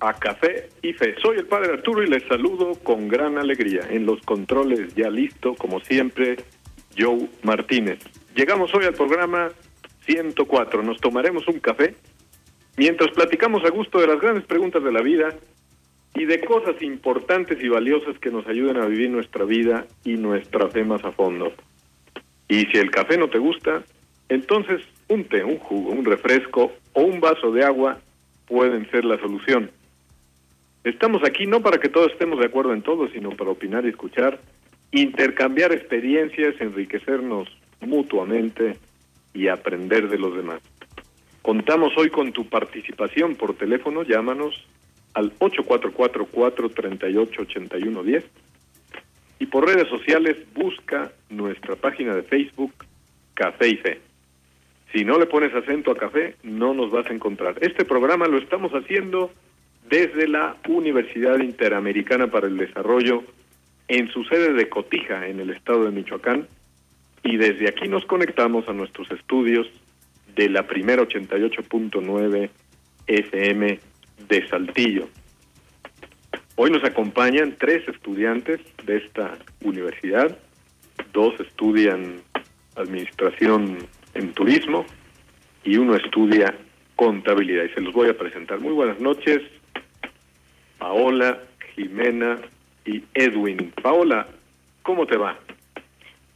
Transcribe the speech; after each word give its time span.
a 0.00 0.14
Café 0.14 0.70
y 0.82 0.92
Fe. 0.94 1.14
Soy 1.22 1.38
el 1.38 1.46
Padre 1.46 1.74
Arturo 1.74 2.02
y 2.02 2.06
les 2.06 2.24
saludo 2.24 2.72
con 2.82 3.08
gran 3.08 3.38
alegría. 3.38 3.82
En 3.90 4.06
los 4.06 4.20
controles 4.22 4.94
ya 4.94 5.10
listo, 5.10 5.54
como 5.54 5.80
siempre, 5.80 6.36
Joe 6.98 7.28
Martínez. 7.42 7.98
Llegamos 8.34 8.74
hoy 8.74 8.86
al 8.86 8.94
programa 8.94 9.50
104. 10.06 10.82
Nos 10.82 11.00
tomaremos 11.00 11.46
un 11.48 11.60
café 11.60 11.94
mientras 12.76 13.10
platicamos 13.10 13.62
a 13.64 13.70
gusto 13.70 14.00
de 14.00 14.06
las 14.06 14.20
grandes 14.20 14.44
preguntas 14.44 14.82
de 14.82 14.92
la 14.92 15.02
vida 15.02 15.34
y 16.14 16.24
de 16.24 16.40
cosas 16.40 16.80
importantes 16.82 17.62
y 17.62 17.68
valiosas 17.68 18.18
que 18.18 18.30
nos 18.30 18.46
ayuden 18.46 18.78
a 18.78 18.86
vivir 18.86 19.10
nuestra 19.10 19.44
vida 19.44 19.86
y 20.04 20.14
nuestra 20.14 20.68
fe 20.68 20.82
más 20.82 21.04
a 21.04 21.12
fondo. 21.12 21.52
Y 22.48 22.66
si 22.66 22.78
el 22.78 22.90
café 22.90 23.16
no 23.16 23.28
te 23.28 23.38
gusta, 23.38 23.84
entonces 24.28 24.80
un 25.08 25.24
té, 25.24 25.44
un 25.44 25.58
jugo, 25.58 25.90
un 25.90 26.04
refresco 26.04 26.72
o 26.94 27.02
un 27.02 27.20
vaso 27.20 27.52
de 27.52 27.64
agua 27.64 27.98
pueden 28.46 28.90
ser 28.90 29.04
la 29.04 29.18
solución. 29.18 29.70
Estamos 30.84 31.22
aquí 31.24 31.46
no 31.46 31.60
para 31.60 31.78
que 31.78 31.90
todos 31.90 32.12
estemos 32.12 32.38
de 32.38 32.46
acuerdo 32.46 32.72
en 32.72 32.82
todo, 32.82 33.08
sino 33.08 33.30
para 33.30 33.50
opinar 33.50 33.84
y 33.84 33.88
escuchar, 33.90 34.38
intercambiar 34.92 35.72
experiencias, 35.72 36.54
enriquecernos 36.60 37.48
mutuamente 37.80 38.76
y 39.34 39.48
aprender 39.48 40.08
de 40.08 40.18
los 40.18 40.36
demás. 40.36 40.62
Contamos 41.42 41.92
hoy 41.96 42.10
con 42.10 42.32
tu 42.32 42.48
participación 42.48 43.34
por 43.36 43.54
teléfono, 43.54 44.04
llámanos 44.04 44.54
al 45.14 45.32
844-438-8110 45.38 48.24
y 49.38 49.46
por 49.46 49.66
redes 49.66 49.88
sociales 49.88 50.36
busca 50.54 51.10
nuestra 51.28 51.76
página 51.76 52.14
de 52.14 52.22
Facebook 52.22 52.72
Café 53.34 53.68
y 53.68 53.76
Fe. 53.76 54.00
Si 54.92 55.04
no 55.04 55.18
le 55.18 55.26
pones 55.26 55.54
acento 55.54 55.92
a 55.92 55.96
café, 55.96 56.34
no 56.42 56.74
nos 56.74 56.90
vas 56.90 57.06
a 57.06 57.12
encontrar. 57.12 57.54
Este 57.60 57.84
programa 57.84 58.26
lo 58.26 58.38
estamos 58.38 58.72
haciendo 58.72 59.30
desde 59.90 60.28
la 60.28 60.56
Universidad 60.68 61.40
Interamericana 61.40 62.28
para 62.28 62.46
el 62.46 62.56
Desarrollo 62.56 63.24
en 63.88 64.08
su 64.12 64.24
sede 64.24 64.52
de 64.52 64.68
Cotija, 64.68 65.26
en 65.26 65.40
el 65.40 65.50
estado 65.50 65.84
de 65.84 65.90
Michoacán, 65.90 66.46
y 67.24 67.36
desde 67.36 67.68
aquí 67.68 67.88
nos 67.88 68.06
conectamos 68.06 68.68
a 68.68 68.72
nuestros 68.72 69.10
estudios 69.10 69.66
de 70.36 70.48
la 70.48 70.66
primera 70.66 71.02
88.9 71.02 72.50
FM 73.08 73.80
de 74.28 74.48
Saltillo. 74.48 75.08
Hoy 76.54 76.70
nos 76.70 76.84
acompañan 76.84 77.56
tres 77.58 77.86
estudiantes 77.88 78.60
de 78.86 78.98
esta 78.98 79.38
universidad, 79.64 80.38
dos 81.12 81.38
estudian 81.40 82.20
administración 82.76 83.78
en 84.14 84.32
turismo 84.34 84.86
y 85.64 85.78
uno 85.78 85.96
estudia 85.96 86.54
contabilidad 86.94 87.64
y 87.64 87.70
se 87.70 87.80
los 87.80 87.92
voy 87.92 88.08
a 88.08 88.16
presentar. 88.16 88.60
Muy 88.60 88.72
buenas 88.72 89.00
noches, 89.00 89.42
Paola, 90.80 91.38
Jimena 91.74 92.38
y 92.86 93.04
Edwin. 93.14 93.72
Paola, 93.82 94.26
¿cómo 94.82 95.06
te 95.06 95.16
va? 95.16 95.38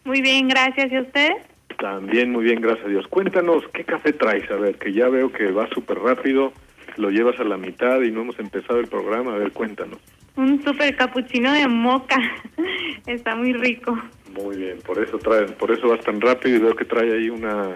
Muy 0.05 0.20
bien, 0.20 0.49
gracias. 0.49 0.93
¿Y 0.93 0.99
usted? 0.99 1.31
También 1.78 2.31
muy 2.31 2.44
bien, 2.44 2.60
gracias 2.60 2.87
a 2.87 2.91
Dios. 2.91 3.06
Cuéntanos, 3.09 3.65
¿qué 3.72 3.84
café 3.84 4.12
traes? 4.12 4.49
A 4.50 4.56
ver, 4.56 4.77
que 4.77 4.93
ya 4.93 5.09
veo 5.09 5.32
que 5.32 5.50
va 5.50 5.66
súper 5.71 5.99
rápido, 5.99 6.53
lo 6.99 7.10
llevas 7.10 7.41
a 7.41 7.44
la 7.44 7.56
mitad 7.56 8.00
y 8.03 8.10
no 8.10 8.21
hemos 8.21 8.38
empezado 8.38 8.78
el 8.78 8.87
programa. 8.87 9.34
A 9.34 9.38
ver, 9.38 9.50
cuéntanos. 9.50 9.99
Un 10.37 10.62
super 10.62 10.94
capuchino 10.94 11.50
de 11.53 11.66
moca. 11.66 12.19
Está 13.06 13.34
muy 13.34 13.55
rico. 13.55 13.99
Muy 14.34 14.56
bien, 14.56 14.78
por 14.84 15.03
eso 15.03 15.19
trae, 15.19 15.47
por 15.47 15.71
eso 15.71 15.88
vas 15.88 16.00
tan 16.00 16.21
rápido 16.21 16.56
y 16.56 16.61
veo 16.61 16.76
que 16.76 16.84
trae 16.84 17.12
ahí 17.12 17.31
una 17.31 17.71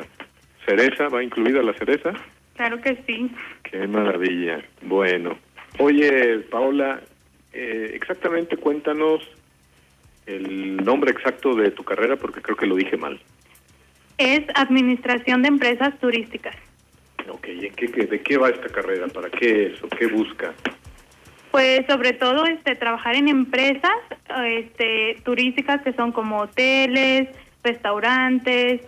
cereza, 0.66 1.08
¿va 1.08 1.22
incluida 1.22 1.62
la 1.62 1.72
cereza? 1.74 2.12
Claro 2.56 2.80
que 2.80 2.98
sí. 3.06 3.30
Qué 3.62 3.86
maravilla. 3.86 4.60
Bueno, 4.82 5.38
Oye, 5.78 6.40
Paola, 6.50 7.00
eh, 7.52 7.92
exactamente 7.94 8.56
cuéntanos 8.56 9.22
el 10.26 10.76
nombre 10.76 11.10
exacto 11.10 11.54
de 11.54 11.70
tu 11.70 11.84
carrera 11.84 12.16
porque 12.16 12.42
creo 12.42 12.56
que 12.56 12.66
lo 12.66 12.76
dije 12.76 12.96
mal. 12.96 13.20
Es 14.18 14.42
Administración 14.54 15.42
de 15.42 15.48
Empresas 15.48 15.98
Turísticas. 16.00 16.56
Ok, 17.28 17.48
¿y 17.48 17.70
qué, 17.70 17.86
de 17.86 18.20
qué 18.20 18.36
va 18.36 18.50
esta 18.50 18.68
carrera? 18.68 19.06
¿Para 19.08 19.30
qué 19.30 19.66
es 19.66 19.82
o 19.82 19.88
qué 19.88 20.06
busca? 20.06 20.52
Pues 21.50 21.86
sobre 21.86 22.12
todo 22.12 22.44
este 22.46 22.74
trabajar 22.74 23.14
en 23.14 23.28
empresas 23.28 23.96
este 24.46 25.16
turísticas 25.24 25.82
que 25.82 25.92
son 25.92 26.12
como 26.12 26.40
hoteles, 26.40 27.28
restaurantes 27.62 28.82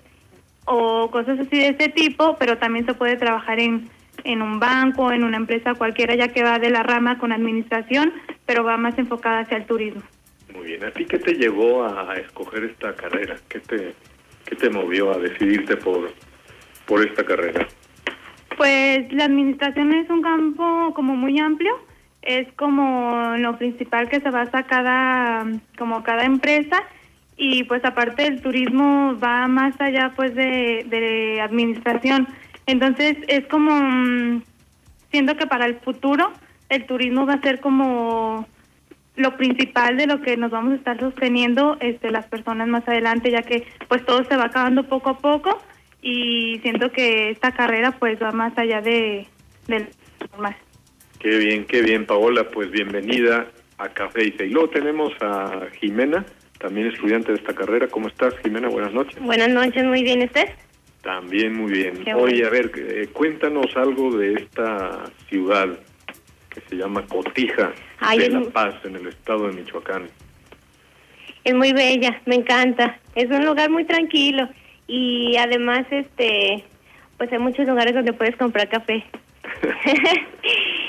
o 0.67 1.11
cosas 1.11 1.39
así 1.39 1.59
de 1.59 1.69
ese 1.69 1.89
tipo, 1.89 2.37
pero 2.39 2.59
también 2.59 2.85
se 2.87 2.95
puede 2.95 3.17
trabajar 3.17 3.61
en 3.61 3.89
en 4.25 4.43
un 4.43 4.61
banco, 4.61 5.13
en 5.13 5.25
una 5.25 5.37
empresa 5.37 5.75
cualquiera, 5.75 6.15
ya 6.15 6.29
que 6.29 6.43
va 6.43 6.59
de 6.59 6.71
la 6.71 6.83
rama 6.83 7.19
con 7.19 7.33
administración, 7.33 8.13
pero 8.47 8.65
va 8.65 8.77
más 8.77 8.99
enfocada 8.99 9.41
hacia 9.41 9.59
el 9.59 9.67
turismo. 9.67 10.03
Muy 10.55 10.67
bien, 10.67 10.85
¿a 10.85 10.91
ti 10.91 11.05
qué 11.05 11.19
te 11.19 11.35
llevó 11.35 11.85
a 11.85 12.15
escoger 12.17 12.65
esta 12.65 12.95
carrera? 12.95 13.37
¿Qué 13.49 13.61
te, 13.61 13.95
qué 14.45 14.57
te 14.57 14.71
movió 14.71 15.13
a 15.13 15.19
decidirte 15.19 15.77
por, 15.77 16.13
por 16.87 17.07
esta 17.07 17.25
carrera? 17.25 17.67
Pues 18.57 19.13
la 19.13 19.25
administración 19.25 19.93
es 19.95 20.11
un 20.11 20.23
campo 20.23 20.93
como 20.95 21.15
muy 21.15 21.39
amplio, 21.39 21.73
es 22.23 22.53
como 22.55 23.35
lo 23.39 23.57
principal 23.57 24.09
que 24.09 24.21
se 24.21 24.31
basa 24.31 24.65
cada, 24.65 25.47
como 25.79 26.03
cada 26.03 26.25
empresa 26.25 26.83
y 27.37 27.65
pues 27.65 27.83
aparte 27.85 28.25
del 28.25 28.43
turismo 28.43 29.19
va 29.19 29.49
más 29.49 29.81
allá 29.81 30.13
pues 30.15 30.35
de, 30.35 30.85
de 30.89 31.41
administración 31.41 32.29
entonces 32.67 33.17
es 33.29 33.47
como, 33.47 33.73
mm, 33.73 34.43
siento 35.11 35.37
que 35.37 35.47
para 35.47 35.67
el 35.67 35.77
futuro 35.81 36.33
el 36.69 36.87
turismo 36.87 37.27
va 37.27 37.35
a 37.35 37.41
ser 37.41 37.61
como 37.61 38.47
lo 39.17 39.37
principal 39.37 39.97
de 39.97 40.07
lo 40.07 40.23
que 40.23 40.37
nos 40.37 40.51
vamos 40.51 40.73
a 40.73 40.77
estar 40.77 40.99
sosteniendo 40.99 41.77
este, 41.81 42.11
las 42.11 42.27
personas 42.27 42.69
más 42.69 42.87
adelante, 42.89 43.31
ya 43.31 43.43
que 43.43 43.67
pues 43.89 44.05
todo 44.05 44.25
se 44.25 44.37
va 44.37 44.45
acabando 44.47 44.85
poco 44.85 45.11
a 45.11 45.19
poco 45.19 45.61
y 46.01 46.59
siento 46.63 46.91
que 46.91 47.31
esta 47.31 47.53
carrera 47.53 47.93
pues 47.93 48.23
va 48.23 48.33
más 48.33 48.57
allá 48.57 48.81
de, 48.81 49.27
del 49.67 49.89
normal. 50.31 50.57
Qué 51.19 51.37
bien, 51.37 51.67
qué 51.67 51.83
bien 51.83 52.07
Paola, 52.07 52.49
pues 52.49 52.71
bienvenida 52.71 53.47
a 53.77 53.89
Café 53.89 54.25
y 54.25 54.49
luego 54.49 54.71
tenemos 54.71 55.13
a 55.21 55.67
Jimena, 55.81 56.25
también 56.59 56.87
estudiante 56.87 57.33
de 57.33 57.39
esta 57.39 57.55
carrera. 57.55 57.89
¿Cómo 57.89 58.09
estás 58.09 58.35
Jimena? 58.43 58.69
Buenas 58.69 58.93
noches. 58.93 59.21
Buenas 59.21 59.49
noches, 59.49 59.85
muy 59.85 60.03
bien, 60.03 60.23
¿usted? 60.23 60.49
También 61.03 61.55
muy 61.55 61.73
bien. 61.73 62.05
Oye, 62.15 62.45
a 62.45 62.51
ver, 62.51 62.71
eh, 62.77 63.09
cuéntanos 63.13 63.75
algo 63.77 64.17
de 64.17 64.35
esta 64.35 65.05
ciudad 65.29 65.69
que 66.51 66.61
se 66.69 66.77
llama 66.77 67.07
Cotija 67.07 67.73
de 68.17 68.29
La 68.29 68.41
Paz, 68.51 68.75
en 68.85 68.97
el 68.97 69.07
estado 69.07 69.49
de 69.49 69.55
Michoacán. 69.55 70.09
Es 71.45 71.55
muy 71.55 71.73
bella, 71.73 72.21
me 72.27 72.35
encanta. 72.35 72.99
Es 73.15 73.31
un 73.31 73.47
lugar 73.47 73.71
muy 73.71 73.85
tranquilo 73.85 74.49
y 74.87 75.37
además, 75.37 75.87
este, 75.91 76.65
pues 77.17 77.33
hay 77.33 77.39
muchos 77.39 77.67
lugares 77.67 77.95
donde 77.95 78.13
puedes 78.13 78.37
comprar 78.37 78.69
café. 78.69 79.05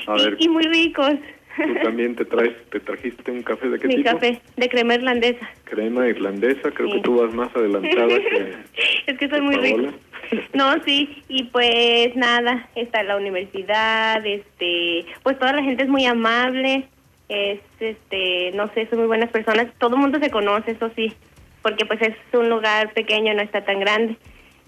y, 0.40 0.50
muy 0.50 0.64
ricos. 0.64 1.14
¿Tú 1.58 1.74
también 1.84 2.16
te 2.16 2.26
traes, 2.26 2.54
te 2.70 2.80
trajiste 2.80 3.32
un 3.32 3.44
café 3.44 3.70
de 3.70 3.80
qué 3.80 3.88
Mi 3.88 3.96
tipo? 3.98 4.12
café, 4.12 4.42
de 4.56 4.70
crema 4.70 4.96
irlandesa. 4.96 5.50
Crema 5.66 6.08
irlandesa, 6.08 6.72
creo 6.72 6.92
que 6.92 7.00
tú 7.02 7.22
vas 7.22 7.34
más 7.34 7.54
adelantada 7.56 8.08
que... 8.08 8.56
es 9.08 9.18
que 9.18 9.30
soy 9.30 9.42
muy 9.42 9.56
rico. 9.56 9.94
No, 10.54 10.82
sí, 10.86 11.24
y 11.28 11.44
pues 11.46 12.16
nada, 12.16 12.70
está 12.76 13.04
la 13.04 13.18
universidad, 13.18 14.26
este, 14.26 15.06
pues 15.24 15.38
toda 15.38 15.52
la 15.52 15.62
gente 15.62 15.84
es 15.84 15.90
muy 15.90 16.06
amable, 16.06 16.88
es, 17.28 17.60
este, 17.82 18.52
no 18.54 18.72
sé, 18.74 18.88
son 18.88 19.00
muy 19.00 19.08
buenas 19.08 19.30
personas, 19.30 19.68
todo 19.78 19.96
el 19.96 20.02
mundo 20.02 20.20
se 20.20 20.30
conoce, 20.30 20.72
eso 20.72 20.90
sí, 20.96 21.14
porque 21.62 21.86
pues 21.86 22.02
es 22.02 22.16
un 22.32 22.50
lugar 22.50 22.94
pequeño, 22.94 23.34
no 23.34 23.42
está 23.42 23.66
tan 23.66 23.82
grande, 23.82 24.16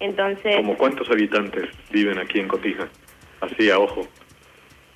entonces... 0.02 0.58
¿Como 0.58 0.78
cuántos 0.78 1.10
habitantes 1.10 1.70
viven 1.92 2.18
aquí 2.18 2.40
en 2.40 2.50
Cotija? 2.50 2.90
Así 3.40 3.70
a 3.70 3.80
ojo. 3.80 4.06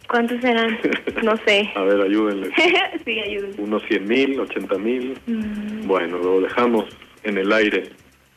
¿Cuántos 0.08 0.40
serán? 0.42 0.78
No 1.24 1.36
sé. 1.46 1.70
a 1.76 1.84
ver, 1.84 2.02
ayúdenle. 2.02 2.50
sí, 3.06 3.20
ayúdenle. 3.20 3.62
Unos 3.62 3.84
cien 3.84 4.08
mil, 4.08 4.40
ochenta 4.40 4.78
mil. 4.78 5.18
Mm. 5.26 5.88
Bueno, 5.88 6.18
lo 6.18 6.42
dejamos 6.42 6.86
en 7.24 7.38
el 7.38 7.52
aire. 7.52 7.90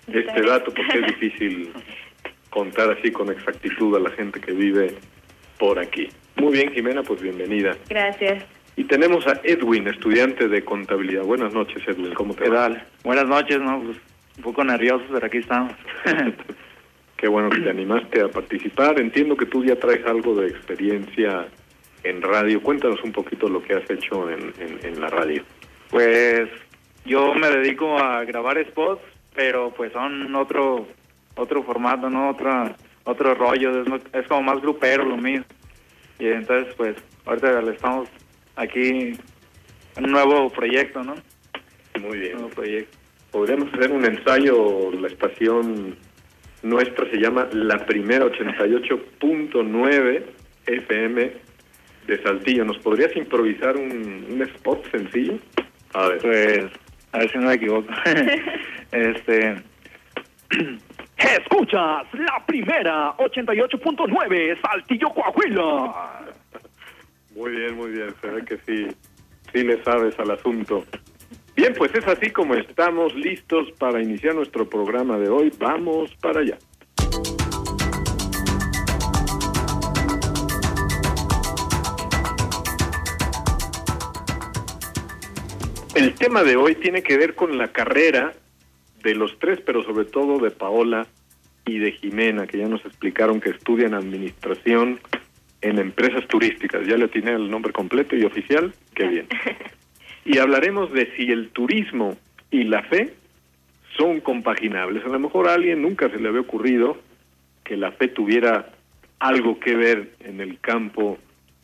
Este 0.08 0.42
dato 0.42 0.72
porque 0.72 0.98
es 0.98 1.06
difícil 1.20 1.72
contar 2.50 2.90
así 2.90 3.12
con 3.12 3.30
exactitud 3.30 3.96
a 3.96 4.00
la 4.00 4.10
gente 4.10 4.40
que 4.40 4.52
vive 4.52 4.94
por 5.58 5.78
aquí. 5.78 6.08
Muy 6.36 6.52
bien, 6.52 6.72
Jimena, 6.72 7.02
pues 7.02 7.20
bienvenida. 7.20 7.76
Gracias. 7.88 8.44
Y 8.76 8.84
tenemos 8.84 9.26
a 9.26 9.40
Edwin, 9.44 9.86
estudiante 9.88 10.48
de 10.48 10.64
contabilidad. 10.64 11.22
Buenas 11.22 11.52
noches, 11.52 11.82
Edwin. 11.86 12.14
¿Cómo 12.14 12.34
te 12.34 12.44
¿Qué 12.44 12.50
va? 12.50 12.62
tal? 12.62 12.84
Buenas 13.04 13.26
noches, 13.26 13.60
¿no? 13.60 13.82
Pues, 13.82 13.98
un 14.38 14.42
poco 14.42 14.64
nerviosos, 14.64 15.06
pero 15.12 15.26
aquí 15.26 15.38
estamos. 15.38 15.74
Qué 17.16 17.28
bueno 17.28 17.50
que 17.50 17.60
te 17.60 17.68
animaste 17.68 18.22
a 18.22 18.28
participar. 18.28 18.98
Entiendo 18.98 19.36
que 19.36 19.44
tú 19.44 19.62
ya 19.62 19.76
traes 19.76 20.04
algo 20.06 20.34
de 20.36 20.48
experiencia 20.48 21.46
en 22.04 22.22
radio. 22.22 22.62
Cuéntanos 22.62 23.02
un 23.02 23.12
poquito 23.12 23.48
lo 23.48 23.62
que 23.62 23.74
has 23.74 23.90
hecho 23.90 24.30
en, 24.30 24.52
en, 24.58 24.78
en 24.84 25.00
la 25.00 25.08
radio. 25.08 25.42
pues 25.90 26.48
yo 27.04 27.34
me 27.34 27.48
dedico 27.48 27.98
a 27.98 28.24
grabar 28.24 28.62
spots, 28.66 29.02
pero 29.34 29.72
pues 29.72 29.92
son 29.92 30.34
otro 30.34 30.86
otro 31.36 31.62
formato, 31.62 32.10
¿no? 32.10 32.30
Otra, 32.30 32.74
otro 33.04 33.34
rollo, 33.34 33.82
es, 34.12 34.26
como 34.28 34.42
más 34.42 34.60
grupero 34.60 35.04
lo 35.04 35.16
mío. 35.16 35.42
Y 36.18 36.26
entonces, 36.26 36.74
pues, 36.74 36.96
ahorita 37.24 37.62
le 37.62 37.72
estamos 37.72 38.08
aquí 38.56 39.18
en 39.96 40.04
un 40.04 40.10
nuevo 40.10 40.50
proyecto, 40.50 41.02
¿no? 41.02 41.14
Muy 42.00 42.18
bien. 42.18 42.32
Nuevo 42.34 42.50
proyecto. 42.50 42.98
Podríamos 43.30 43.72
hacer 43.72 43.90
un 43.92 44.04
ensayo, 44.04 44.90
la 44.92 45.08
estación 45.08 45.96
nuestra 46.62 47.08
se 47.10 47.16
llama 47.16 47.48
La 47.52 47.86
Primera 47.86 48.26
88.9 48.26 50.24
FM 50.66 51.32
de 52.10 52.22
Saltillo. 52.22 52.64
¿Nos 52.64 52.78
podrías 52.78 53.14
improvisar 53.16 53.76
un, 53.76 54.26
un 54.30 54.42
spot 54.42 54.90
sencillo? 54.90 55.38
A 55.94 56.08
ver. 56.08 56.18
Pues, 56.18 56.64
a 57.12 57.18
ver 57.18 57.32
si 57.32 57.38
no 57.38 57.46
me 57.46 57.54
equivoco. 57.54 57.88
este. 58.92 59.56
Escuchas 61.16 62.06
la 62.14 62.44
primera 62.46 63.16
88.9 63.16 64.60
Saltillo 64.60 65.08
Coahuila. 65.10 66.34
Muy 67.34 67.50
bien, 67.52 67.76
muy 67.76 67.90
bien. 67.92 68.14
Se 68.20 68.26
ve 68.26 68.44
que 68.44 68.58
sí, 68.58 68.88
sí 69.52 69.62
le 69.62 69.82
sabes 69.84 70.18
al 70.18 70.32
asunto. 70.32 70.84
Bien, 71.54 71.74
pues 71.76 71.94
es 71.94 72.06
así 72.06 72.30
como 72.30 72.54
estamos 72.54 73.14
listos 73.14 73.70
para 73.78 74.02
iniciar 74.02 74.34
nuestro 74.34 74.68
programa 74.68 75.18
de 75.18 75.28
hoy. 75.28 75.52
Vamos 75.58 76.14
para 76.20 76.40
allá. 76.40 76.58
El 86.00 86.14
tema 86.14 86.42
de 86.42 86.56
hoy 86.56 86.76
tiene 86.76 87.02
que 87.02 87.18
ver 87.18 87.34
con 87.34 87.58
la 87.58 87.68
carrera 87.68 88.32
de 89.02 89.14
los 89.14 89.38
tres, 89.38 89.60
pero 89.60 89.84
sobre 89.84 90.06
todo 90.06 90.38
de 90.38 90.50
Paola 90.50 91.06
y 91.66 91.78
de 91.78 91.92
Jimena, 91.92 92.46
que 92.46 92.56
ya 92.56 92.68
nos 92.68 92.82
explicaron 92.86 93.38
que 93.38 93.50
estudian 93.50 93.92
administración 93.92 94.98
en 95.60 95.78
empresas 95.78 96.26
turísticas. 96.26 96.86
Ya 96.86 96.96
le 96.96 97.08
tiene 97.08 97.32
el 97.32 97.50
nombre 97.50 97.74
completo 97.74 98.16
y 98.16 98.24
oficial. 98.24 98.72
Qué 98.94 99.08
bien. 99.08 99.26
Y 100.24 100.38
hablaremos 100.38 100.92
de 100.92 101.10
si 101.16 101.30
el 101.30 101.48
turismo 101.48 102.16
y 102.50 102.64
la 102.64 102.82
fe 102.82 103.14
son 103.96 104.20
compaginables. 104.20 105.04
A 105.04 105.08
lo 105.08 105.18
mejor 105.18 105.48
a 105.48 105.54
alguien 105.54 105.82
nunca 105.82 106.08
se 106.10 106.18
le 106.18 106.28
había 106.28 106.42
ocurrido 106.42 106.98
que 107.64 107.76
la 107.76 107.92
fe 107.92 108.08
tuviera 108.08 108.70
algo 109.18 109.58
que 109.58 109.74
ver 109.74 110.12
en 110.20 110.40
el 110.40 110.60
campo 110.60 111.18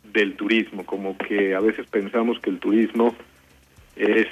del 0.05 0.37
turismo, 0.37 0.85
como 0.87 1.17
que 1.19 1.55
a 1.55 1.61
veces 1.61 1.87
pensamos 1.87 2.41
que 2.41 2.51
el 2.51 2.59
turismo 2.59 3.15
es 3.97 4.27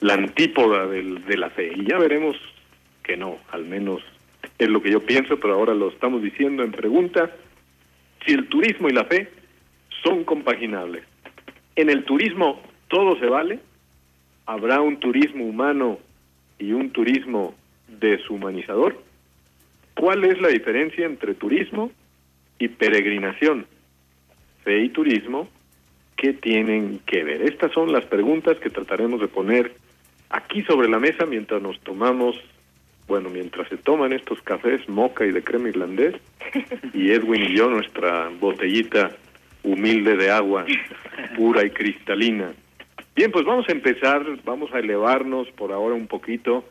la 0.00 0.14
antípoda 0.14 0.86
del- 0.86 1.24
de 1.24 1.36
la 1.36 1.50
fe. 1.50 1.72
Y 1.76 1.86
ya 1.86 1.98
veremos 1.98 2.36
que 3.02 3.16
no, 3.16 3.38
al 3.50 3.64
menos 3.64 4.02
es 4.58 4.68
lo 4.68 4.82
que 4.82 4.90
yo 4.90 5.00
pienso, 5.04 5.38
pero 5.38 5.54
ahora 5.54 5.74
lo 5.74 5.88
estamos 5.88 6.22
diciendo 6.22 6.62
en 6.62 6.72
pregunta. 6.72 7.30
Si 8.26 8.32
el 8.32 8.48
turismo 8.48 8.88
y 8.88 8.92
la 8.92 9.04
fe 9.04 9.28
son 10.02 10.24
compaginables. 10.24 11.04
En 11.76 11.90
el 11.90 12.04
turismo 12.04 12.60
todo 12.88 13.18
se 13.18 13.26
vale. 13.26 13.60
Habrá 14.46 14.80
un 14.80 14.98
turismo 14.98 15.44
humano 15.44 15.98
y 16.58 16.72
un 16.72 16.90
turismo 16.90 17.54
deshumanizador. 17.88 19.02
¿Cuál 19.94 20.24
es 20.24 20.40
la 20.40 20.48
diferencia 20.48 21.06
entre 21.06 21.34
turismo 21.34 21.90
y 22.58 22.68
peregrinación? 22.68 23.66
Fe 24.64 24.82
y 24.82 24.88
turismo, 24.90 25.48
¿qué 26.18 26.34
tienen 26.34 27.00
que 27.06 27.24
ver? 27.24 27.42
Estas 27.42 27.72
son 27.72 27.92
las 27.92 28.04
preguntas 28.04 28.58
que 28.58 28.68
trataremos 28.68 29.20
de 29.20 29.28
poner 29.28 29.72
aquí 30.28 30.62
sobre 30.64 30.88
la 30.88 30.98
mesa 30.98 31.24
mientras 31.24 31.62
nos 31.62 31.80
tomamos, 31.80 32.36
bueno, 33.06 33.30
mientras 33.30 33.68
se 33.68 33.78
toman 33.78 34.12
estos 34.12 34.42
cafés 34.42 34.86
moca 34.88 35.24
y 35.24 35.30
de 35.30 35.42
crema 35.42 35.70
irlandés 35.70 36.16
y 36.92 37.12
Edwin 37.12 37.44
y 37.44 37.56
yo 37.56 37.70
nuestra 37.70 38.28
botellita 38.40 39.16
humilde 39.62 40.16
de 40.16 40.30
agua 40.30 40.66
pura 41.36 41.64
y 41.64 41.70
cristalina. 41.70 42.52
Bien, 43.14 43.30
pues 43.30 43.44
vamos 43.44 43.68
a 43.68 43.72
empezar, 43.72 44.24
vamos 44.44 44.72
a 44.74 44.80
elevarnos 44.80 45.48
por 45.52 45.72
ahora 45.72 45.94
un 45.94 46.06
poquito. 46.06 46.64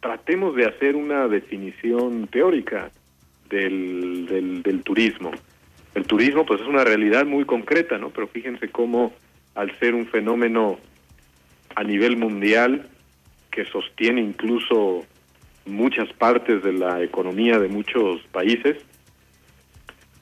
Tratemos 0.00 0.54
de 0.54 0.66
hacer 0.66 0.96
una 0.96 1.26
definición 1.28 2.28
teórica 2.28 2.90
del, 3.48 4.26
del, 4.26 4.62
del 4.62 4.82
turismo. 4.82 5.32
El 5.96 6.04
turismo 6.04 6.44
pues 6.44 6.60
es 6.60 6.66
una 6.66 6.84
realidad 6.84 7.24
muy 7.24 7.46
concreta, 7.46 7.96
¿no? 7.96 8.10
Pero 8.10 8.28
fíjense 8.28 8.68
cómo 8.68 9.14
al 9.54 9.76
ser 9.78 9.94
un 9.94 10.06
fenómeno 10.06 10.78
a 11.74 11.82
nivel 11.82 12.18
mundial 12.18 12.86
que 13.50 13.64
sostiene 13.64 14.20
incluso 14.20 15.06
muchas 15.64 16.12
partes 16.12 16.62
de 16.62 16.74
la 16.74 17.02
economía 17.02 17.58
de 17.58 17.68
muchos 17.68 18.20
países, 18.30 18.76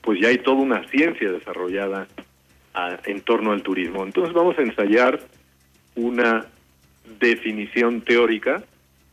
pues 0.01 0.21
ya 0.21 0.29
hay 0.29 0.39
toda 0.39 0.59
una 0.59 0.87
ciencia 0.89 1.33
desarrollada 1.33 2.07
en 3.05 3.21
torno 3.23 3.51
al 3.51 3.63
turismo. 3.65 4.05
Entonces 4.05 4.33
vamos 4.33 4.57
a 4.57 4.63
ensayar 4.63 5.21
una 5.97 6.47
definición 7.19 8.01
teórica 8.03 8.63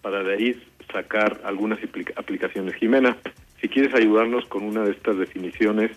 para 0.04 0.22
de 0.22 0.34
ahí 0.36 0.64
sacar 0.94 1.42
algunas 1.44 1.80
apli- 1.80 2.14
aplicaciones. 2.16 2.76
Jimena, 2.76 3.18
si 3.60 3.68
quieres 3.68 3.96
ayudarnos 3.96 4.46
con 4.46 4.62
una 4.62 4.84
de 4.84 4.92
estas 4.92 5.18
definiciones 5.18 5.90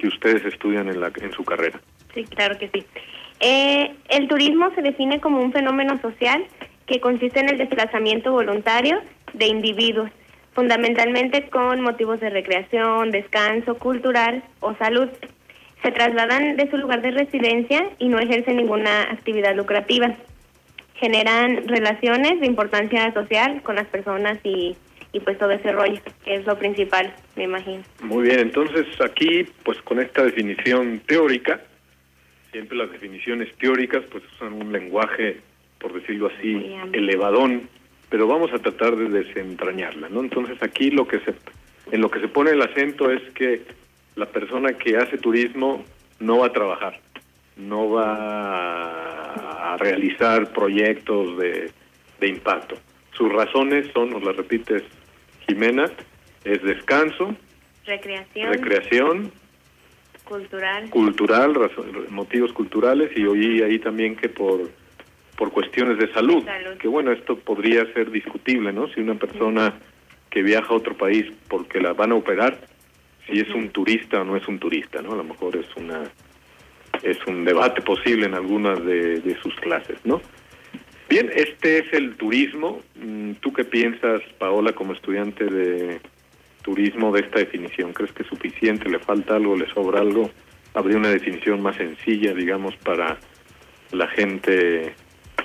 que 0.00 0.08
ustedes 0.08 0.44
estudian 0.44 0.88
en, 0.88 1.00
la, 1.00 1.12
en 1.20 1.32
su 1.32 1.44
carrera. 1.44 1.78
Sí, 2.14 2.24
claro 2.24 2.56
que 2.58 2.68
sí. 2.68 2.84
Eh, 3.40 3.94
el 4.08 4.28
turismo 4.28 4.70
se 4.74 4.82
define 4.82 5.20
como 5.20 5.40
un 5.42 5.52
fenómeno 5.52 6.00
social 6.00 6.44
que 6.86 7.00
consiste 7.00 7.40
en 7.40 7.50
el 7.50 7.58
desplazamiento 7.58 8.32
voluntario 8.32 9.00
de 9.34 9.46
individuos, 9.46 10.10
fundamentalmente 10.54 11.48
con 11.50 11.80
motivos 11.82 12.18
de 12.20 12.30
recreación, 12.30 13.10
descanso, 13.10 13.76
cultural 13.76 14.42
o 14.60 14.74
salud. 14.74 15.08
Se 15.82 15.92
trasladan 15.92 16.56
de 16.56 16.70
su 16.70 16.76
lugar 16.76 17.00
de 17.02 17.12
residencia 17.12 17.90
y 17.98 18.08
no 18.08 18.18
ejercen 18.18 18.56
ninguna 18.56 19.02
actividad 19.02 19.54
lucrativa. 19.54 20.14
Generan 20.94 21.68
relaciones 21.68 22.40
de 22.40 22.46
importancia 22.46 23.12
social 23.12 23.62
con 23.62 23.76
las 23.76 23.86
personas 23.86 24.38
y, 24.44 24.76
y 25.12 25.20
pues 25.20 25.38
todo 25.38 25.50
ese 25.50 25.72
rollo, 25.72 26.00
que 26.24 26.34
es 26.34 26.46
lo 26.46 26.58
principal, 26.58 27.12
me 27.36 27.44
imagino. 27.44 27.82
Muy 28.02 28.24
bien, 28.28 28.40
entonces 28.40 28.86
aquí, 29.00 29.46
pues 29.64 29.80
con 29.82 30.00
esta 30.00 30.24
definición 30.24 31.00
teórica, 31.06 31.60
siempre 32.52 32.76
las 32.76 32.90
definiciones 32.90 33.52
teóricas 33.56 34.04
pues 34.10 34.24
usan 34.34 34.52
un 34.52 34.72
lenguaje, 34.72 35.40
por 35.78 35.92
decirlo 35.92 36.30
así, 36.36 36.76
elevadón, 36.92 37.68
pero 38.08 38.26
vamos 38.26 38.52
a 38.52 38.58
tratar 38.58 38.96
de 38.96 39.08
desentrañarla, 39.08 40.08
¿no? 40.08 40.20
Entonces 40.20 40.62
aquí 40.62 40.90
lo 40.90 41.06
que 41.06 41.20
se, 41.20 41.34
en 41.92 42.00
lo 42.00 42.10
que 42.10 42.20
se 42.20 42.28
pone 42.28 42.50
el 42.50 42.62
acento 42.62 43.10
es 43.10 43.22
que 43.32 43.62
la 44.16 44.26
persona 44.26 44.72
que 44.74 44.96
hace 44.96 45.18
turismo 45.18 45.84
no 46.18 46.38
va 46.38 46.46
a 46.46 46.52
trabajar, 46.52 47.00
no 47.56 47.90
va 47.90 49.74
a 49.74 49.76
realizar 49.78 50.52
proyectos 50.52 51.38
de, 51.38 51.70
de 52.20 52.28
impacto. 52.28 52.76
Sus 53.12 53.32
razones 53.32 53.86
son, 53.92 54.10
nos 54.10 54.22
las 54.22 54.36
repites, 54.36 54.82
Jimena, 55.50 55.86
es 56.44 56.62
descanso, 56.62 57.34
Recreación, 57.86 58.52
recreación, 58.52 59.32
cultural. 60.24 60.88
cultural, 60.90 61.54
motivos 62.10 62.52
culturales 62.52 63.10
y 63.16 63.24
oí 63.26 63.62
ahí 63.62 63.78
también 63.78 64.16
que 64.16 64.28
por 64.28 64.70
por 65.36 65.50
cuestiones 65.52 65.96
de 65.98 66.12
salud, 66.12 66.44
Salud. 66.44 66.76
que 66.78 66.86
bueno, 66.86 67.12
esto 67.12 67.34
podría 67.38 67.90
ser 67.94 68.10
discutible, 68.10 68.74
¿no? 68.74 68.88
Si 68.88 69.00
una 69.00 69.14
persona 69.14 69.72
que 70.28 70.42
viaja 70.42 70.68
a 70.68 70.76
otro 70.76 70.94
país 70.94 71.24
porque 71.48 71.80
la 71.80 71.94
van 71.94 72.12
a 72.12 72.16
operar, 72.16 72.60
si 73.26 73.40
es 73.40 73.48
un 73.48 73.70
turista 73.70 74.20
o 74.20 74.24
no 74.24 74.36
es 74.36 74.46
un 74.46 74.58
turista, 74.58 75.00
¿no? 75.00 75.12
A 75.14 75.16
lo 75.16 75.24
mejor 75.24 75.56
es 75.56 75.66
una 75.76 76.02
es 77.02 77.16
un 77.26 77.44
debate 77.46 77.80
posible 77.80 78.26
en 78.26 78.34
algunas 78.34 78.84
de, 78.84 79.20
de 79.20 79.40
sus 79.40 79.54
clases, 79.56 79.96
¿no? 80.04 80.20
Bien, 81.10 81.28
este 81.34 81.78
es 81.78 81.92
el 81.92 82.14
turismo. 82.14 82.82
Mm, 82.94 83.32
¿Tú 83.40 83.52
qué 83.52 83.64
piensas, 83.64 84.22
Paola, 84.38 84.72
como 84.72 84.92
estudiante 84.92 85.44
de 85.44 86.00
turismo 86.62 87.10
de 87.10 87.22
esta 87.22 87.40
definición? 87.40 87.92
¿Crees 87.92 88.12
que 88.12 88.22
es 88.22 88.28
suficiente? 88.28 88.88
¿Le 88.88 89.00
falta 89.00 89.34
algo? 89.34 89.56
¿Le 89.56 89.68
sobra 89.74 90.02
algo? 90.02 90.30
¿Habría 90.72 90.98
una 90.98 91.08
definición 91.08 91.60
más 91.62 91.74
sencilla, 91.74 92.32
digamos, 92.32 92.76
para 92.76 93.18
la 93.90 94.06
gente 94.06 94.94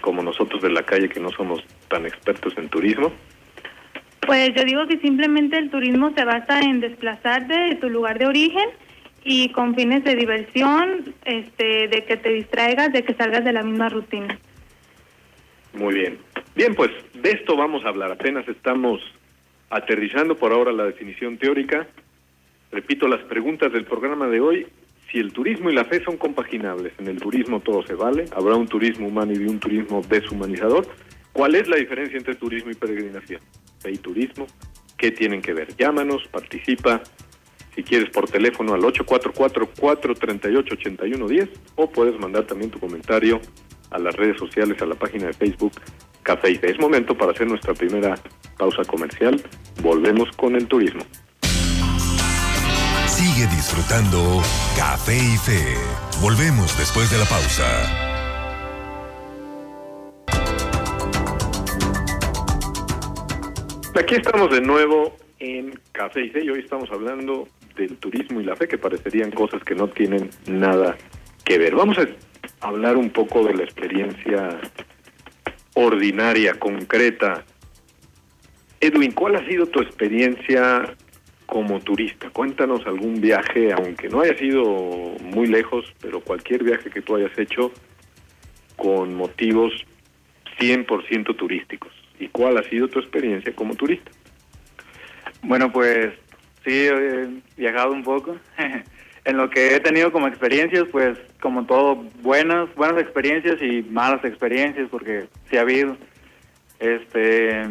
como 0.01 0.21
nosotros 0.21 0.61
de 0.61 0.69
la 0.69 0.83
calle 0.83 1.09
que 1.09 1.19
no 1.19 1.31
somos 1.31 1.63
tan 1.87 2.05
expertos 2.05 2.53
en 2.57 2.69
turismo? 2.69 3.11
Pues 4.19 4.53
yo 4.53 4.63
digo 4.65 4.85
que 4.85 4.99
simplemente 4.99 5.57
el 5.57 5.71
turismo 5.71 6.13
se 6.15 6.25
basa 6.25 6.59
en 6.59 6.79
desplazarte 6.79 7.57
de 7.57 7.75
tu 7.77 7.89
lugar 7.89 8.19
de 8.19 8.27
origen 8.27 8.69
y 9.23 9.49
con 9.49 9.73
fines 9.73 10.03
de 10.03 10.15
diversión, 10.15 11.15
este, 11.25 11.87
de 11.87 12.05
que 12.05 12.17
te 12.17 12.29
distraigas, 12.29 12.93
de 12.93 13.03
que 13.03 13.15
salgas 13.15 13.43
de 13.43 13.53
la 13.53 13.63
misma 13.63 13.89
rutina. 13.89 14.37
Muy 15.75 15.93
bien. 15.93 16.17
Bien, 16.55 16.73
pues 16.73 16.89
de 17.13 17.31
esto 17.31 17.57
vamos 17.57 17.85
a 17.85 17.89
hablar. 17.89 18.11
Apenas 18.11 18.47
estamos 18.47 19.01
aterrizando 19.69 20.37
por 20.37 20.53
ahora 20.53 20.71
la 20.71 20.85
definición 20.85 21.37
teórica. 21.37 21.87
Repito 22.71 23.07
las 23.07 23.21
preguntas 23.23 23.73
del 23.73 23.85
programa 23.85 24.27
de 24.27 24.39
hoy. 24.39 24.67
Si 25.11 25.19
el 25.19 25.33
turismo 25.33 25.69
y 25.69 25.75
la 25.75 25.85
fe 25.85 26.03
son 26.03 26.17
compaginables, 26.17 26.93
en 26.97 27.07
el 27.07 27.19
turismo 27.19 27.59
todo 27.59 27.85
se 27.85 27.93
vale, 27.93 28.25
habrá 28.35 28.55
un 28.55 28.67
turismo 28.67 29.07
humano 29.07 29.33
y 29.33 29.45
un 29.45 29.59
turismo 29.59 30.01
deshumanizador. 30.09 30.87
¿Cuál 31.31 31.53
es 31.55 31.67
la 31.67 31.75
diferencia 31.75 32.17
entre 32.17 32.33
turismo 32.35 32.71
y 32.71 32.75
peregrinación? 32.75 33.41
Fe 33.79 33.91
y 33.91 33.97
turismo, 33.97 34.47
¿qué 34.97 35.11
tienen 35.11 35.41
que 35.41 35.53
ver? 35.53 35.75
Llámanos, 35.77 36.27
participa, 36.31 37.03
si 37.75 37.83
quieres 37.83 38.09
por 38.09 38.29
teléfono 38.29 38.73
al 38.73 38.81
844-438-8110 38.81 41.49
o 41.75 41.89
puedes 41.89 42.19
mandar 42.19 42.45
también 42.45 42.71
tu 42.71 42.79
comentario 42.79 43.39
a 43.95 43.99
las 43.99 44.15
redes 44.15 44.37
sociales, 44.37 44.81
a 44.81 44.85
la 44.85 44.95
página 44.95 45.27
de 45.27 45.33
Facebook 45.33 45.71
Café 46.21 46.51
y 46.51 46.55
Fe. 46.55 46.71
Es 46.71 46.79
momento 46.79 47.17
para 47.17 47.31
hacer 47.31 47.47
nuestra 47.47 47.73
primera 47.73 48.15
pausa 48.57 48.83
comercial. 48.83 49.41
Volvemos 49.81 50.29
con 50.35 50.55
el 50.55 50.67
turismo. 50.67 51.01
Sigue 53.07 53.47
disfrutando 53.47 54.41
Café 54.77 55.15
y 55.15 55.37
Fe. 55.37 55.77
Volvemos 56.21 56.77
después 56.77 57.09
de 57.09 57.17
la 57.17 57.25
pausa. 57.25 57.65
Aquí 63.97 64.15
estamos 64.15 64.51
de 64.51 64.59
nuevo 64.59 65.15
en 65.39 65.79
Café 65.93 66.25
y 66.25 66.29
Fe 66.29 66.43
y 66.43 66.49
hoy 66.49 66.59
estamos 66.59 66.91
hablando 66.91 67.47
del 67.77 67.95
turismo 67.97 68.41
y 68.41 68.43
la 68.43 68.55
fe 68.55 68.67
que 68.67 68.77
parecerían 68.77 69.31
cosas 69.31 69.63
que 69.63 69.75
no 69.75 69.87
tienen 69.87 70.29
nada 70.47 70.97
que 71.45 71.57
ver. 71.57 71.75
Vamos 71.75 71.97
a 71.97 72.05
hablar 72.61 72.97
un 72.97 73.09
poco 73.09 73.43
de 73.45 73.53
la 73.53 73.63
experiencia 73.63 74.59
ordinaria, 75.73 76.53
concreta. 76.55 77.43
Edwin, 78.79 79.11
¿cuál 79.11 79.35
ha 79.35 79.45
sido 79.45 79.65
tu 79.67 79.81
experiencia 79.81 80.95
como 81.45 81.79
turista? 81.79 82.29
Cuéntanos 82.29 82.85
algún 82.85 83.21
viaje, 83.21 83.73
aunque 83.73 84.09
no 84.09 84.21
haya 84.21 84.37
sido 84.37 84.63
muy 85.21 85.47
lejos, 85.47 85.93
pero 86.01 86.21
cualquier 86.21 86.63
viaje 86.63 86.89
que 86.89 87.01
tú 87.01 87.15
hayas 87.15 87.37
hecho 87.37 87.71
con 88.75 89.15
motivos 89.15 89.73
100% 90.59 91.35
turísticos. 91.35 91.91
¿Y 92.19 92.27
cuál 92.29 92.57
ha 92.57 92.63
sido 92.63 92.87
tu 92.87 92.99
experiencia 92.99 93.53
como 93.53 93.75
turista? 93.75 94.11
Bueno, 95.41 95.71
pues 95.71 96.13
sí, 96.63 96.87
he 96.87 97.27
viajado 97.57 97.91
un 97.91 98.03
poco. 98.03 98.37
en 99.25 99.37
lo 99.37 99.49
que 99.49 99.75
he 99.75 99.79
tenido 99.79 100.11
como 100.11 100.27
experiencias, 100.27 100.85
pues 100.91 101.17
como 101.41 101.65
todo, 101.65 101.95
buenas, 102.21 102.73
buenas 102.75 103.01
experiencias 103.01 103.61
y 103.61 103.81
malas 103.81 104.23
experiencias, 104.23 104.87
porque 104.89 105.27
sí 105.49 105.57
ha 105.57 105.61
habido. 105.61 105.97
Este, 106.79 107.63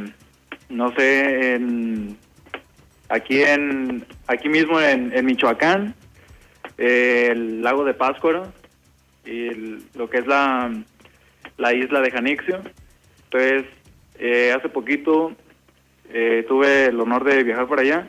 no 0.68 0.92
sé, 0.96 1.54
en, 1.54 2.18
aquí 3.08 3.42
en, 3.42 4.04
aquí 4.26 4.48
mismo 4.48 4.80
en, 4.80 5.24
Michoacán, 5.24 5.94
el 6.76 7.62
lago 7.62 7.84
de 7.84 7.94
Páscora 7.94 8.52
y 9.24 9.78
lo 9.94 10.10
que 10.10 10.18
es 10.18 10.26
la, 10.26 10.72
la 11.56 11.72
isla 11.72 12.00
de 12.00 12.10
Janixio. 12.10 12.62
Entonces, 13.24 13.64
eh, 14.18 14.52
hace 14.56 14.68
poquito 14.68 15.32
eh, 16.10 16.44
tuve 16.48 16.86
el 16.86 17.00
honor 17.00 17.24
de 17.24 17.44
viajar 17.44 17.66
por 17.68 17.78
allá 17.78 18.08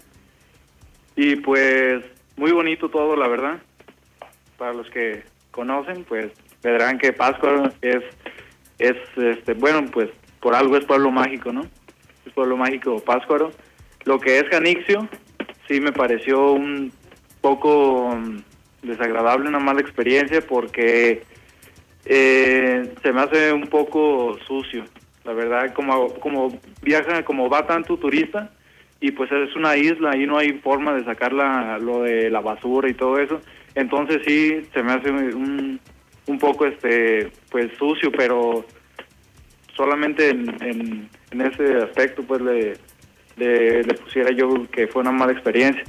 y 1.15 1.35
pues 1.37 2.03
muy 2.38 2.51
bonito 2.51 2.89
todo, 2.89 3.15
la 3.15 3.27
verdad. 3.27 3.62
Para 4.58 4.74
los 4.74 4.89
que 4.89 5.24
conocen, 5.51 6.04
pues 6.04 6.32
verán 6.63 6.98
que 6.98 7.13
Pascua 7.13 7.72
es, 7.82 8.04
es 8.80 8.96
este, 9.15 9.54
bueno, 9.54 9.86
pues 9.92 10.10
por 10.39 10.56
algo 10.56 10.77
es 10.77 10.86
pueblo 10.86 11.12
mágico, 11.12 11.51
¿no? 11.51 11.65
Es 12.25 12.34
pueblo 12.34 12.58
mágico 12.58 13.00
Páscuaro. 13.00 13.51
Lo 14.04 14.20
que 14.20 14.39
es 14.39 14.48
Janixio, 14.50 15.08
sí 15.68 15.82
me 15.82 15.92
pareció 15.92 16.51
un 16.51 16.92
poco 17.42 18.15
mm, 18.15 18.38
desagradable, 18.84 19.50
una 19.50 19.60
mala 19.60 19.82
experiencia, 19.82 20.42
porque 20.42 21.24
eh, 22.06 22.94
se 23.01 23.12
me 23.12 23.22
hace 23.22 23.54
un 23.54 23.68
poco 23.68 24.38
sucio. 24.46 24.86
La 25.24 25.34
verdad, 25.34 25.74
como, 25.74 26.13
como 26.15 26.60
viaja, 26.82 27.25
como 27.25 27.50
va 27.50 27.65
tanto 27.65 27.98
turista, 27.98 28.51
y 29.05 29.12
pues 29.12 29.31
es 29.31 29.55
una 29.55 29.77
isla 29.77 30.17
y 30.17 30.25
no 30.25 30.39
hay 30.39 30.53
forma 30.53 30.95
de 30.95 31.05
sacar 31.05 31.31
lo 31.31 32.01
de 32.01 32.27
la 32.31 32.41
basura 32.41 32.89
y 32.89 32.95
todo 32.95 33.19
eso. 33.19 33.39
Entonces 33.75 34.24
sí, 34.25 34.63
se 34.74 34.81
me 34.81 34.93
hace 34.93 35.12
un, 35.12 35.79
un 36.25 36.39
poco 36.39 36.65
este 36.65 37.31
pues 37.51 37.71
sucio, 37.77 38.12
pero 38.12 38.65
solamente 39.75 40.29
en, 40.29 41.07
en, 41.31 41.41
ese 41.41 41.83
aspecto 41.83 42.24
pues 42.24 42.41
le, 42.41 42.74
le, 43.38 43.93
pusiera 43.93 44.31
yo 44.31 44.65
que 44.71 44.88
fue 44.88 45.03
una 45.03 45.12
mala 45.12 45.33
experiencia. 45.33 45.83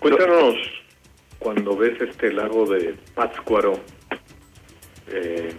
Cuéntanos 0.00 0.56
cuando 1.38 1.76
ves 1.76 2.00
este 2.00 2.32
lago 2.32 2.66
de 2.66 2.96
Pátzcuaro 3.14 3.74
eh, 5.06 5.52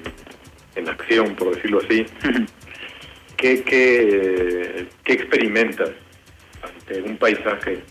en 0.76 0.90
acción, 0.90 1.38
por 1.38 1.56
decirlo 1.56 1.80
así, 1.86 2.06
¿qué, 3.38 3.64
qué, 3.64 4.88
qué 5.06 5.14
experimentas? 5.14 5.92
Un 7.06 7.18
paisaje 7.18 7.84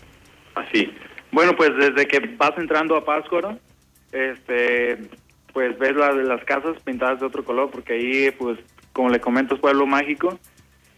así? 0.55 0.91
Bueno, 1.31 1.55
pues 1.55 1.71
desde 1.77 2.07
que 2.07 2.19
vas 2.37 2.57
entrando 2.57 2.95
a 2.95 3.05
Páscoro, 3.05 3.57
este, 4.11 4.97
pues 5.53 5.77
ves 5.77 5.95
la, 5.95 6.11
las 6.11 6.43
casas 6.45 6.81
pintadas 6.83 7.19
de 7.19 7.25
otro 7.25 7.43
color, 7.43 7.69
porque 7.71 7.93
ahí, 7.93 8.31
pues, 8.31 8.57
como 8.93 9.09
le 9.09 9.19
comento, 9.19 9.55
es 9.55 9.61
pueblo 9.61 9.85
mágico. 9.85 10.39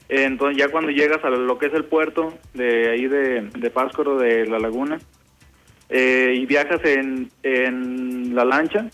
Entonces, 0.10 0.58
ya 0.58 0.70
cuando 0.70 0.92
llegas 0.92 1.24
a 1.24 1.30
lo 1.30 1.58
que 1.58 1.66
es 1.66 1.74
el 1.74 1.86
puerto 1.86 2.34
de 2.54 2.90
ahí 2.90 3.08
de, 3.08 3.42
de 3.42 3.70
Páscoro, 3.70 4.18
de 4.18 4.46
la 4.46 4.60
laguna, 4.60 5.00
eh, 5.90 6.34
y 6.36 6.46
viajas 6.46 6.82
en, 6.84 7.30
en 7.44 8.36
la 8.36 8.46
lancha, 8.46 8.90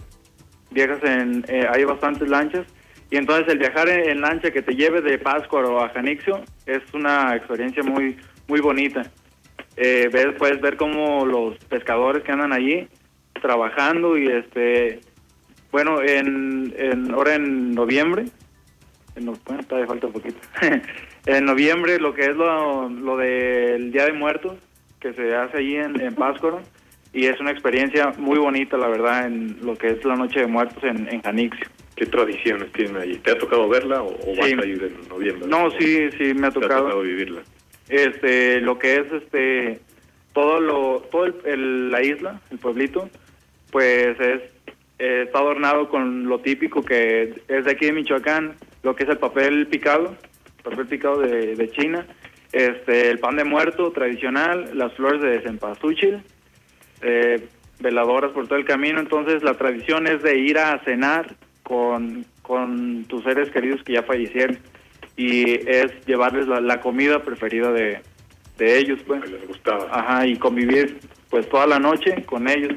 viajas 0.72 1.04
en, 1.04 1.46
eh, 1.48 1.68
hay 1.70 1.84
bastantes 1.84 2.28
lanchas, 2.30 2.66
y 3.10 3.18
entonces 3.18 3.48
el 3.48 3.60
viajar 3.60 3.90
en, 3.90 4.22
lancha 4.22 4.50
que 4.50 4.62
te 4.64 4.76
lleve 4.76 5.02
de 5.02 5.20
Páscoro 5.20 5.84
a 5.84 5.90
Janixio 5.90 6.42
es 6.66 6.82
una 6.94 7.36
experiencia 7.36 7.84
muy 7.84 8.18
muy 8.48 8.60
bonita. 8.60 9.12
Eh, 9.76 10.10
ves, 10.12 10.28
puedes 10.38 10.62
ver 10.62 10.78
cómo 10.78 11.26
los 11.26 11.58
pescadores 11.66 12.24
que 12.24 12.32
andan 12.32 12.54
allí 12.54 12.88
trabajando 13.42 14.18
y 14.18 14.28
este, 14.28 15.02
bueno, 15.72 16.02
en, 16.02 16.74
en 16.78 17.12
ahora 17.12 17.36
en 17.36 17.74
noviembre, 17.74 18.26
en, 19.16 19.26
bueno, 19.26 19.64
todavía 19.68 19.88
falta 19.88 20.08
un 20.08 20.14
poquito, 20.14 20.38
en 21.26 21.46
noviembre 21.46 22.00
lo 22.00 22.14
que 22.14 22.26
es 22.26 22.36
lo, 22.36 22.90
lo 22.90 23.18
del 23.18 23.92
Día 23.92 24.06
de 24.06 24.14
Muertos 24.14 24.58
que 25.00 25.14
se 25.14 25.36
hace 25.36 25.58
allí 25.58 25.76
en, 25.76 26.00
en 26.00 26.14
Páscoro 26.14 26.62
y 27.12 27.26
es 27.26 27.40
una 27.40 27.52
experiencia 27.52 28.14
muy 28.18 28.40
bonita, 28.40 28.78
la 28.78 28.88
verdad, 28.88 29.28
en 29.28 29.58
lo 29.62 29.76
que 29.76 29.88
es 29.90 30.06
la 30.06 30.16
Noche 30.16 30.42
de 30.42 30.48
Muertos 30.48 30.84
en, 30.84 31.08
en 31.12 31.22
Janixio. 31.22 31.68
¿Qué 31.96 32.08
tradiciones 32.08 32.72
tienen 32.72 32.98
allí? 32.98 33.18
¿Te 33.18 33.32
ha 33.32 33.38
tocado 33.38 33.70
verla 33.70 34.02
o, 34.02 34.16
vas 34.36 34.46
a 34.46 34.50
ir 34.66 34.84
en 34.84 35.08
noviembre? 35.08 35.48
No, 35.48 35.70
sí, 35.72 36.10
sí, 36.18 36.34
me 36.34 36.48
ha 36.48 36.52
tocado. 36.52 36.70
¿Te 36.70 36.74
ha 36.74 36.78
tocado 36.80 37.02
vivirla? 37.02 37.42
Este 37.96 38.62
lo 38.62 38.80
que 38.80 38.96
es 38.96 39.12
este 39.12 39.80
todo 40.34 40.60
lo 40.60 41.02
todo 41.12 41.26
el, 41.26 41.92
la 41.92 42.02
isla 42.02 42.42
el 42.52 42.60
pueblito 42.60 43.10
pues 43.72 44.20
es 44.20 44.42
está 44.98 45.40
adornado 45.40 45.90
con 45.90 46.26
lo 46.26 46.40
típico 46.40 46.84
que 46.84 47.42
es 47.48 47.66
de 47.66 47.72
aquí 47.72 47.86
de 47.86 47.94
Michoacán 47.94 48.56
lo 48.84 48.96
que 48.96 49.04
es 49.04 49.10
el 49.10 49.18
papel 49.18 49.68
picado 49.68 50.16
papel 50.64 50.88
picado 50.88 51.20
de, 51.20 51.70
China 51.72 52.06
este 52.52 53.10
el 53.10 53.20
pan 53.20 53.36
de 53.36 53.44
muerto 53.44 53.92
tradicional 53.92 54.78
las 54.78 54.94
flores 54.94 55.22
de 55.22 55.42
cempasúchil 55.42 56.22
eh, 57.02 57.48
veladoras 57.84 58.32
por 58.32 58.48
todo 58.48 58.58
el 58.58 58.66
camino. 58.66 59.00
Entonces 59.00 59.44
la 59.44 59.56
tradición 59.56 60.08
es 60.08 60.24
de 60.24 60.38
ir 60.40 60.58
a 60.58 60.80
cenar 60.84 61.36
con 61.62 62.26
con 62.42 63.06
tus 63.06 63.24
seres 63.24 63.50
queridos 63.52 63.84
que 63.84 63.94
ya 63.94 64.04
fallecieron 64.04 64.58
y 65.16 65.54
es 65.70 65.92
llevarles 66.06 66.48
la, 66.48 66.82
comida 66.82 67.24
preferida 67.24 67.72
de, 67.72 68.00
de 68.58 68.78
ellos, 68.78 69.00
pues. 69.06 69.22
Que 69.24 69.30
les 69.30 69.48
gustaba. 69.48 69.88
Ajá, 69.92 70.26
y 70.26 70.38
convivir 70.38 71.00
pues 71.30 71.48
toda 71.50 71.68
la 71.68 71.80
noche 71.80 72.24
con 72.26 72.48
ellos. 72.50 72.74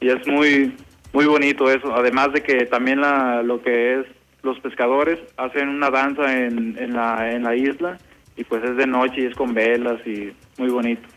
Y 0.00 0.08
es 0.08 0.26
muy 0.26 0.72
muy 1.14 1.26
bonito 1.26 1.70
eso, 1.70 1.94
además 1.94 2.32
de 2.32 2.42
que 2.42 2.66
también 2.66 3.00
la, 3.00 3.40
lo 3.42 3.62
que 3.62 4.00
es 4.00 4.06
los 4.42 4.58
pescadores 4.58 5.20
hacen 5.36 5.68
una 5.68 5.88
danza 5.88 6.36
en, 6.36 6.76
en, 6.76 6.92
la, 6.92 7.32
en 7.32 7.44
la 7.44 7.54
isla 7.54 7.98
y 8.36 8.42
pues 8.42 8.64
es 8.64 8.76
de 8.76 8.86
noche 8.86 9.22
y 9.22 9.26
es 9.26 9.34
con 9.36 9.54
velas 9.54 10.04
y 10.06 10.32
muy 10.58 10.70
bonito. 10.70 11.08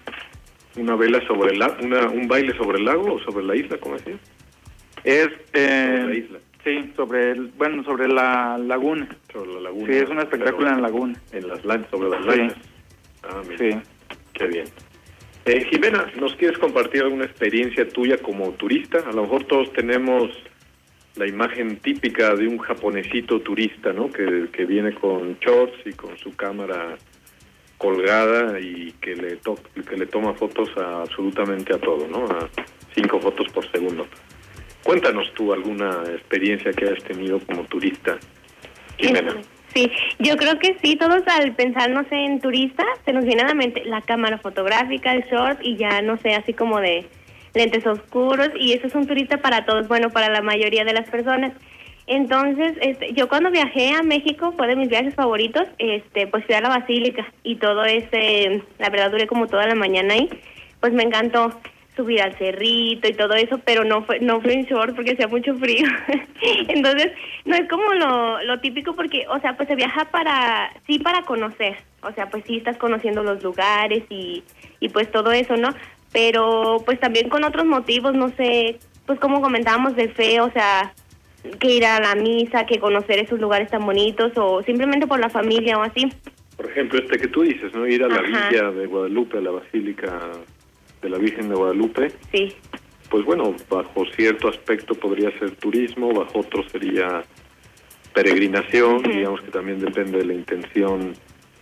¿Una 0.77 0.95
vela 0.95 1.19
sobre 1.25 1.53
el 1.53 1.59
lago? 1.59 1.75
¿Un 2.13 2.27
baile 2.27 2.55
sobre 2.55 2.77
el 2.77 2.85
lago 2.85 3.15
o 3.15 3.19
sobre 3.19 3.43
la 3.43 3.55
isla, 3.55 3.77
como 3.79 3.95
decías? 3.95 4.19
Es... 5.03 5.29
Eh, 5.53 6.03
la 6.07 6.15
isla. 6.15 6.39
Sí, 6.63 6.91
sobre 6.95 7.31
el, 7.31 7.47
bueno, 7.57 7.83
sobre 7.83 8.07
la 8.07 8.57
laguna. 8.57 9.07
Sobre 9.31 9.53
la 9.53 9.61
laguna. 9.61 9.87
Sí, 9.87 9.99
es 9.99 10.09
un 10.09 10.19
espectáculo 10.19 10.67
en 10.67 10.75
la 10.75 10.81
laguna. 10.81 11.21
En 11.31 11.47
las 11.47 11.63
lanchas, 11.63 11.89
sobre 11.91 12.09
las 12.09 12.25
lanchas. 12.25 12.57
Ah, 13.23 13.41
mira. 13.47 13.57
Sí. 13.57 13.89
Qué 14.33 14.47
bien. 14.47 14.65
Eh, 15.45 15.65
Jimena, 15.71 16.11
¿nos 16.19 16.35
quieres 16.35 16.57
compartir 16.57 17.03
alguna 17.03 17.25
experiencia 17.25 17.87
tuya 17.87 18.17
como 18.17 18.51
turista? 18.51 18.99
A 19.07 19.13
lo 19.13 19.23
mejor 19.23 19.45
todos 19.45 19.71
tenemos 19.71 20.29
la 21.15 21.25
imagen 21.25 21.77
típica 21.77 22.35
de 22.35 22.47
un 22.47 22.57
japonesito 22.57 23.39
turista, 23.39 23.93
¿no? 23.93 24.11
Que, 24.11 24.49
que 24.51 24.65
viene 24.65 24.93
con 24.93 25.37
shorts 25.39 25.85
y 25.85 25.93
con 25.93 26.17
su 26.17 26.35
cámara 26.35 26.97
colgada 27.77 28.59
y 28.59 28.91
que 28.99 29.15
le 29.15 29.37
to 29.37 29.57
que 29.87 29.95
le 29.95 30.07
toma 30.07 30.33
fotos 30.33 30.69
a, 30.77 31.01
absolutamente 31.01 31.73
a 31.73 31.77
todo, 31.77 32.07
¿no? 32.07 32.25
A 32.25 32.49
cinco 32.93 33.19
fotos 33.19 33.47
por 33.53 33.69
segundo. 33.71 34.07
Cuéntanos 34.87 35.33
tú 35.33 35.51
alguna 35.51 36.01
experiencia 36.13 36.71
que 36.71 36.85
hayas 36.85 37.03
tenido 37.03 37.41
como 37.41 37.63
turista, 37.63 38.17
Jimena. 38.97 39.35
Sí, 39.73 39.91
yo 40.17 40.37
creo 40.37 40.57
que 40.59 40.77
sí, 40.81 40.95
todos 40.95 41.27
al 41.27 41.53
pensar, 41.55 41.89
no 41.89 42.05
sé, 42.05 42.15
en 42.15 42.39
turista, 42.39 42.85
se 43.03 43.11
nos 43.11 43.25
viene 43.25 43.41
a 43.41 43.47
la 43.47 43.53
mente 43.53 43.83
la 43.83 44.01
cámara 44.01 44.37
fotográfica, 44.37 45.11
el 45.11 45.25
short 45.25 45.59
y 45.61 45.75
ya, 45.75 46.01
no 46.01 46.15
sé, 46.19 46.35
así 46.35 46.53
como 46.53 46.79
de 46.79 47.05
lentes 47.53 47.85
oscuros 47.85 48.49
y 48.57 48.71
eso 48.71 48.87
es 48.87 48.95
un 48.95 49.05
turista 49.05 49.39
para 49.39 49.65
todos, 49.65 49.89
bueno, 49.89 50.09
para 50.09 50.29
la 50.29 50.41
mayoría 50.41 50.85
de 50.85 50.93
las 50.93 51.09
personas. 51.09 51.51
Entonces, 52.05 52.77
este, 52.79 53.11
yo 53.11 53.27
cuando 53.27 53.51
viajé 53.51 53.91
a 53.91 54.03
México, 54.03 54.53
fue 54.55 54.67
de 54.67 54.77
mis 54.77 54.87
viajes 54.87 55.15
favoritos, 55.15 55.67
este, 55.79 56.27
pues 56.27 56.45
fui 56.45 56.55
a 56.55 56.61
la 56.61 56.69
Basílica 56.69 57.27
y 57.43 57.57
todo 57.57 57.83
ese, 57.83 58.63
la 58.79 58.89
verdad 58.89 59.11
duré 59.11 59.27
como 59.27 59.47
toda 59.47 59.67
la 59.67 59.75
mañana 59.75 60.13
ahí, 60.13 60.29
pues 60.79 60.93
me 60.93 61.03
encantó 61.03 61.59
subir 61.97 62.21
al 62.21 62.37
cerrito 62.37 63.09
y 63.09 63.13
todo 63.13 63.33
eso, 63.33 63.59
pero 63.65 63.83
no 63.83 64.03
fue 64.05 64.19
no 64.21 64.39
fue 64.39 64.53
en 64.53 64.65
short 64.65 64.95
porque 64.95 65.11
hacía 65.11 65.27
mucho 65.27 65.53
frío. 65.55 65.85
Entonces, 66.69 67.11
no 67.43 67.55
es 67.55 67.67
como 67.67 67.93
lo, 67.93 68.41
lo 68.43 68.59
típico 68.61 68.95
porque, 68.95 69.25
o 69.27 69.39
sea, 69.39 69.57
pues 69.57 69.67
se 69.67 69.75
viaja 69.75 70.05
para, 70.05 70.71
sí, 70.85 70.99
para 70.99 71.23
conocer. 71.23 71.75
O 72.03 72.11
sea, 72.13 72.29
pues 72.29 72.43
sí 72.47 72.57
estás 72.57 72.77
conociendo 72.77 73.23
los 73.23 73.43
lugares 73.43 74.03
y, 74.09 74.43
y 74.79 74.89
pues 74.89 75.11
todo 75.11 75.33
eso, 75.33 75.57
¿no? 75.57 75.69
Pero 76.13 76.77
pues 76.85 76.99
también 76.99 77.27
con 77.27 77.43
otros 77.43 77.65
motivos, 77.65 78.13
no 78.13 78.29
sé, 78.29 78.79
pues 79.05 79.19
como 79.19 79.41
comentábamos 79.41 79.95
de 79.95 80.07
fe, 80.09 80.39
o 80.39 80.51
sea, 80.51 80.93
que 81.59 81.71
ir 81.71 81.85
a 81.85 81.99
la 81.99 82.15
misa, 82.15 82.65
que 82.65 82.79
conocer 82.79 83.19
esos 83.19 83.39
lugares 83.39 83.69
tan 83.69 83.85
bonitos 83.85 84.31
o 84.35 84.61
simplemente 84.63 85.07
por 85.07 85.19
la 85.19 85.29
familia 85.29 85.77
o 85.77 85.81
así. 85.81 86.11
Por 86.55 86.69
ejemplo, 86.69 86.99
este 86.99 87.19
que 87.19 87.27
tú 87.27 87.41
dices, 87.41 87.73
¿no? 87.73 87.87
Ir 87.87 88.03
a 88.03 88.07
la 88.07 88.21
villa 88.21 88.71
de 88.71 88.85
Guadalupe, 88.87 89.37
a 89.37 89.41
la 89.41 89.51
Basílica 89.51 90.31
de 91.01 91.09
la 91.09 91.17
Virgen 91.17 91.49
de 91.49 91.55
Guadalupe. 91.55 92.11
Sí. 92.31 92.55
Pues 93.09 93.23
bueno, 93.25 93.55
bajo 93.69 94.05
cierto 94.15 94.49
aspecto 94.49 94.93
podría 94.95 95.31
ser 95.39 95.51
turismo, 95.51 96.13
bajo 96.13 96.39
otro 96.39 96.67
sería 96.69 97.23
peregrinación, 98.13 99.03
digamos 99.03 99.41
que 99.41 99.51
también 99.51 99.79
depende 99.79 100.17
de 100.17 100.25
la 100.25 100.33
intención 100.33 101.13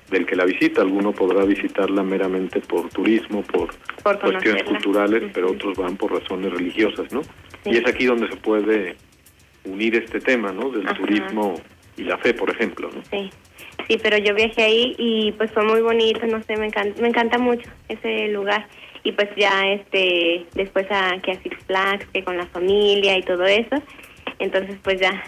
del 0.10 0.26
que 0.26 0.36
la 0.36 0.46
visita. 0.46 0.82
Alguno 0.82 1.12
podrá 1.12 1.44
visitarla 1.46 2.02
meramente 2.02 2.62
por 2.62 2.90
turismo, 2.90 3.44
por, 3.44 3.70
cuestiones 4.04 4.64
culturales, 4.64 5.24
pero 5.34 5.52
otros 5.52 5.78
van 5.78 5.98
por 5.98 6.14
razones 6.14 6.52
religiosas, 6.52 7.12
¿no? 7.12 7.22
Y 7.66 7.78
es 7.78 7.88
aquí 7.88 8.06
donde 8.06 8.30
se 8.30 8.38
puede 8.38 8.96
unir 9.66 9.96
este 9.96 10.20
tema, 10.20 10.52
¿no? 10.52 10.70
Del 10.70 10.86
turismo 10.94 11.56
y 11.98 12.04
la 12.04 12.18
fe, 12.18 12.34
por 12.34 12.50
ejemplo, 12.50 12.90
¿no? 12.94 13.02
Sí. 13.12 13.30
Sí, 13.88 14.00
pero 14.02 14.18
yo 14.18 14.34
viajé 14.34 14.64
ahí 14.64 14.96
y 14.98 15.32
pues 15.34 15.52
fue 15.52 15.64
muy 15.64 15.82
bonito, 15.82 16.26
no 16.26 16.42
sé, 16.44 16.58
me 16.58 16.68
encanta, 16.68 17.02
me 17.02 17.10
encanta 17.10 17.38
mucho 17.38 17.70
ese 17.88 18.30
lugar 18.30 18.68
y 19.06 19.12
pues 19.12 19.30
ya 19.38 19.68
este 19.72 20.48
después 20.56 20.88
a 20.90 21.22
que 21.22 21.32
a 21.32 21.42
Six 21.42 21.56
Flags 21.68 22.08
que 22.12 22.24
con 22.24 22.38
la 22.38 22.48
familia 22.48 23.18
y 23.18 23.22
todo 23.22 23.46
eso. 23.46 23.76
Entonces 24.40 24.78
pues 24.84 25.00
ya 25.00 25.24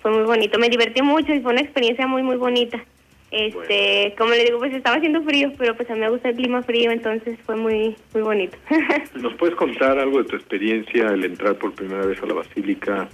fue 0.00 0.12
muy 0.12 0.22
bonito. 0.22 0.58
Me 0.60 0.70
divertí 0.70 1.02
mucho 1.02 1.34
y 1.34 1.40
fue 1.40 1.52
una 1.52 1.60
experiencia 1.60 2.06
muy 2.06 2.22
muy 2.22 2.36
bonita. 2.36 2.82
Este 3.32 4.14
como 4.16 4.30
le 4.30 4.44
digo 4.44 4.60
pues 4.60 4.72
estaba 4.72 4.98
haciendo 4.98 5.22
frío 5.22 5.52
pero 5.58 5.76
pues 5.76 5.90
a 5.90 5.94
mí 5.94 6.00
me 6.00 6.08
gusta 6.08 6.28
el 6.28 6.36
clima 6.36 6.62
frío 6.62 6.92
entonces 6.92 7.36
fue 7.44 7.56
muy 7.56 7.96
muy 8.14 8.22
bonito. 8.22 8.56
Nos 9.14 9.34
puedes 9.34 9.56
contar 9.56 9.98
algo 9.98 10.22
de 10.22 10.28
tu 10.28 10.36
experiencia 10.36 11.08
el 11.08 11.24
entrar 11.24 11.56
por 11.56 11.74
primera 11.74 12.06
vez 12.06 12.22
a 12.22 12.26
la 12.26 12.34
basílica 12.34 13.08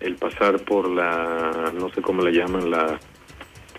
el 0.00 0.16
pasar 0.16 0.58
por 0.64 0.90
la 0.90 1.72
no 1.78 1.90
sé 1.90 2.02
cómo 2.02 2.22
le 2.22 2.32
llaman 2.32 2.72
la 2.72 2.98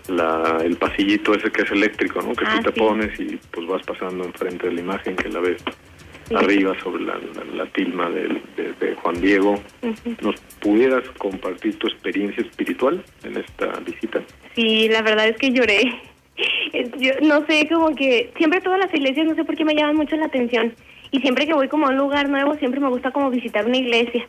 la, 0.08 0.58
el 0.64 0.76
pasillito 0.76 1.34
ese 1.34 1.50
que 1.50 1.62
es 1.62 1.70
eléctrico, 1.70 2.20
¿no? 2.22 2.34
Que 2.34 2.44
tú 2.44 2.70
te 2.70 2.72
pones 2.72 3.18
y 3.20 3.38
pues 3.50 3.66
vas 3.66 3.82
pasando 3.86 4.24
enfrente 4.24 4.68
de 4.68 4.74
la 4.74 4.80
imagen 4.80 5.16
que 5.16 5.28
la 5.28 5.40
ves 5.40 5.62
arriba 6.34 6.78
sobre 6.80 7.04
la, 7.04 7.18
la, 7.54 7.66
tilma 7.66 8.08
de, 8.10 8.40
de, 8.56 8.94
Juan 8.96 9.20
Diego. 9.20 9.60
¿Nos 10.22 10.40
pudieras 10.60 11.02
compartir 11.18 11.76
tu 11.78 11.88
experiencia 11.88 12.42
espiritual 12.42 13.02
en 13.24 13.36
esta 13.36 13.66
visita? 13.80 14.22
Sí, 14.54 14.88
la 14.88 15.02
verdad 15.02 15.28
es 15.28 15.36
que 15.36 15.50
lloré. 15.50 16.00
Yo 16.98 17.14
no 17.22 17.44
sé, 17.46 17.68
como 17.68 17.94
que 17.94 18.30
siempre 18.36 18.60
todas 18.60 18.78
las 18.78 18.94
iglesias, 18.94 19.26
no 19.26 19.34
sé 19.34 19.44
por 19.44 19.56
qué 19.56 19.64
me 19.64 19.74
llaman 19.74 19.96
mucho 19.96 20.16
la 20.16 20.26
atención. 20.26 20.72
Y 21.10 21.20
siempre 21.20 21.46
que 21.46 21.54
voy 21.54 21.66
como 21.66 21.86
a 21.86 21.90
un 21.90 21.96
lugar 21.96 22.28
nuevo, 22.28 22.54
siempre 22.56 22.80
me 22.80 22.88
gusta 22.88 23.10
como 23.10 23.30
visitar 23.30 23.66
una 23.66 23.78
iglesia 23.78 24.24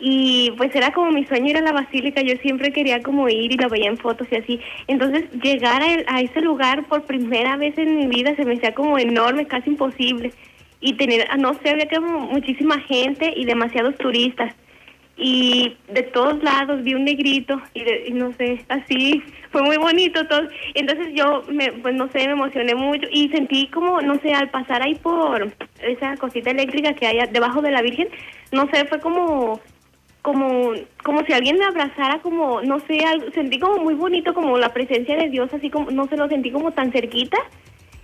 y 0.00 0.52
pues 0.52 0.74
era 0.76 0.92
como 0.92 1.10
mi 1.10 1.24
sueño 1.24 1.50
ir 1.50 1.56
a 1.56 1.62
la 1.62 1.72
basílica, 1.72 2.22
yo 2.22 2.36
siempre 2.36 2.72
quería 2.72 3.02
como 3.02 3.28
ir 3.28 3.52
y 3.52 3.56
la 3.56 3.66
veía 3.66 3.88
en 3.88 3.96
fotos 3.96 4.28
y 4.30 4.36
así. 4.36 4.60
Entonces 4.86 5.24
llegar 5.42 5.82
a, 5.82 6.20
ese 6.20 6.40
lugar 6.40 6.86
por 6.86 7.02
primera 7.02 7.56
vez 7.56 7.76
en 7.78 7.96
mi 7.96 8.06
vida 8.06 8.36
se 8.36 8.44
me 8.44 8.54
hacía 8.54 8.74
como 8.74 8.98
enorme, 8.98 9.46
casi 9.46 9.70
imposible. 9.70 10.32
Y 10.80 10.92
tener, 10.92 11.26
ah, 11.30 11.36
no 11.36 11.54
sé, 11.54 11.70
había 11.70 11.88
como 11.88 12.20
muchísima 12.20 12.78
gente 12.80 13.32
y 13.36 13.44
demasiados 13.44 13.96
turistas. 13.96 14.54
Y 15.16 15.76
de 15.88 16.04
todos 16.04 16.40
lados 16.44 16.84
vi 16.84 16.94
un 16.94 17.04
negrito 17.04 17.60
y, 17.74 18.12
no 18.12 18.32
sé, 18.34 18.64
así, 18.68 19.20
fue 19.50 19.62
muy 19.62 19.78
bonito 19.78 20.24
todo. 20.28 20.46
Entonces 20.74 21.08
yo, 21.12 21.42
me, 21.48 21.72
pues 21.72 21.96
no 21.96 22.08
sé, 22.12 22.24
me 22.26 22.34
emocioné 22.34 22.76
mucho 22.76 23.08
y 23.10 23.28
sentí 23.30 23.66
como, 23.66 24.00
no 24.00 24.14
sé, 24.20 24.32
al 24.32 24.48
pasar 24.50 24.80
ahí 24.80 24.94
por 24.94 25.52
esa 25.82 26.16
cosita 26.18 26.52
eléctrica 26.52 26.92
que 26.92 27.08
hay 27.08 27.18
debajo 27.32 27.62
de 27.62 27.72
la 27.72 27.82
Virgen, 27.82 28.08
no 28.52 28.68
sé, 28.70 28.84
fue 28.84 29.00
como 29.00 29.60
como 30.22 30.72
como 31.02 31.24
si 31.24 31.32
alguien 31.32 31.58
me 31.58 31.64
abrazara 31.64 32.20
como 32.20 32.60
no 32.62 32.80
sé 32.80 33.00
sentí 33.34 33.58
como 33.58 33.78
muy 33.82 33.94
bonito 33.94 34.34
como 34.34 34.58
la 34.58 34.72
presencia 34.72 35.16
de 35.16 35.28
Dios 35.28 35.52
así 35.52 35.70
como 35.70 35.90
no 35.90 36.06
se 36.06 36.16
lo 36.16 36.28
sentí 36.28 36.50
como 36.50 36.72
tan 36.72 36.92
cerquita. 36.92 37.38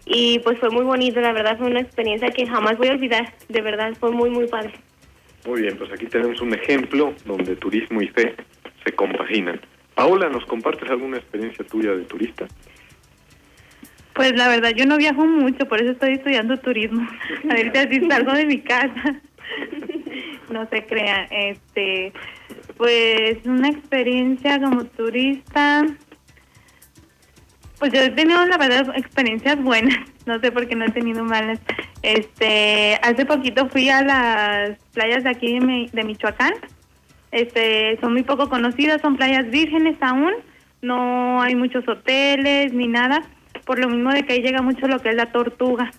Y 0.07 0.39
pues 0.41 0.59
fue 0.59 0.71
muy 0.71 0.85
bonito 0.85 1.21
la 1.21 1.33
verdad 1.33 1.57
fue 1.59 1.67
una 1.67 1.81
experiencia 1.81 2.31
que 2.31 2.47
jamás 2.47 2.77
voy 2.77 2.89
a 2.89 2.93
olvidar. 2.93 3.33
De 3.49 3.61
verdad 3.61 3.95
fue 3.99 4.11
muy 4.11 4.31
muy 4.31 4.47
padre. 4.47 4.73
Muy 5.47 5.63
bien 5.63 5.77
pues 5.77 5.91
aquí 5.93 6.07
tenemos 6.07 6.41
un 6.41 6.55
ejemplo 6.55 7.15
donde 7.25 7.57
turismo 7.57 8.01
y 8.03 8.09
fe 8.09 8.35
se 8.85 8.93
compaginan. 8.93 9.61
Paola 9.95 10.29
nos 10.29 10.45
compartes 10.47 10.91
alguna 10.91 11.19
experiencia 11.19 11.65
tuya 11.67 11.93
de 11.93 12.05
turista 12.05 12.47
pues 14.15 14.33
la 14.37 14.49
verdad 14.49 14.71
yo 14.75 14.87
no 14.87 14.97
viajo 14.97 15.27
mucho 15.27 15.67
por 15.67 15.81
eso 15.81 15.91
estoy 15.91 16.15
estudiando 16.15 16.57
turismo. 16.57 17.07
A 17.51 17.55
ver 17.55 17.91
si 17.91 18.01
salgo 18.09 18.33
de 18.33 18.47
mi 18.47 18.61
casa 18.61 19.21
no 20.55 20.67
se 20.71 20.87
crean. 20.87 21.27
Este, 21.31 22.13
pues 22.79 23.45
una 23.45 23.69
experiencia 23.69 24.61
como 24.61 24.85
turista, 24.85 25.85
pues 27.79 27.93
yo 27.93 28.01
he 28.01 28.11
tenido 28.11 28.45
la 28.47 28.57
verdad 28.57 28.97
experiencias 28.97 29.63
buenas, 29.63 29.99
no 30.27 30.39
sé 30.41 30.51
por 30.53 30.67
qué 30.67 30.77
no 30.77 30.87
he 30.87 30.91
tenido 30.91 31.25
malas. 31.25 31.61
Este, 32.03 32.99
hace 33.03 33.27
poquito 33.27 33.69
fui 33.69 33.89
a 33.91 34.03
las 34.03 34.79
playas 34.93 35.25
de 35.25 35.31
aquí 35.31 35.59
de, 35.59 36.05
Michoacán. 36.05 36.55
Este, 37.31 37.99
son 38.01 38.13
muy 38.13 38.23
poco 38.23 38.49
conocidas, 38.49 39.03
son 39.03 39.17
playas 39.17 39.51
vírgenes 39.51 39.97
aún, 40.01 40.33
no 40.83 41.43
hay 41.43 41.57
muchos 41.57 41.87
hoteles 41.89 42.73
ni 42.73 42.87
nada, 42.87 43.23
por 43.67 43.81
lo 43.81 43.89
mismo 43.89 44.13
de 44.13 44.23
que 44.23 44.35
ahí 44.35 44.41
llega 44.41 44.63
mucho 44.63 44.87
lo 44.87 45.01
que 45.01 45.09
es 45.09 45.17
la 45.17 45.33
tortuga. 45.33 45.91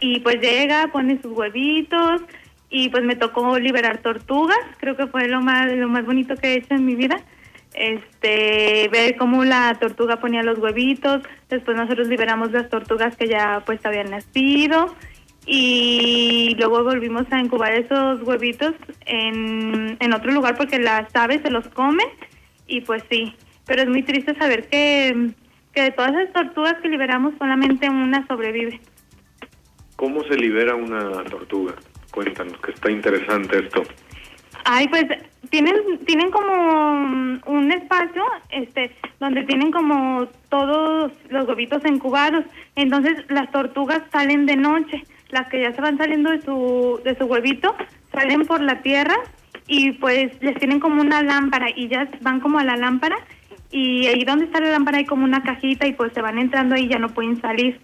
Y 0.00 0.20
pues 0.20 0.40
llega, 0.40 0.88
pone 0.90 1.20
sus 1.20 1.36
huevitos, 1.36 2.22
y 2.70 2.88
pues 2.90 3.04
me 3.04 3.16
tocó 3.16 3.58
liberar 3.58 3.98
tortugas, 3.98 4.58
creo 4.78 4.96
que 4.96 5.06
fue 5.06 5.28
lo 5.28 5.40
más 5.40 5.72
lo 5.72 5.88
más 5.88 6.04
bonito 6.04 6.36
que 6.36 6.48
he 6.48 6.58
hecho 6.58 6.74
en 6.74 6.84
mi 6.84 6.94
vida. 6.94 7.20
Este, 7.74 8.88
ver 8.90 9.16
cómo 9.16 9.44
la 9.44 9.74
tortuga 9.78 10.16
ponía 10.16 10.42
los 10.42 10.58
huevitos, 10.58 11.22
después 11.48 11.76
nosotros 11.76 12.08
liberamos 12.08 12.50
las 12.50 12.68
tortugas 12.68 13.16
que 13.16 13.28
ya 13.28 13.62
pues 13.64 13.84
habían 13.84 14.10
nacido 14.10 14.94
y 15.46 16.54
luego 16.58 16.84
volvimos 16.84 17.24
a 17.30 17.40
incubar 17.40 17.72
esos 17.72 18.22
huevitos 18.22 18.74
en, 19.06 19.96
en 20.00 20.12
otro 20.12 20.32
lugar 20.32 20.56
porque 20.56 20.78
las 20.78 21.14
aves 21.14 21.40
se 21.42 21.50
los 21.50 21.68
comen 21.68 22.06
y 22.66 22.82
pues 22.82 23.02
sí, 23.10 23.34
pero 23.66 23.82
es 23.82 23.88
muy 23.88 24.02
triste 24.02 24.34
saber 24.34 24.68
que, 24.68 25.30
que 25.72 25.82
de 25.82 25.90
todas 25.92 26.14
esas 26.16 26.32
tortugas 26.32 26.74
que 26.82 26.88
liberamos 26.88 27.34
solamente 27.38 27.88
una 27.88 28.26
sobrevive. 28.26 28.80
¿Cómo 29.96 30.22
se 30.24 30.36
libera 30.36 30.74
una 30.74 31.24
tortuga? 31.24 31.74
Cuéntanos, 32.18 32.58
que 32.62 32.72
está 32.72 32.90
interesante 32.90 33.60
esto. 33.60 33.80
Ay, 34.64 34.88
pues 34.88 35.04
tienen 35.50 35.76
tienen 36.04 36.32
como 36.32 37.38
un 37.46 37.70
espacio 37.70 38.24
este 38.50 38.90
donde 39.20 39.44
tienen 39.44 39.70
como 39.70 40.26
todos 40.48 41.12
los 41.30 41.46
huevitos 41.46 41.80
incubados. 41.84 42.44
Entonces 42.74 43.24
las 43.28 43.52
tortugas 43.52 44.02
salen 44.10 44.46
de 44.46 44.56
noche. 44.56 45.04
Las 45.30 45.48
que 45.48 45.60
ya 45.60 45.72
se 45.72 45.80
van 45.80 45.96
saliendo 45.96 46.30
de 46.30 46.42
su 46.42 47.00
de 47.04 47.16
su 47.16 47.26
huevito 47.26 47.72
salen 48.10 48.46
por 48.46 48.62
la 48.62 48.82
tierra 48.82 49.14
y 49.68 49.92
pues 49.92 50.32
les 50.42 50.56
tienen 50.58 50.80
como 50.80 51.00
una 51.00 51.22
lámpara 51.22 51.68
y 51.72 51.86
ya 51.86 52.10
van 52.22 52.40
como 52.40 52.58
a 52.58 52.64
la 52.64 52.76
lámpara 52.76 53.16
y 53.70 54.08
ahí 54.08 54.24
donde 54.24 54.46
está 54.46 54.58
la 54.58 54.72
lámpara 54.72 54.98
hay 54.98 55.04
como 55.04 55.22
una 55.22 55.44
cajita 55.44 55.86
y 55.86 55.92
pues 55.92 56.12
se 56.14 56.20
van 56.20 56.40
entrando 56.40 56.74
ahí 56.74 56.86
y 56.86 56.88
ya 56.88 56.98
no 56.98 57.10
pueden 57.10 57.40
salir 57.40 57.78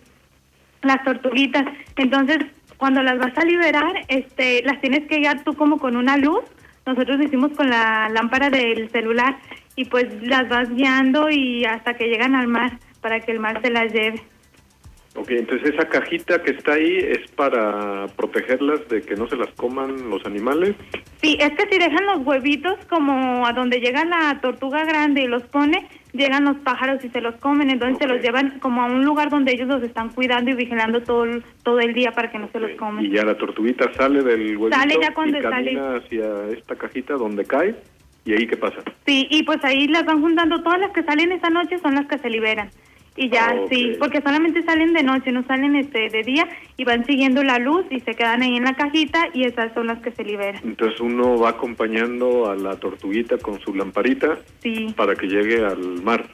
las 0.82 1.04
tortuguitas. 1.04 1.66
Entonces 1.96 2.38
cuando 2.76 3.02
las 3.02 3.18
vas 3.18 3.36
a 3.36 3.44
liberar, 3.44 4.04
este, 4.08 4.62
las 4.62 4.80
tienes 4.80 5.06
que 5.08 5.18
guiar 5.18 5.44
tú 5.44 5.54
como 5.54 5.78
con 5.78 5.96
una 5.96 6.16
luz. 6.16 6.44
Nosotros 6.86 7.18
lo 7.18 7.24
hicimos 7.24 7.52
con 7.52 7.70
la 7.70 8.08
lámpara 8.10 8.50
del 8.50 8.90
celular 8.90 9.38
y 9.76 9.86
pues 9.86 10.06
las 10.22 10.48
vas 10.48 10.68
guiando 10.70 11.30
y 11.30 11.64
hasta 11.64 11.94
que 11.94 12.08
llegan 12.08 12.34
al 12.34 12.46
mar 12.46 12.78
para 13.00 13.20
que 13.20 13.32
el 13.32 13.40
mar 13.40 13.60
se 13.62 13.70
las 13.70 13.92
lleve. 13.92 14.22
Ok, 15.16 15.30
entonces 15.30 15.72
esa 15.72 15.88
cajita 15.88 16.42
que 16.42 16.50
está 16.50 16.72
ahí 16.72 16.96
es 16.96 17.30
para 17.32 18.06
protegerlas 18.16 18.88
de 18.88 19.00
que 19.00 19.14
no 19.14 19.28
se 19.28 19.36
las 19.36 19.48
coman 19.54 20.10
los 20.10 20.26
animales. 20.26 20.74
Sí, 21.22 21.38
es 21.40 21.50
que 21.52 21.68
si 21.70 21.78
dejan 21.78 22.04
los 22.06 22.26
huevitos 22.26 22.84
como 22.86 23.46
a 23.46 23.52
donde 23.52 23.78
llega 23.78 24.04
la 24.04 24.40
tortuga 24.40 24.84
grande 24.84 25.22
y 25.22 25.28
los 25.28 25.44
pone, 25.44 25.88
llegan 26.12 26.44
los 26.44 26.56
pájaros 26.58 27.04
y 27.04 27.10
se 27.10 27.20
los 27.20 27.36
comen, 27.36 27.70
entonces 27.70 27.98
se 27.98 28.08
los 28.08 28.20
llevan 28.20 28.58
como 28.58 28.82
a 28.82 28.86
un 28.86 29.04
lugar 29.04 29.30
donde 29.30 29.52
ellos 29.52 29.68
los 29.68 29.84
están 29.84 30.10
cuidando 30.10 30.50
y 30.50 30.54
vigilando 30.54 31.00
todo 31.00 31.24
el, 31.24 31.44
todo 31.62 31.78
el 31.78 31.94
día 31.94 32.10
para 32.10 32.32
que 32.32 32.38
no 32.40 32.48
se 32.50 32.58
los 32.58 32.72
comen. 32.72 33.04
Y 33.04 33.10
ya 33.10 33.24
la 33.24 33.36
tortuguita 33.38 33.92
sale 33.94 34.20
del 34.20 34.56
huevito 34.56 34.76
Sale 34.76 34.96
ya 35.00 35.14
cuando 35.14 35.38
y 35.38 35.42
camina 35.42 35.96
hacia 35.96 36.48
esta 36.48 36.74
cajita 36.74 37.14
donde 37.14 37.44
cae. 37.44 37.76
¿Y 38.24 38.32
ahí 38.32 38.46
qué 38.46 38.56
pasa? 38.56 38.78
Sí, 39.06 39.28
y 39.30 39.42
pues 39.44 39.62
ahí 39.64 39.86
las 39.86 40.04
van 40.06 40.22
juntando, 40.22 40.62
todas 40.62 40.80
las 40.80 40.90
que 40.90 41.02
salen 41.02 41.30
esa 41.30 41.50
noche 41.50 41.78
son 41.78 41.94
las 41.94 42.06
que 42.06 42.18
se 42.18 42.30
liberan. 42.30 42.70
Y 43.16 43.28
ya, 43.28 43.54
sí, 43.70 43.92
porque 44.00 44.20
solamente 44.20 44.62
salen 44.62 44.92
de 44.92 45.04
noche, 45.04 45.30
no 45.30 45.44
salen 45.44 45.76
este 45.76 46.08
de 46.10 46.22
día 46.24 46.48
y 46.76 46.84
van 46.84 47.04
siguiendo 47.06 47.44
la 47.44 47.58
luz 47.60 47.86
y 47.90 48.00
se 48.00 48.14
quedan 48.14 48.42
ahí 48.42 48.56
en 48.56 48.64
la 48.64 48.74
cajita 48.74 49.28
y 49.32 49.44
esas 49.44 49.72
son 49.72 49.86
las 49.86 50.00
que 50.00 50.10
se 50.10 50.24
liberan. 50.24 50.60
Entonces 50.64 50.98
uno 51.00 51.38
va 51.38 51.50
acompañando 51.50 52.50
a 52.50 52.56
la 52.56 52.74
tortuguita 52.76 53.38
con 53.38 53.60
su 53.60 53.72
lamparita 53.72 54.38
Sí, 54.60 54.92
para 54.96 55.14
que 55.14 55.28
llegue 55.28 55.64
al 55.64 56.02
mar. 56.02 56.26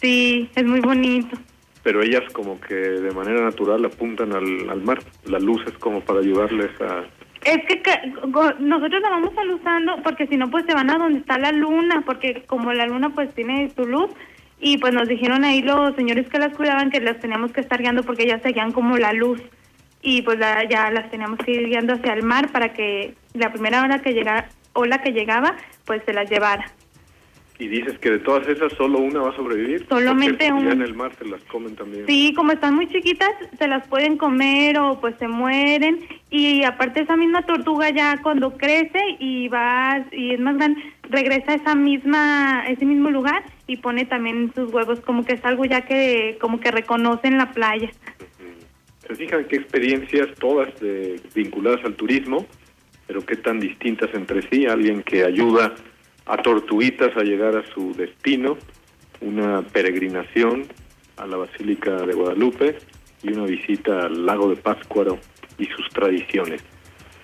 sí, 0.00 0.50
es 0.54 0.64
muy 0.64 0.80
bonito. 0.80 1.38
Pero 1.82 2.02
ellas 2.02 2.24
como 2.32 2.60
que 2.60 2.74
de 2.74 3.12
manera 3.12 3.40
natural 3.42 3.84
apuntan 3.84 4.32
al, 4.34 4.68
al 4.68 4.82
mar. 4.82 4.98
La 5.24 5.38
luz 5.38 5.62
es 5.66 5.72
como 5.78 6.00
para 6.00 6.18
ayudarles 6.20 6.70
a... 6.82 7.04
Es 7.44 7.64
que, 7.66 7.80
que- 7.80 8.12
nosotros 8.58 9.00
la 9.00 9.08
vamos 9.10 9.30
usando 9.54 10.02
porque 10.02 10.26
si 10.26 10.36
no 10.36 10.50
pues 10.50 10.66
se 10.66 10.74
van 10.74 10.90
a 10.90 10.98
donde 10.98 11.20
está 11.20 11.38
la 11.38 11.52
luna, 11.52 12.02
porque 12.04 12.42
como 12.46 12.72
la 12.72 12.86
luna 12.86 13.10
pues 13.10 13.32
tiene 13.34 13.70
su 13.76 13.86
luz 13.86 14.10
y 14.60 14.78
pues 14.78 14.92
nos 14.94 15.08
dijeron 15.08 15.44
ahí 15.44 15.62
los 15.62 15.94
señores 15.96 16.28
que 16.28 16.38
las 16.38 16.54
cuidaban 16.56 16.90
que 16.90 17.00
las 17.00 17.20
teníamos 17.20 17.52
que 17.52 17.60
estar 17.60 17.80
guiando 17.80 18.02
porque 18.02 18.22
ellas 18.24 18.40
seguían 18.42 18.72
como 18.72 18.96
la 18.96 19.12
luz 19.12 19.40
y 20.02 20.22
pues 20.22 20.38
la- 20.38 20.64
ya 20.68 20.90
las 20.90 21.10
teníamos 21.10 21.38
que 21.40 21.52
ir 21.52 21.66
guiando 21.68 21.94
hacia 21.94 22.12
el 22.14 22.22
mar 22.22 22.50
para 22.52 22.72
que 22.72 23.14
la 23.34 23.52
primera 23.52 23.82
hora 23.82 24.00
que 24.00 24.12
llega 24.12 24.48
ola 24.72 25.02
que 25.02 25.12
llegaba 25.12 25.56
pues 25.84 26.02
se 26.06 26.12
las 26.12 26.30
llevara. 26.30 26.70
Y 27.58 27.68
dices 27.68 27.98
que 28.00 28.10
de 28.10 28.18
todas 28.18 28.46
esas 28.48 28.70
solo 28.74 28.98
una 28.98 29.20
va 29.20 29.30
a 29.30 29.34
sobrevivir. 29.36 29.86
Solamente 29.88 30.44
ya 30.44 30.52
una. 30.54 30.72
en 30.72 30.82
el 30.82 30.92
mar 30.94 31.12
se 31.18 31.24
las 31.24 31.42
comen 31.44 31.74
también. 31.74 32.04
Sí, 32.06 32.34
como 32.36 32.52
están 32.52 32.74
muy 32.74 32.86
chiquitas, 32.86 33.30
se 33.58 33.66
las 33.66 33.88
pueden 33.88 34.18
comer 34.18 34.78
o 34.78 35.00
pues 35.00 35.14
se 35.18 35.26
mueren. 35.26 36.00
Y 36.28 36.64
aparte 36.64 37.00
esa 37.00 37.16
misma 37.16 37.40
tortuga 37.46 37.88
ya 37.88 38.18
cuando 38.22 38.58
crece 38.58 39.00
y 39.20 39.48
va 39.48 40.04
y 40.12 40.34
es 40.34 40.40
más 40.40 40.58
grande, 40.58 40.82
regresa 41.10 41.52
a 41.52 41.54
esa 41.54 41.74
misma, 41.74 42.64
ese 42.68 42.84
mismo 42.84 43.10
lugar 43.10 43.44
y 43.66 43.76
pone 43.78 44.04
también 44.04 44.52
sus 44.54 44.72
huevos, 44.72 45.00
como 45.00 45.24
que 45.24 45.34
es 45.34 45.44
algo 45.44 45.64
ya 45.64 45.82
que 45.82 46.38
como 46.40 46.60
que 46.60 46.70
reconoce 46.70 47.28
en 47.28 47.38
la 47.38 47.50
playa. 47.52 47.90
Se 49.06 49.14
fijan 49.14 49.44
qué 49.46 49.56
experiencias 49.56 50.28
todas 50.38 50.78
de- 50.80 51.20
vinculadas 51.34 51.84
al 51.84 51.94
turismo, 51.94 52.46
pero 53.06 53.24
qué 53.24 53.36
tan 53.36 53.60
distintas 53.60 54.12
entre 54.14 54.42
sí. 54.50 54.66
Alguien 54.66 55.02
que 55.02 55.24
ayuda 55.24 55.74
a 56.26 56.36
tortuguitas 56.38 57.16
a 57.16 57.22
llegar 57.22 57.56
a 57.56 57.64
su 57.72 57.94
destino, 57.94 58.58
una 59.20 59.62
peregrinación 59.62 60.64
a 61.16 61.26
la 61.26 61.36
Basílica 61.36 61.92
de 62.02 62.12
Guadalupe 62.14 62.78
y 63.22 63.32
una 63.32 63.44
visita 63.46 64.06
al 64.06 64.26
lago 64.26 64.50
de 64.50 64.56
Pátzcuaro 64.56 65.18
y 65.56 65.66
sus 65.66 65.88
tradiciones. 65.90 66.62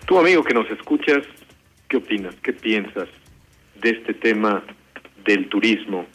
Tu 0.07 0.19
amigo 0.19 0.43
que 0.45 0.55
nos 0.55 0.71
escuchas, 0.71 1.23
¿qué 1.89 1.97
opinas? 1.97 2.35
¿Qué 2.43 2.53
piensas 2.53 3.09
de 3.83 3.91
este 3.91 4.15
tema 4.15 4.63
del 5.25 5.49
turismo? 5.49 6.07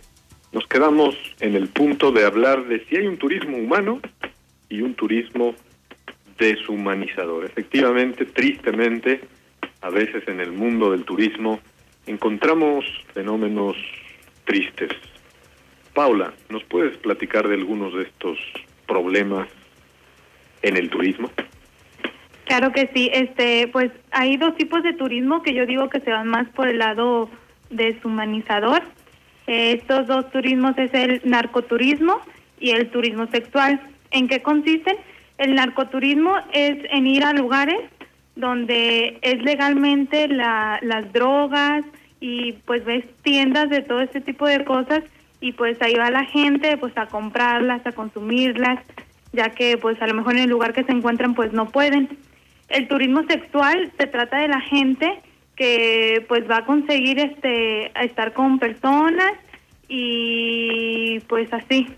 Nos 0.53 0.65
quedamos 0.69 1.17
en 1.41 1.57
el 1.57 1.69
punto 1.69 2.13
de 2.13 2.25
hablar 2.25 2.67
de 2.67 2.85
si 2.87 2.97
hay 2.97 3.09
un 3.09 3.19
turismo 3.19 3.59
humano 3.59 4.01
y 4.69 4.81
un 4.81 4.95
turismo 4.95 5.57
deshumanizador. 6.39 7.45
Efectivamente, 7.45 8.27
tristemente, 8.27 9.23
a 9.83 9.91
veces 9.91 10.27
en 10.29 10.39
el 10.39 10.53
mundo 10.53 10.93
del 10.93 11.05
turismo 11.05 11.59
encontramos 12.07 12.87
fenómenos 13.13 13.77
tristes. 14.45 14.93
Paula, 15.93 16.33
¿nos 16.49 16.63
puedes 16.63 16.97
platicar 16.99 17.49
de 17.49 17.57
algunos 17.57 17.93
de 17.93 18.05
estos 18.05 18.39
problemas 18.87 19.49
en 20.63 20.77
el 20.77 20.89
turismo? 20.89 21.29
Claro 22.51 22.73
que 22.73 22.91
sí, 22.93 23.09
este, 23.13 23.69
pues 23.69 23.93
hay 24.11 24.37
dos 24.37 24.57
tipos 24.57 24.83
de 24.83 24.93
turismo 24.93 25.41
que 25.41 25.55
yo 25.55 25.67
digo 25.67 25.89
que 25.89 26.01
se 26.01 26.11
van 26.11 26.27
más 26.27 26.49
por 26.49 26.67
el 26.67 26.79
lado 26.79 27.31
deshumanizador. 27.71 28.83
Estos 29.47 30.09
dos 30.09 30.29
turismos 30.33 30.77
es 30.77 30.93
el 30.93 31.21
narcoturismo 31.23 32.19
y 32.59 32.71
el 32.71 32.91
turismo 32.91 33.29
sexual. 33.29 33.81
¿En 34.11 34.27
qué 34.27 34.43
consisten? 34.43 34.97
El 35.39 35.55
narcoturismo 35.55 36.35
es 36.53 36.79
en 36.91 37.07
ir 37.07 37.23
a 37.23 37.35
lugares 37.35 37.79
donde 38.35 39.21
es 39.23 39.41
legalmente 39.45 40.27
la, 40.27 40.81
las 40.83 41.13
drogas 41.13 41.85
y 42.19 42.55
pues 42.67 42.85
ves 42.85 43.05
tiendas 43.23 43.71
de 43.71 43.83
todo 43.83 44.01
este 44.01 44.21
tipo 44.21 44.49
de 44.49 44.65
cosas 44.65 45.05
y 45.41 45.53
pues 45.53 45.81
ahí 45.83 45.95
va 45.95 46.11
la 46.11 46.25
gente 46.25 46.77
pues 46.79 46.99
a 46.99 47.07
comprarlas, 47.07 47.87
a 47.87 47.93
consumirlas, 47.93 48.81
ya 49.33 49.51
que 49.51 49.79
pues 49.79 50.03
a 50.03 50.09
lo 50.09 50.15
mejor 50.15 50.35
en 50.35 50.43
el 50.43 50.51
lugar 50.51 50.73
que 50.73 50.83
se 50.83 50.91
encuentran 50.91 51.37
pues 51.37 51.53
no 51.53 51.69
pueden. 51.69 52.09
El 52.71 52.89
turismo 52.89 53.25
sexual 53.29 53.93
se 53.99 54.07
trata 54.07 54.39
de 54.39 54.49
la 54.49 54.61
gente 54.61 55.21
que 55.57 56.25
pues 56.29 56.49
va 56.49 56.59
a 56.59 56.65
conseguir 56.65 57.19
este 57.19 57.93
estar 58.03 58.33
con 58.33 58.59
personas 58.59 59.33
y 59.89 61.21
pues 61.29 61.53
así. 61.53 61.89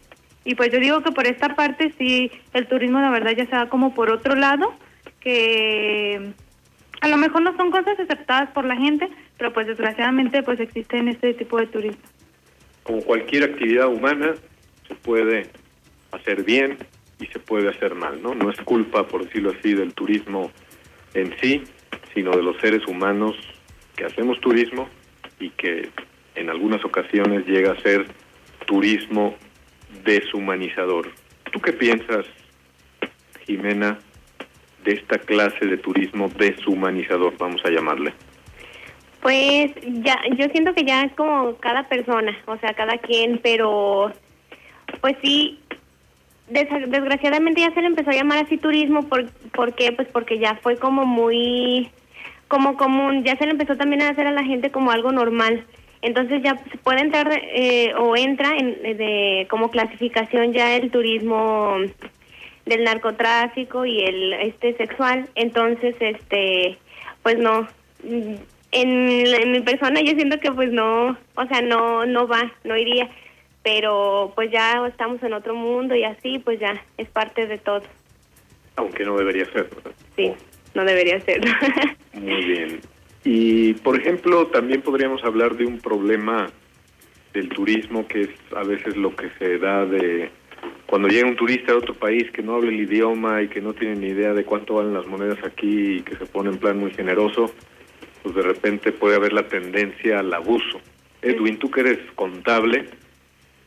Y 0.45 0.55
pues 0.57 0.73
yo 0.73 0.81
digo 0.81 1.03
que 1.03 1.13
por 1.13 1.27
esta 1.27 1.55
parte 1.55 1.93
sí 1.99 2.33
el 2.55 2.67
turismo 2.67 3.01
la 3.01 3.11
verdad 3.11 3.33
ya 3.37 3.47
se 3.47 3.55
va 3.55 3.69
como 3.69 3.95
por 3.95 4.11
otro 4.11 4.35
lado 4.35 4.75
que 5.21 6.33
a 7.01 7.09
lo 7.09 7.17
mejor 7.17 7.43
no 7.43 7.57
son 7.57 7.71
cosas 7.71 7.99
aceptadas 8.01 8.51
por 8.51 8.65
la 8.65 8.77
gente, 8.77 9.09
pero 9.37 9.53
pues 9.53 9.67
desgraciadamente 9.67 10.43
pues 10.43 10.59
existen 10.59 11.09
este 11.09 11.35
tipo 11.35 11.59
de 11.59 11.67
turismo. 11.67 12.03
Como 12.83 13.03
cualquier 13.03 13.45
actividad 13.45 13.89
humana, 13.89 14.35
se 14.89 14.95
puede 14.97 15.51
hacer 16.11 16.43
bien 16.43 16.79
y 17.23 17.27
se 17.29 17.39
puede 17.39 17.69
hacer 17.69 17.95
mal, 17.95 18.21
¿no? 18.21 18.35
No 18.35 18.51
es 18.51 18.61
culpa, 18.63 19.07
por 19.07 19.25
decirlo 19.25 19.55
así, 19.59 19.75
del 19.75 19.95
turismo 19.95 20.51
en 21.15 21.35
sí, 21.41 21.63
sino 22.15 22.33
de 22.33 22.43
los 22.43 22.57
seres 22.59 22.87
humanos 22.87 23.37
que 23.97 24.05
hacemos 24.05 24.41
turismo 24.41 24.89
y 25.39 25.51
que 25.51 25.91
en 26.35 26.51
algunas 26.51 26.85
ocasiones 26.85 27.47
llega 27.47 27.73
a 27.73 27.81
ser 27.81 28.07
turismo 28.67 29.37
deshumanizador. 30.05 31.11
¿Tú 31.53 31.61
qué 31.61 31.73
piensas, 31.73 32.27
Jimena, 33.47 33.99
de 34.85 34.93
esta 34.93 35.19
clase 35.19 35.67
de 35.67 35.77
turismo 35.77 36.29
deshumanizador, 36.29 37.37
vamos 37.39 37.63
a 37.65 37.71
llamarle? 37.71 38.13
Pues 39.21 39.71
ya, 39.85 40.21
yo 40.37 40.47
siento 40.47 40.75
que 40.75 40.85
ya 40.85 41.05
es 41.05 41.13
como 41.13 41.57
cada 41.59 41.89
persona, 41.89 42.37
o 42.47 42.57
sea, 42.57 42.75
cada 42.75 42.99
quien, 42.99 43.39
pero 43.41 44.13
pues 45.01 45.17
sí, 45.23 45.61
desgraciadamente 46.53 47.61
ya 47.61 47.73
se 47.73 47.81
le 47.81 47.89
empezó 47.89 48.11
a 48.11 48.15
llamar 48.15 48.45
así 48.45 48.57
turismo, 48.59 49.03
por, 49.09 49.31
¿por 49.53 49.75
qué? 49.75 49.93
Pues 49.93 50.09
porque 50.09 50.39
ya 50.39 50.57
fue 50.63 50.77
como 50.77 51.05
muy, 51.05 51.91
como 52.49 52.77
común, 52.77 53.25
ya 53.25 53.37
se 53.37 53.45
le 53.47 53.53
empezó 53.53 53.77
también 53.77 54.03
a 54.03 54.11
hacer 54.11 54.27
a 54.27 54.33
la 54.33 54.45
gente 54.45 54.71
como 54.71 54.91
algo 54.91 55.13
normal. 55.13 55.65
Entonces 56.03 56.43
ya 56.43 56.59
se 56.71 56.79
puede 56.79 57.01
entrar 57.01 57.31
eh, 57.33 57.95
o 57.97 58.17
entra 58.17 58.57
en, 58.57 58.83
de, 58.83 59.47
como 59.49 59.71
clasificación 59.71 60.53
ya 60.53 60.75
el 60.75 60.91
turismo 60.91 61.77
del 62.67 62.85
narcotráfico 62.85 63.87
y 63.87 64.01
el 64.01 64.33
este 64.35 64.77
sexual. 64.77 65.29
Entonces, 65.37 65.95
este, 66.01 66.77
pues 67.23 67.39
no, 67.39 67.69
en, 68.03 68.41
en 68.73 69.53
mi 69.53 69.61
persona 69.61 70.01
yo 70.01 70.15
siento 70.15 70.41
que 70.41 70.51
pues 70.51 70.73
no, 70.73 71.17
o 71.37 71.47
sea, 71.47 71.63
no, 71.63 72.05
no 72.07 72.27
va, 72.27 72.53
no 72.65 72.77
iría 72.77 73.09
pero 73.63 74.33
pues 74.35 74.51
ya 74.51 74.87
estamos 74.87 75.23
en 75.23 75.33
otro 75.33 75.55
mundo 75.55 75.95
y 75.95 76.05
así, 76.05 76.39
pues 76.39 76.59
ya 76.59 76.83
es 76.99 77.09
parte 77.09 77.47
de 77.47 77.59
todo. 77.59 77.83
Aunque 78.77 79.05
no 79.05 79.17
debería 79.17 79.45
ser, 79.47 79.69
Sí, 80.17 80.33
no 80.75 80.85
debería 80.85 81.21
ser. 81.21 81.41
Muy 82.15 82.45
bien. 82.45 82.81
Y, 83.25 83.75
por 83.75 83.99
ejemplo, 83.99 84.49
también 84.49 84.83
podríamos 84.83 85.23
hablar 85.25 85.57
de 85.57 85.67
un 85.67 85.79
problema 85.79 86.51
del 87.33 87.49
turismo, 87.49 88.07
que 88.09 88.23
es 88.23 88.31
a 88.57 88.65
veces 88.65 88.97
lo 88.97 89.15
que 89.15 89.31
se 89.39 89.59
da 89.59 89.87
de 89.87 90.31
cuando 90.87 91.09
llega 91.09 91.27
un 91.27 91.37
turista 91.37 91.73
de 91.73 91.79
otro 91.79 91.95
país 91.95 92.31
que 92.33 92.43
no 92.43 92.55
habla 92.55 92.71
el 92.71 92.81
idioma 92.81 93.43
y 93.43 93.49
que 93.49 93.63
no 93.63 93.73
tiene 93.73 93.97
ni 93.97 94.09
idea 94.09 94.35
de 94.35 94.45
cuánto 94.45 94.75
valen 94.75 94.93
las 94.93 95.07
monedas 95.07 95.39
aquí 95.45 95.97
y 95.97 96.03
que 96.03 96.17
se 96.17 96.27
pone 96.27 96.51
en 96.51 96.59
plan 96.59 96.79
muy 96.79 96.91
generoso, 96.91 97.51
pues 98.23 98.35
de 98.35 98.43
repente 98.43 98.93
puede 98.93 99.17
haber 99.17 99.33
la 99.33 99.49
tendencia 99.49 100.21
al 100.21 100.33
abuso. 100.35 100.81
Edwin, 101.23 101.59
tú 101.59 101.71
que 101.71 101.81
eres 101.81 101.99
contable, 102.15 102.91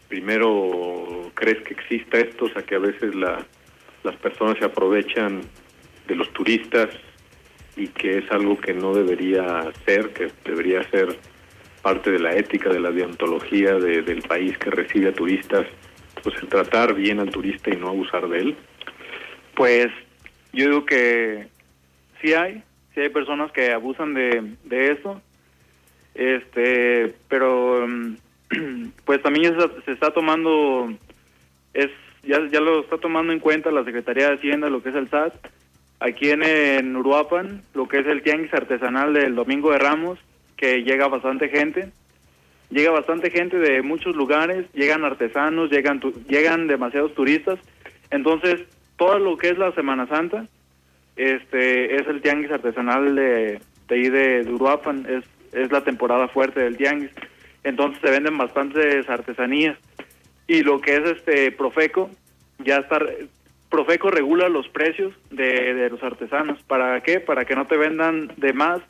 primero 0.08 1.32
crees 1.34 1.62
que 1.64 1.74
exista 1.74 2.18
esto, 2.20 2.46
o 2.46 2.50
sea 2.50 2.64
que 2.64 2.76
a 2.76 2.80
veces 2.80 3.16
la, 3.16 3.46
las 4.04 4.16
personas 4.18 4.58
se 4.58 4.66
aprovechan 4.66 5.42
de 6.08 6.16
los 6.16 6.32
turistas 6.34 6.90
y 7.76 7.88
que 7.88 8.20
es 8.20 8.32
algo 8.32 8.58
que 8.58 8.74
no 8.74 8.94
debería 8.94 9.72
ser, 9.86 10.10
que 10.12 10.32
debería 10.44 10.84
ser 10.90 11.18
parte 11.82 12.12
de 12.12 12.20
la 12.20 12.36
ética, 12.36 12.70
de 12.70 12.80
la 12.80 12.92
deontología 12.92 13.76
del 13.76 14.22
país 14.24 14.58
que 14.58 14.72
recibe 14.72 15.10
a 15.10 15.14
turistas, 15.14 15.68
pues 16.24 16.36
el 16.42 16.48
tratar 16.48 16.94
bien 16.94 17.20
al 17.20 17.30
turista 17.30 17.70
y 17.72 17.78
no 17.78 17.90
abusar 17.90 18.28
de 18.28 18.40
él? 18.40 18.56
Pues 19.56 19.88
yo 20.54 20.66
digo 20.66 20.86
que 20.86 21.48
sí 22.22 22.34
hay, 22.34 22.64
sí 22.94 23.02
hay 23.02 23.10
personas 23.10 23.52
que 23.52 23.72
abusan 23.72 24.14
de, 24.14 24.56
de 24.64 24.92
eso, 24.94 25.22
este, 26.16 27.14
pero 27.28 27.88
mm, 27.88 28.16
pues 29.06 29.22
también 29.22 29.56
se 29.86 29.92
está 29.92 30.12
tomando, 30.12 30.94
es 31.74 31.90
ya, 32.28 32.40
ya 32.52 32.60
lo 32.60 32.82
está 32.82 32.98
tomando 32.98 33.34
en 33.34 33.40
cuenta 33.40 33.72
la 33.72 33.84
Secretaría 33.84 34.30
de 34.30 34.36
Hacienda, 34.36 34.70
lo 34.70 34.82
que 34.82 34.90
es 34.90 34.96
el 34.96 35.10
SAT. 35.10 35.34
Aquí 36.00 36.30
en, 36.30 36.96
Uruapan, 36.96 37.62
lo 37.74 37.88
que 37.88 38.00
es 38.00 38.08
el 38.08 38.22
tianguis 38.22 38.54
artesanal 38.54 39.14
del 39.14 39.36
Domingo 39.36 39.72
de 39.72 39.80
Ramos, 39.80 40.20
que 40.58 40.84
llega 40.84 41.08
bastante 41.08 41.50
gente. 41.50 41.92
Llega 42.70 42.92
bastante 42.92 43.30
gente 43.30 43.58
de 43.58 43.82
muchos 43.84 44.16
lugares, 44.16 44.66
llegan 44.74 45.06
artesanos, 45.06 45.70
llegan 45.70 46.02
llegan 46.28 46.68
demasiados 46.68 47.14
turistas. 47.14 47.60
Entonces, 48.10 48.62
todo 48.98 49.20
lo 49.20 49.38
que 49.38 49.50
es 49.50 49.58
la 49.58 49.72
Semana 49.74 50.08
Santa, 50.08 50.48
este 51.16 51.96
es 51.96 52.08
el 52.08 52.22
tianguis 52.22 52.52
artesanal 52.52 53.16
de, 53.16 53.62
de 53.88 53.96
ahí 53.96 54.10
de, 54.10 54.44
de 54.44 54.52
Uruapan, 54.52 55.06
es, 55.08 55.24
es 55.54 55.72
la 55.72 55.82
temporada 55.82 56.28
fuerte 56.28 56.60
del 56.60 56.76
tianguis 56.76 57.12
entonces 57.66 58.00
se 58.00 58.12
venden 58.12 58.38
bastantes 58.38 59.10
artesanías. 59.10 59.78
Y 60.48 60.62
lo 60.62 60.80
que 60.80 60.98
es 60.98 61.04
este 61.04 61.52
Profeco, 61.52 62.12
ya 62.60 62.78
está, 62.78 63.00
Profeco 63.70 64.12
regula 64.12 64.48
los 64.50 64.70
precios 64.70 65.14
de, 65.32 65.90
los 65.90 66.02
artesanos. 66.04 66.62
¿Para 66.64 67.02
qué? 67.02 67.20
Para 67.20 67.44
que 67.44 67.56
no 67.56 67.66
te 67.66 67.76
vendan 67.76 68.32
de 68.38 68.54
más, 68.54 68.82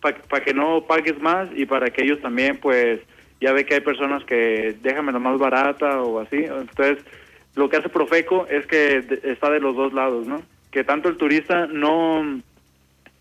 para 0.00 0.42
que 0.42 0.54
no 0.54 0.86
pagues 0.86 1.20
más 1.20 1.48
y 1.54 1.66
para 1.66 1.90
que 1.90 2.04
ellos 2.04 2.20
también, 2.22 2.56
pues, 2.56 3.00
ya 3.40 3.52
ve 3.52 3.66
que 3.66 3.74
hay 3.74 3.80
personas 3.80 4.24
que 4.24 4.76
déjame 4.82 5.12
la 5.12 5.18
más 5.18 5.38
barata 5.38 6.00
o 6.00 6.18
así. 6.18 6.38
Entonces, 6.38 7.04
lo 7.54 7.68
que 7.68 7.76
hace 7.76 7.90
Profeco 7.90 8.46
es 8.48 8.66
que 8.66 9.04
está 9.24 9.50
de 9.50 9.60
los 9.60 9.76
dos 9.76 9.92
lados, 9.92 10.26
¿no? 10.26 10.42
Que 10.70 10.84
tanto 10.84 11.10
el 11.10 11.18
turista 11.18 11.66
no, 11.66 12.40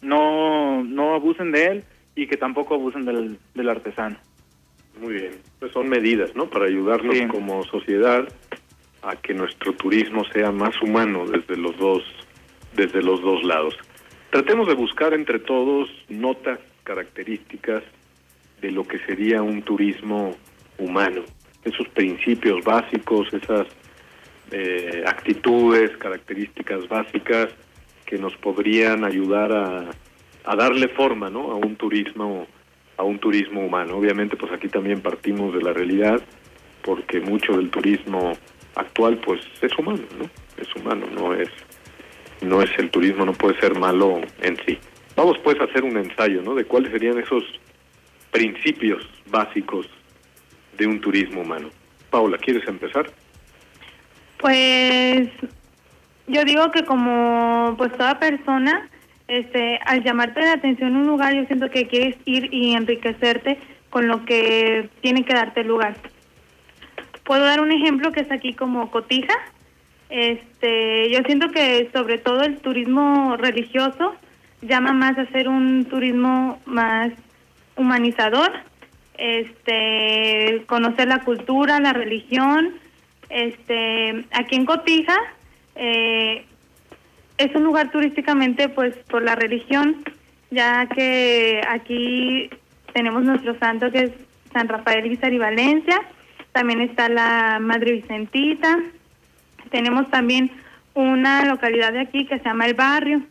no, 0.02 0.84
no 0.86 1.16
abusen 1.16 1.52
de 1.52 1.66
él 1.66 1.84
y 2.16 2.28
que 2.28 2.38
tampoco 2.38 2.76
abusen 2.76 3.04
del, 3.04 3.38
del 3.54 3.70
artesano. 3.70 4.16
Muy 5.02 5.16
bien, 5.16 5.32
pues 5.58 5.72
son 5.72 5.90
medidas, 5.90 6.36
¿no? 6.36 6.46
Para 6.48 6.66
ayudarnos 6.66 7.18
como 7.32 7.64
sociedad 7.64 8.32
a 9.02 9.16
que 9.16 9.34
nuestro 9.34 9.74
turismo 9.74 10.24
sea 10.26 10.52
más 10.52 10.80
humano 10.80 11.26
desde 11.26 11.58
los 11.58 11.76
dos, 11.78 12.04
desde 12.76 13.02
los 13.02 13.20
dos 13.20 13.44
lados. 13.44 13.76
Tratemos 14.30 14.68
de 14.68 14.76
buscar 14.76 15.16
entre 15.16 15.40
todos 15.40 15.90
notas, 16.08 16.60
características 16.84 17.82
de 18.62 18.72
lo 18.72 18.88
que 18.88 19.00
sería 19.00 19.42
un 19.42 19.64
turismo 19.64 20.36
humano, 20.78 21.24
esos 21.64 21.88
principios 21.90 22.64
básicos, 22.64 23.34
esas 23.34 23.66
eh, 24.52 25.04
actitudes, 25.08 25.98
características 25.98 26.88
básicas 26.88 27.48
que 28.06 28.20
nos 28.20 28.38
podrían 28.38 29.04
ayudar 29.04 29.52
a, 29.52 29.90
a 30.44 30.56
darle 30.56 30.90
forma, 30.90 31.32
¿no? 31.32 31.52
A 31.52 31.56
un 31.56 31.76
turismo 31.76 32.46
a 33.02 33.04
un 33.04 33.18
turismo 33.18 33.66
humano. 33.66 33.98
Obviamente, 33.98 34.38
pues 34.38 34.52
aquí 34.52 34.68
también 34.68 35.02
partimos 35.02 35.56
de 35.56 35.62
la 35.62 35.74
realidad, 35.74 36.22
porque 36.84 37.20
mucho 37.20 37.54
del 37.58 37.72
turismo 37.72 38.34
actual, 38.76 39.18
pues 39.18 39.42
es 39.60 39.76
humano, 39.78 40.04
¿no? 40.20 40.30
Es 40.62 40.74
humano, 40.76 41.08
no 41.12 41.34
es, 41.34 41.50
no 42.42 42.62
es 42.62 42.70
el 42.78 42.92
turismo, 42.92 43.26
no 43.26 43.34
puede 43.34 43.60
ser 43.60 43.78
malo 43.78 44.22
en 44.44 44.56
sí. 44.66 44.78
Vamos 45.16 45.40
pues 45.40 45.60
a 45.60 45.64
hacer 45.64 45.84
un 45.84 45.98
ensayo, 45.98 46.44
¿no? 46.44 46.54
De 46.54 46.64
cuáles 46.66 46.92
serían 46.92 47.18
esos 47.18 47.44
principios 48.30 49.04
básicos 49.32 49.88
de 50.78 50.86
un 50.86 51.02
turismo 51.02 51.42
humano. 51.42 51.70
Paula, 52.12 52.38
¿quieres 52.38 52.68
empezar? 52.68 53.10
Pues 54.38 55.28
yo 56.28 56.46
digo 56.46 56.72
que 56.72 56.86
como 56.86 57.74
pues 57.80 57.92
toda 57.94 58.20
persona 58.20 58.91
este, 59.32 59.80
al 59.86 60.04
llamarte 60.04 60.42
la 60.42 60.52
atención 60.52 60.98
un 60.98 61.08
lugar, 61.08 61.34
yo 61.34 61.46
siento 61.46 61.70
que 61.70 61.88
quieres 61.88 62.18
ir 62.26 62.54
y 62.54 62.74
enriquecerte 62.74 63.58
con 63.90 64.10
lo 64.10 64.26
que 64.26 64.90
tiene 65.00 65.24
que 65.24 65.34
darte 65.34 65.62
el 65.62 65.68
lugar. 65.68 65.96
Puedo 67.24 67.46
dar 67.46 67.62
un 67.62 67.72
ejemplo 67.72 68.12
que 68.12 68.20
es 68.20 68.32
aquí 68.32 68.54
como 68.54 68.92
Cotija. 68.92 69.34
Este, 70.10 71.10
yo 71.12 71.22
siento 71.22 71.50
que 71.50 71.90
sobre 71.94 72.18
todo 72.18 72.42
el 72.42 72.58
turismo 72.58 73.38
religioso 73.38 74.16
llama 74.62 74.92
más 74.92 75.18
a 75.18 75.26
ser 75.28 75.48
un 75.48 75.86
turismo 75.86 76.60
más 76.66 77.14
humanizador, 77.78 78.52
este, 79.18 80.64
conocer 80.66 81.08
la 81.08 81.24
cultura, 81.24 81.80
la 81.80 81.94
religión. 81.94 82.74
Este, 83.30 84.26
aquí 84.34 84.58
en 84.58 84.66
Cotija 84.66 85.16
eh, 85.76 86.44
es 87.42 87.56
un 87.56 87.64
lugar 87.64 87.92
turísticamente 87.92 88.70
pues 88.70 88.96
por 89.10 89.24
la 89.24 89.36
religión, 89.36 90.04
ya 90.52 90.86
que 90.88 91.62
aquí 91.68 92.50
tenemos 92.94 93.24
nuestro 93.24 93.58
santo 93.58 93.92
que 93.92 94.04
es 94.04 94.12
San 94.54 94.68
Rafael 94.68 95.06
y 95.12 95.38
Valencia, 95.38 96.02
también 96.52 96.82
está 96.82 97.10
la 97.10 97.60
Madre 97.60 97.94
Vicentita, 97.94 98.78
tenemos 99.72 100.10
también 100.12 100.52
una 100.94 101.46
localidad 101.46 101.94
de 101.94 102.02
aquí 102.02 102.26
que 102.26 102.38
se 102.38 102.46
llama 102.46 102.68
El 102.68 102.74
Barrio, 102.74 103.22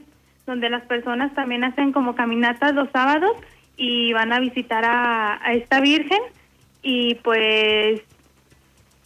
donde 0.47 0.71
las 0.71 0.83
personas 0.85 1.33
también 1.35 1.63
hacen 1.63 1.93
como 1.93 2.15
caminatas 2.15 2.75
los 2.75 2.91
sábados 2.91 3.33
y 3.77 4.13
van 4.13 4.33
a 4.33 4.41
visitar 4.41 4.85
a 4.85 5.53
esta 5.53 5.81
Virgen 5.81 6.21
y 6.83 7.15
pues 7.17 8.03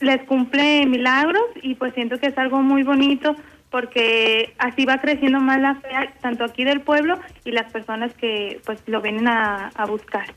les 0.01 0.23
cumple 0.23 0.87
milagros 0.87 1.43
y 1.63 1.75
pues 1.75 1.95
siento 1.95 2.19
que 2.19 2.29
es 2.29 2.39
algo 2.39 2.63
muy 2.63 2.83
bonito 2.83 3.37
porque 3.75 4.55
así 4.59 4.85
va 4.85 5.01
creciendo 5.01 5.41
más 5.41 5.61
la 5.61 5.75
fe 5.75 5.89
tanto 6.21 6.45
aquí 6.45 6.63
del 6.63 6.83
pueblo 6.83 7.19
y 7.45 7.51
las 7.51 7.73
personas 7.73 8.15
que 8.15 8.61
pues 8.65 8.81
lo 8.87 9.01
vienen 9.01 9.27
a, 9.27 9.73
buscar. 9.89 10.33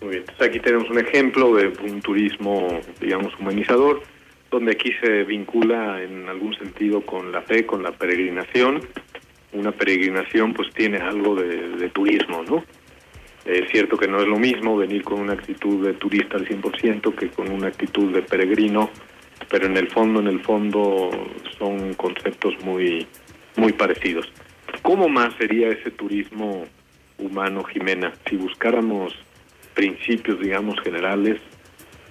Muy 0.00 0.10
bien, 0.10 0.22
entonces 0.22 0.48
aquí 0.48 0.58
tenemos 0.58 0.90
un 0.90 0.98
ejemplo 0.98 1.54
de 1.54 1.68
un 1.88 2.00
turismo, 2.00 2.80
digamos, 3.00 3.32
humanizador, 3.38 4.02
donde 4.50 4.72
aquí 4.72 4.90
se 5.00 5.22
vincula 5.22 6.02
en 6.02 6.28
algún 6.28 6.56
sentido 6.56 7.02
con 7.02 7.30
la 7.30 7.40
fe, 7.42 7.64
con 7.64 7.84
la 7.84 7.92
peregrinación. 7.92 8.80
Una 9.52 9.70
peregrinación 9.70 10.52
pues 10.52 10.68
tiene 10.74 10.98
algo 10.98 11.36
de, 11.36 11.68
de 11.68 11.88
turismo, 11.90 12.42
¿no? 12.42 12.64
Es 13.44 13.70
cierto 13.70 13.96
que 13.96 14.08
no 14.08 14.18
es 14.18 14.26
lo 14.26 14.40
mismo 14.40 14.76
venir 14.76 15.04
con 15.04 15.20
una 15.20 15.34
actitud 15.34 15.86
de 15.86 15.94
turista 15.94 16.36
al 16.36 16.48
100% 16.48 17.14
que 17.14 17.28
con 17.28 17.48
una 17.48 17.68
actitud 17.68 18.12
de 18.12 18.22
peregrino 18.22 18.90
pero 19.50 19.66
en 19.66 19.76
el 19.76 19.88
fondo, 19.88 20.20
en 20.20 20.26
el 20.28 20.40
fondo 20.42 21.10
son 21.58 21.94
conceptos 21.94 22.54
muy, 22.64 23.06
muy 23.56 23.72
parecidos. 23.72 24.30
¿Cómo 24.82 25.08
más 25.08 25.34
sería 25.34 25.68
ese 25.68 25.90
turismo 25.90 26.64
humano, 27.18 27.64
Jimena, 27.64 28.12
si 28.28 28.36
buscáramos 28.36 29.14
principios, 29.74 30.40
digamos, 30.40 30.80
generales 30.80 31.40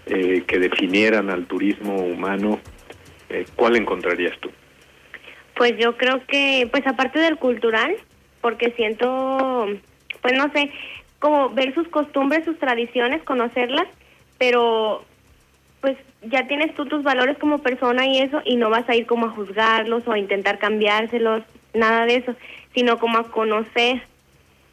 eh, 0.05 0.43
que 0.47 0.59
definieran 0.59 1.29
al 1.29 1.45
turismo 1.45 1.95
humano? 1.95 2.59
Eh, 3.29 3.45
¿Cuál 3.55 3.75
encontrarías 3.75 4.37
tú? 4.39 4.49
Pues 5.55 5.73
yo 5.77 5.97
creo 5.97 6.25
que, 6.27 6.67
pues 6.71 6.85
aparte 6.85 7.19
del 7.19 7.37
cultural, 7.37 7.95
porque 8.41 8.71
siento, 8.71 9.67
pues 10.21 10.33
no 10.37 10.51
sé, 10.51 10.71
como 11.19 11.49
ver 11.49 11.73
sus 11.73 11.87
costumbres, 11.87 12.45
sus 12.45 12.59
tradiciones, 12.59 13.23
conocerlas, 13.23 13.87
pero 14.37 15.03
pues 15.81 15.97
ya 16.29 16.47
tienes 16.47 16.73
tú 16.75 16.85
tus 16.85 17.03
valores 17.03 17.37
como 17.37 17.59
persona 17.59 18.05
y 18.07 18.19
eso, 18.19 18.41
y 18.45 18.55
no 18.55 18.69
vas 18.69 18.87
a 18.89 18.95
ir 18.95 19.05
como 19.05 19.27
a 19.27 19.31
juzgarlos 19.31 20.07
o 20.07 20.11
a 20.11 20.19
intentar 20.19 20.59
cambiárselos, 20.59 21.43
nada 21.73 22.05
de 22.05 22.15
eso, 22.15 22.35
sino 22.73 22.97
como 22.99 23.17
a 23.17 23.31
conocer 23.31 24.01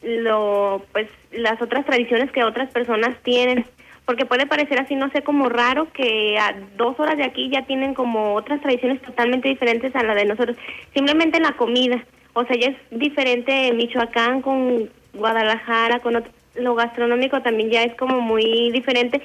lo, 0.03 0.85
pues 0.93 1.09
las 1.31 1.61
otras 1.63 1.87
tradiciones 1.87 2.31
que 2.33 2.45
otras 2.45 2.71
personas 2.71 3.17
tienen 3.23 3.65
porque 4.05 4.27
puede 4.27 4.47
parecer 4.47 4.81
así, 4.81 4.97
no 4.97 5.11
sé, 5.11 5.23
como 5.23 5.49
raro 5.49 5.93
que 5.93 6.37
a 6.39 6.55
dos 6.77 6.99
horas 6.99 7.17
de 7.17 7.25
aquí 7.25 7.49
ya 7.51 7.63
tienen 7.63 7.95
como 7.95 8.35
otras 8.35 8.61
tradiciones 8.61 9.01
totalmente 9.03 9.49
diferentes 9.49 9.95
a 9.95 10.03
la 10.03 10.15
de 10.15 10.25
nosotros. 10.25 10.57
Simplemente 10.93 11.41
la 11.41 11.53
comida, 11.53 12.05
o 12.33 12.45
sea, 12.45 12.57
ya 12.57 12.69
es 12.69 12.77
diferente 12.91 13.73
Michoacán 13.73 14.43
con 14.43 14.91
Guadalajara, 15.15 16.01
con 16.01 16.23
lo 16.57 16.75
gastronómico 16.75 17.41
también 17.43 17.71
ya 17.71 17.85
es 17.85 17.95
como 17.95 18.21
muy 18.21 18.71
diferente. 18.73 19.23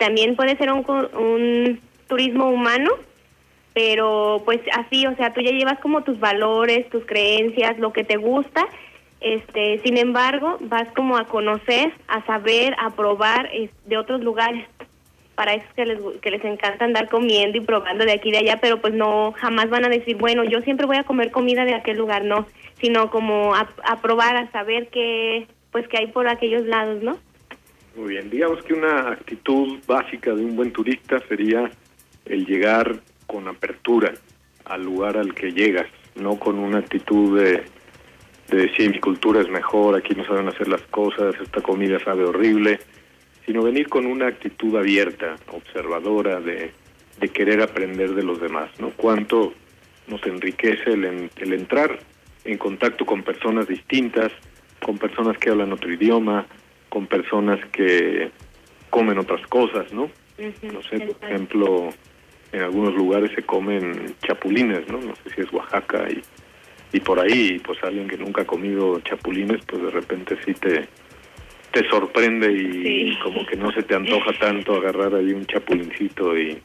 También 0.00 0.34
puede 0.34 0.56
ser 0.56 0.72
un, 0.72 0.84
un 0.88 1.80
turismo 2.08 2.50
humano, 2.50 2.90
pero 3.72 4.42
pues 4.44 4.60
así, 4.72 5.06
o 5.06 5.14
sea, 5.14 5.32
tú 5.32 5.40
ya 5.40 5.52
llevas 5.52 5.78
como 5.78 6.02
tus 6.02 6.18
valores, 6.18 6.90
tus 6.90 7.06
creencias, 7.06 7.78
lo 7.78 7.92
que 7.92 8.02
te 8.02 8.16
gusta 8.16 8.66
este, 9.20 9.80
sin 9.84 9.98
embargo, 9.98 10.56
vas 10.60 10.88
como 10.96 11.16
a 11.16 11.24
conocer, 11.24 11.92
a 12.08 12.24
saber, 12.24 12.74
a 12.78 12.90
probar 12.90 13.50
de 13.86 13.98
otros 13.98 14.22
lugares. 14.22 14.66
Para 15.34 15.54
eso 15.54 15.64
es 15.68 15.74
que 15.74 15.86
les, 15.86 15.98
que 16.20 16.30
les 16.30 16.44
encanta 16.44 16.84
andar 16.84 17.08
comiendo 17.08 17.58
y 17.58 17.60
probando 17.60 18.04
de 18.04 18.12
aquí 18.12 18.28
y 18.28 18.32
de 18.32 18.38
allá, 18.38 18.58
pero 18.60 18.80
pues 18.80 18.94
no, 18.94 19.32
jamás 19.36 19.68
van 19.70 19.84
a 19.84 19.88
decir, 19.88 20.16
bueno, 20.16 20.44
yo 20.44 20.60
siempre 20.62 20.86
voy 20.86 20.96
a 20.96 21.04
comer 21.04 21.30
comida 21.30 21.64
de 21.64 21.74
aquel 21.74 21.96
lugar, 21.96 22.24
no, 22.24 22.46
sino 22.80 23.10
como 23.10 23.54
a, 23.54 23.66
probar, 24.02 24.36
a 24.36 24.50
saber 24.50 24.88
qué, 24.88 25.46
pues 25.70 25.86
qué 25.88 25.98
hay 25.98 26.06
por 26.08 26.28
aquellos 26.28 26.62
lados, 26.64 27.02
¿no? 27.02 27.18
Muy 27.96 28.10
bien, 28.10 28.30
digamos 28.30 28.62
que 28.64 28.74
una 28.74 29.10
actitud 29.10 29.78
básica 29.86 30.34
de 30.34 30.44
un 30.44 30.56
buen 30.56 30.72
turista 30.72 31.20
sería 31.28 31.70
el 32.24 32.46
llegar 32.46 33.00
con 33.26 33.48
apertura 33.48 34.14
al 34.64 34.84
lugar 34.84 35.16
al 35.16 35.34
que 35.34 35.52
llegas, 35.52 35.86
no 36.14 36.38
con 36.38 36.58
una 36.58 36.78
actitud 36.78 37.38
de 37.40 37.64
de 38.50 38.66
decir 38.66 38.90
mi 38.90 38.98
cultura 38.98 39.40
es 39.40 39.48
mejor, 39.48 39.96
aquí 39.96 40.14
no 40.14 40.24
saben 40.26 40.48
hacer 40.48 40.68
las 40.68 40.82
cosas, 40.82 41.34
esta 41.40 41.60
comida 41.60 41.98
sabe 42.00 42.24
horrible, 42.24 42.80
sino 43.46 43.62
venir 43.62 43.88
con 43.88 44.06
una 44.06 44.26
actitud 44.26 44.76
abierta, 44.76 45.36
observadora, 45.52 46.40
de, 46.40 46.72
de 47.20 47.28
querer 47.28 47.62
aprender 47.62 48.14
de 48.14 48.22
los 48.22 48.40
demás, 48.40 48.70
¿no? 48.80 48.90
Cuánto 48.90 49.54
nos 50.08 50.24
enriquece 50.26 50.92
el, 50.92 51.30
el 51.36 51.52
entrar 51.52 51.98
en 52.44 52.58
contacto 52.58 53.06
con 53.06 53.22
personas 53.22 53.68
distintas, 53.68 54.32
con 54.84 54.98
personas 54.98 55.38
que 55.38 55.50
hablan 55.50 55.72
otro 55.72 55.92
idioma, 55.92 56.46
con 56.90 57.06
personas 57.06 57.58
que 57.72 58.30
comen 58.90 59.18
otras 59.18 59.46
cosas, 59.46 59.90
¿no? 59.92 60.10
No 60.62 60.82
sé, 60.82 61.00
por 61.00 61.28
ejemplo, 61.28 61.88
en 62.52 62.62
algunos 62.62 62.94
lugares 62.94 63.30
se 63.34 63.42
comen 63.42 64.14
chapulines, 64.26 64.86
¿no? 64.88 64.98
No 64.98 65.14
sé 65.16 65.34
si 65.34 65.40
es 65.40 65.52
Oaxaca 65.52 66.06
y 66.10 66.22
y 66.92 67.00
por 67.00 67.20
ahí 67.20 67.60
pues 67.64 67.78
alguien 67.82 68.08
que 68.08 68.16
nunca 68.16 68.42
ha 68.42 68.46
comido 68.46 69.00
chapulines 69.00 69.60
pues 69.66 69.82
de 69.82 69.90
repente 69.90 70.36
sí 70.44 70.54
te 70.54 70.88
te 71.70 71.88
sorprende 71.88 72.50
y 72.52 73.16
como 73.22 73.46
que 73.46 73.56
no 73.56 73.70
se 73.70 73.84
te 73.84 73.94
antoja 73.94 74.32
tanto 74.40 74.74
agarrar 74.74 75.14
ahí 75.14 75.32
un 75.32 75.46
chapulincito 75.46 76.36
y 76.36 76.58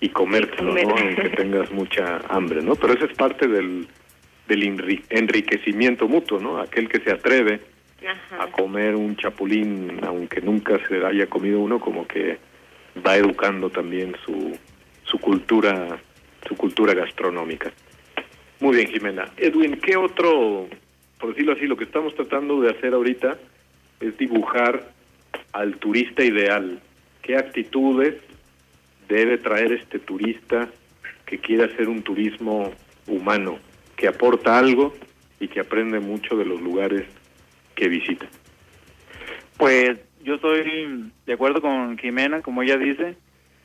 y 0.00 0.08
comértelo, 0.08 0.74
¿no? 0.74 0.96
Aunque 0.96 1.28
tengas 1.28 1.70
mucha 1.70 2.18
hambre, 2.28 2.60
¿no? 2.60 2.74
Pero 2.74 2.94
eso 2.94 3.04
es 3.04 3.12
parte 3.12 3.46
del 3.46 3.86
del 4.48 4.64
enriquecimiento 5.10 6.08
mutuo, 6.08 6.40
¿no? 6.40 6.58
Aquel 6.58 6.88
que 6.88 7.00
se 7.00 7.12
atreve 7.12 7.60
a 8.38 8.46
comer 8.48 8.94
un 8.94 9.16
chapulín 9.16 10.00
aunque 10.04 10.40
nunca 10.40 10.78
se 10.88 11.04
haya 11.04 11.26
comido 11.26 11.60
uno 11.60 11.78
como 11.80 12.06
que 12.06 12.38
va 13.06 13.16
educando 13.16 13.70
también 13.70 14.14
su 14.24 14.56
su 15.04 15.18
cultura 15.18 15.98
su 16.46 16.56
cultura 16.56 16.94
gastronómica. 16.94 17.72
Muy 18.60 18.76
bien, 18.76 18.88
Jimena. 18.88 19.28
Edwin, 19.36 19.80
¿qué 19.80 19.96
otro, 19.96 20.68
por 21.18 21.30
decirlo 21.30 21.52
así, 21.52 21.66
lo 21.66 21.76
que 21.76 21.84
estamos 21.84 22.14
tratando 22.14 22.60
de 22.60 22.70
hacer 22.70 22.94
ahorita 22.94 23.38
es 24.00 24.16
dibujar 24.18 24.92
al 25.52 25.76
turista 25.76 26.22
ideal? 26.24 26.80
¿Qué 27.22 27.36
actitudes 27.36 28.16
debe 29.08 29.38
traer 29.38 29.72
este 29.72 29.98
turista 29.98 30.68
que 31.26 31.38
quiere 31.38 31.64
hacer 31.64 31.88
un 31.88 32.02
turismo 32.02 32.72
humano, 33.06 33.58
que 33.96 34.08
aporta 34.08 34.58
algo 34.58 34.94
y 35.40 35.48
que 35.48 35.60
aprende 35.60 36.00
mucho 36.00 36.36
de 36.36 36.44
los 36.44 36.60
lugares 36.60 37.04
que 37.74 37.88
visita? 37.88 38.26
Pues 39.56 39.98
yo 40.22 40.34
estoy 40.36 41.10
de 41.26 41.32
acuerdo 41.32 41.60
con 41.60 41.98
Jimena, 41.98 42.42
como 42.42 42.62
ella 42.62 42.76
dice, 42.76 43.16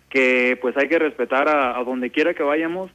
que 0.10 0.58
pues 0.62 0.76
hay 0.78 0.88
que 0.88 1.00
respetar 1.00 1.48
a, 1.50 1.78
a 1.78 1.84
donde 1.84 2.12
quiera 2.12 2.34
que 2.34 2.43
vayamos 2.43 2.91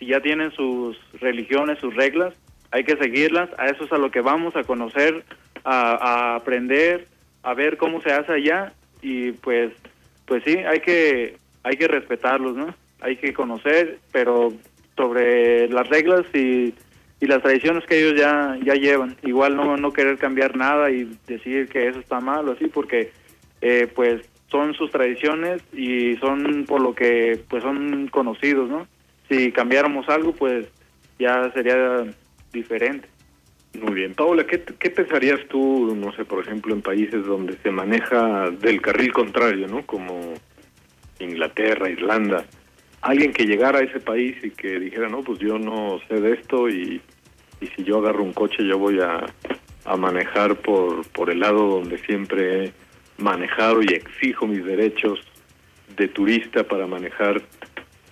si 0.00 0.06
ya 0.06 0.20
tienen 0.20 0.50
sus 0.52 0.98
religiones, 1.20 1.78
sus 1.78 1.94
reglas, 1.94 2.34
hay 2.72 2.84
que 2.84 2.96
seguirlas, 2.96 3.50
a 3.58 3.66
eso 3.66 3.84
es 3.84 3.92
a 3.92 3.98
lo 3.98 4.10
que 4.10 4.22
vamos 4.22 4.56
a 4.56 4.64
conocer, 4.64 5.24
a, 5.62 6.36
aprender, 6.36 7.06
a 7.42 7.54
ver 7.54 7.76
cómo 7.76 8.00
se 8.00 8.10
hace 8.12 8.32
allá 8.32 8.72
y 9.02 9.32
pues 9.32 9.72
pues 10.26 10.42
sí, 10.44 10.56
hay 10.58 10.80
que 10.80 11.36
hay 11.62 11.76
que 11.76 11.88
respetarlos, 11.88 12.56
¿no? 12.56 12.74
Hay 13.00 13.16
que 13.16 13.34
conocer, 13.34 13.98
pero 14.12 14.52
sobre 14.96 15.68
las 15.68 15.88
reglas 15.88 16.24
y, 16.34 16.74
y 17.20 17.26
las 17.26 17.42
tradiciones 17.42 17.84
que 17.84 17.98
ellos 17.98 18.18
ya 18.18 18.58
ya 18.62 18.74
llevan, 18.74 19.16
igual 19.22 19.56
no 19.56 19.76
no 19.76 19.92
querer 19.92 20.18
cambiar 20.18 20.56
nada 20.56 20.90
y 20.90 21.08
decir 21.26 21.68
que 21.68 21.88
eso 21.88 22.00
está 22.00 22.20
mal 22.20 22.48
o 22.48 22.52
así 22.52 22.66
porque 22.66 23.12
eh, 23.60 23.88
pues 23.94 24.22
son 24.48 24.74
sus 24.74 24.90
tradiciones 24.90 25.62
y 25.72 26.16
son 26.16 26.64
por 26.66 26.80
lo 26.80 26.94
que 26.94 27.40
pues 27.48 27.62
son 27.62 28.08
conocidos, 28.08 28.68
¿no? 28.68 28.86
si 29.30 29.52
cambiáramos 29.52 30.08
algo, 30.08 30.32
pues 30.32 30.66
ya 31.18 31.50
sería 31.52 32.04
diferente. 32.52 33.08
Muy 33.80 33.94
bien. 33.94 34.14
Paula, 34.14 34.44
¿qué, 34.44 34.62
¿qué 34.78 34.90
pensarías 34.90 35.40
tú, 35.48 35.94
no 35.94 36.12
sé, 36.12 36.24
por 36.24 36.44
ejemplo, 36.44 36.74
en 36.74 36.82
países 36.82 37.24
donde 37.24 37.56
se 37.62 37.70
maneja 37.70 38.50
del 38.50 38.82
carril 38.82 39.12
contrario, 39.12 39.68
¿no? 39.68 39.86
Como 39.86 40.34
Inglaterra, 41.20 41.88
Irlanda. 41.88 42.44
Alguien 43.02 43.32
que 43.32 43.46
llegara 43.46 43.78
a 43.78 43.84
ese 43.84 44.00
país 44.00 44.36
y 44.42 44.50
que 44.50 44.80
dijera, 44.80 45.08
no, 45.08 45.22
pues 45.22 45.38
yo 45.38 45.58
no 45.58 46.00
sé 46.08 46.20
de 46.20 46.32
esto 46.32 46.68
y, 46.68 47.00
y 47.60 47.66
si 47.68 47.84
yo 47.84 47.98
agarro 47.98 48.22
un 48.22 48.32
coche 48.32 48.66
yo 48.66 48.78
voy 48.78 49.00
a, 49.00 49.26
a 49.84 49.96
manejar 49.96 50.56
por, 50.56 51.06
por 51.08 51.30
el 51.30 51.40
lado 51.40 51.66
donde 51.66 51.98
siempre 51.98 52.64
he 52.64 52.72
manejado 53.18 53.82
y 53.82 53.88
exijo 53.88 54.46
mis 54.46 54.64
derechos 54.64 55.20
de 55.96 56.08
turista 56.08 56.64
para 56.64 56.86
manejar 56.86 57.42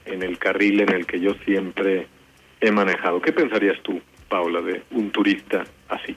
en 0.04 0.22
el 0.22 0.38
carril 0.38 0.80
en 0.80 0.92
el 0.92 1.06
que 1.06 1.20
yo 1.20 1.34
siempre 1.44 2.06
he 2.60 2.70
manejado. 2.70 3.20
¿Qué 3.20 3.32
pensarías 3.32 3.80
tú, 3.82 4.00
Paula, 4.28 4.60
de 4.60 4.82
un 4.90 5.10
turista 5.10 5.64
así? 5.88 6.16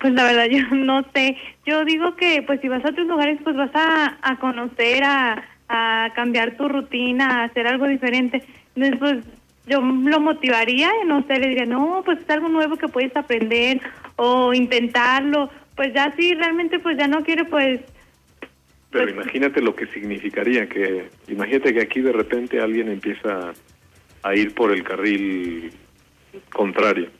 Pues 0.00 0.12
la 0.12 0.24
verdad 0.24 0.46
yo 0.50 0.62
no 0.74 1.04
sé. 1.14 1.36
Yo 1.64 1.84
digo 1.84 2.16
que 2.16 2.42
pues 2.42 2.60
si 2.60 2.68
vas 2.68 2.84
a 2.84 2.90
otros 2.90 3.06
lugares 3.06 3.38
pues 3.42 3.56
vas 3.56 3.70
a, 3.74 4.18
a 4.22 4.38
conocer, 4.38 5.04
a, 5.04 5.42
a 5.68 6.12
cambiar 6.14 6.56
tu 6.56 6.68
rutina, 6.68 7.42
a 7.42 7.44
hacer 7.44 7.66
algo 7.66 7.86
diferente. 7.86 8.42
Entonces 8.74 8.98
pues 8.98 9.35
yo 9.66 9.80
lo 9.80 10.20
motivaría 10.20 10.90
y 11.02 11.06
no 11.06 11.22
sé, 11.26 11.38
le 11.38 11.48
diría, 11.48 11.66
no, 11.66 12.02
pues 12.04 12.20
es 12.20 12.30
algo 12.30 12.48
nuevo 12.48 12.76
que 12.76 12.88
puedes 12.88 13.16
aprender 13.16 13.80
o 14.16 14.54
intentarlo. 14.54 15.50
Pues 15.74 15.92
ya 15.92 16.12
si 16.16 16.34
realmente 16.34 16.78
pues 16.78 16.96
ya 16.96 17.06
no 17.08 17.22
quiere 17.22 17.44
pues 17.44 17.80
pero 18.90 19.10
imagínate 19.10 19.60
lo 19.60 19.74
que 19.74 19.86
significaría 19.88 20.68
que, 20.68 21.10
imagínate 21.28 21.74
que 21.74 21.82
aquí 21.82 22.00
de 22.00 22.12
repente 22.12 22.60
alguien 22.60 22.88
empieza 22.88 23.52
a 24.22 24.34
ir 24.34 24.54
por 24.54 24.72
el 24.72 24.82
carril 24.84 25.70
contrario. 26.50 27.10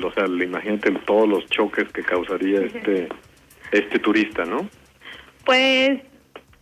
O 0.00 0.12
sea, 0.12 0.26
imagínate 0.26 0.92
todos 1.04 1.28
los 1.28 1.46
choques 1.46 1.88
que 1.88 2.02
causaría 2.02 2.60
este 2.60 3.08
este 3.72 3.98
turista, 3.98 4.44
¿no? 4.44 4.68
Pues, 5.44 6.00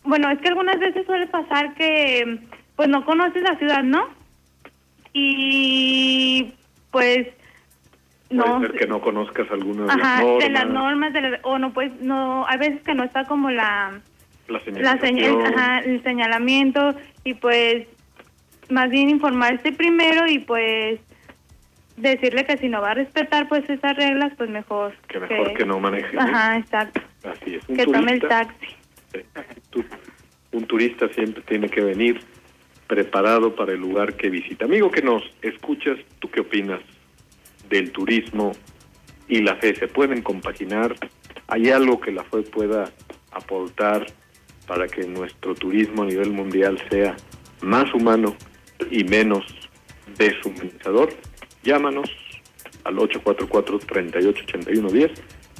bueno, 0.03 0.31
es 0.31 0.39
que 0.39 0.47
algunas 0.47 0.79
veces 0.79 1.05
suele 1.05 1.27
pasar 1.27 1.75
que, 1.75 2.39
pues, 2.75 2.89
no 2.89 3.05
conoces 3.05 3.43
la 3.43 3.57
ciudad, 3.57 3.83
¿no? 3.83 4.09
Y, 5.13 6.53
pues, 6.91 7.27
no. 8.29 8.43
Puede 8.43 8.67
ser 8.67 8.79
que 8.79 8.87
no 8.87 9.01
conozcas 9.01 9.49
alguna 9.51 9.83
de 9.83 9.87
las 9.87 10.67
normas. 10.67 11.13
de 11.13 11.21
las 11.21 11.31
normas, 11.31 11.39
o 11.43 11.59
no, 11.59 11.73
pues, 11.73 11.91
no, 12.01 12.45
hay 12.47 12.57
veces 12.57 12.81
que 12.83 12.93
no 12.93 13.03
está 13.03 13.25
como 13.25 13.49
la... 13.49 14.01
La, 14.47 14.91
ajá, 14.91 15.79
el 15.79 16.03
señalamiento 16.03 16.93
y 17.23 17.35
pues 17.35 17.87
más 18.69 18.89
bien 18.89 19.09
informarse 19.09 19.71
primero 19.71 20.27
y 20.27 20.39
pues 20.39 20.99
decirle 21.95 22.45
que 22.45 22.57
si 22.57 22.67
no 22.67 22.81
va 22.81 22.91
a 22.91 22.93
respetar 22.95 23.47
pues 23.47 23.69
esas 23.69 23.95
reglas 23.95 24.33
pues 24.37 24.49
mejor 24.49 24.93
que 25.07 25.19
mejor 25.19 25.53
que, 25.53 25.65
no 25.65 25.79
maneje 25.79 26.17
ajá 26.17 26.57
exacto. 26.57 27.01
Así 27.23 27.59
que 27.73 27.85
tome 27.85 28.13
el 28.13 28.21
taxi. 28.21 28.75
un 30.51 30.65
turista 30.65 31.07
siempre 31.09 31.43
tiene 31.43 31.69
que 31.69 31.81
venir 31.81 32.19
preparado 32.91 33.55
para 33.55 33.71
el 33.71 33.79
lugar 33.79 34.17
que 34.17 34.29
visita. 34.29 34.65
Amigo 34.65 34.91
que 34.91 35.01
nos 35.01 35.23
escuchas, 35.41 35.97
¿tú 36.19 36.29
qué 36.29 36.41
opinas 36.41 36.81
del 37.69 37.93
turismo 37.93 38.51
y 39.29 39.39
la 39.39 39.55
fe? 39.55 39.73
¿Se 39.75 39.87
pueden 39.87 40.21
compaginar? 40.21 40.93
¿Hay 41.47 41.69
algo 41.69 42.01
que 42.01 42.11
la 42.11 42.25
fe 42.25 42.41
pueda 42.41 42.91
aportar 43.31 44.07
para 44.67 44.89
que 44.89 45.07
nuestro 45.07 45.55
turismo 45.55 46.03
a 46.03 46.07
nivel 46.07 46.31
mundial 46.31 46.83
sea 46.89 47.15
más 47.61 47.93
humano 47.93 48.35
y 48.91 49.05
menos 49.05 49.45
deshumanizador? 50.17 51.13
Llámanos 51.63 52.11
al 52.83 52.97
844-388110 52.97 55.11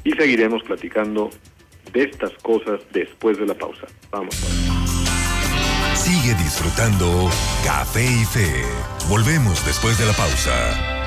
y 0.03 0.11
seguiremos 0.11 0.63
platicando 0.63 1.29
de 1.93 2.03
estas 2.03 2.33
cosas 2.41 2.81
después 2.91 3.37
de 3.37 3.45
la 3.45 3.53
pausa. 3.53 3.87
Vamos. 4.11 4.70
Sigue 5.93 6.33
disfrutando 6.35 7.29
Café 7.65 8.03
y 8.03 8.25
Fe. 8.25 8.63
Volvemos 9.09 9.65
después 9.65 9.97
de 9.99 10.05
la 10.05 10.13
pausa. 10.13 11.01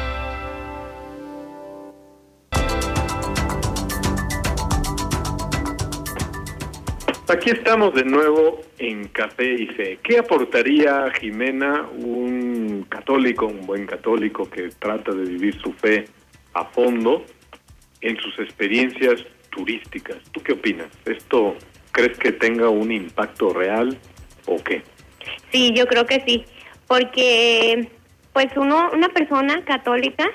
Aquí 7.28 7.51
estamos 7.51 7.95
de 7.95 8.05
nuevo 8.05 8.61
en 8.78 9.09
Café 9.09 9.55
y 9.55 9.66
Fe. 9.68 9.99
¿Qué 10.03 10.18
aportaría 10.18 11.11
Jimena, 11.18 11.89
un 11.99 12.87
católico, 12.89 13.47
un 13.47 13.66
buen 13.66 13.87
católico 13.87 14.49
que 14.49 14.68
trata 14.78 15.12
de 15.12 15.24
vivir 15.24 15.59
su 15.61 15.72
fe 15.72 16.05
a 16.53 16.64
fondo 16.66 17.24
en 18.01 18.16
sus 18.18 18.39
experiencias 18.39 19.24
turísticas? 19.51 20.18
¿Tú 20.32 20.43
qué 20.43 20.53
opinas? 20.53 20.89
¿Esto 21.07 21.57
crees 21.93 22.18
que 22.18 22.32
tenga 22.32 22.68
un 22.68 22.93
impacto 22.93 23.53
real 23.53 23.99
o 24.47 24.57
qué? 24.62 24.82
Sí, 25.53 25.72
yo 25.74 25.86
creo 25.86 26.07
que 26.07 26.22
sí, 26.26 26.45
porque 26.86 27.88
pues 28.32 28.49
uno, 28.57 28.90
una 28.92 29.09
persona 29.09 29.64
católica, 29.64 30.28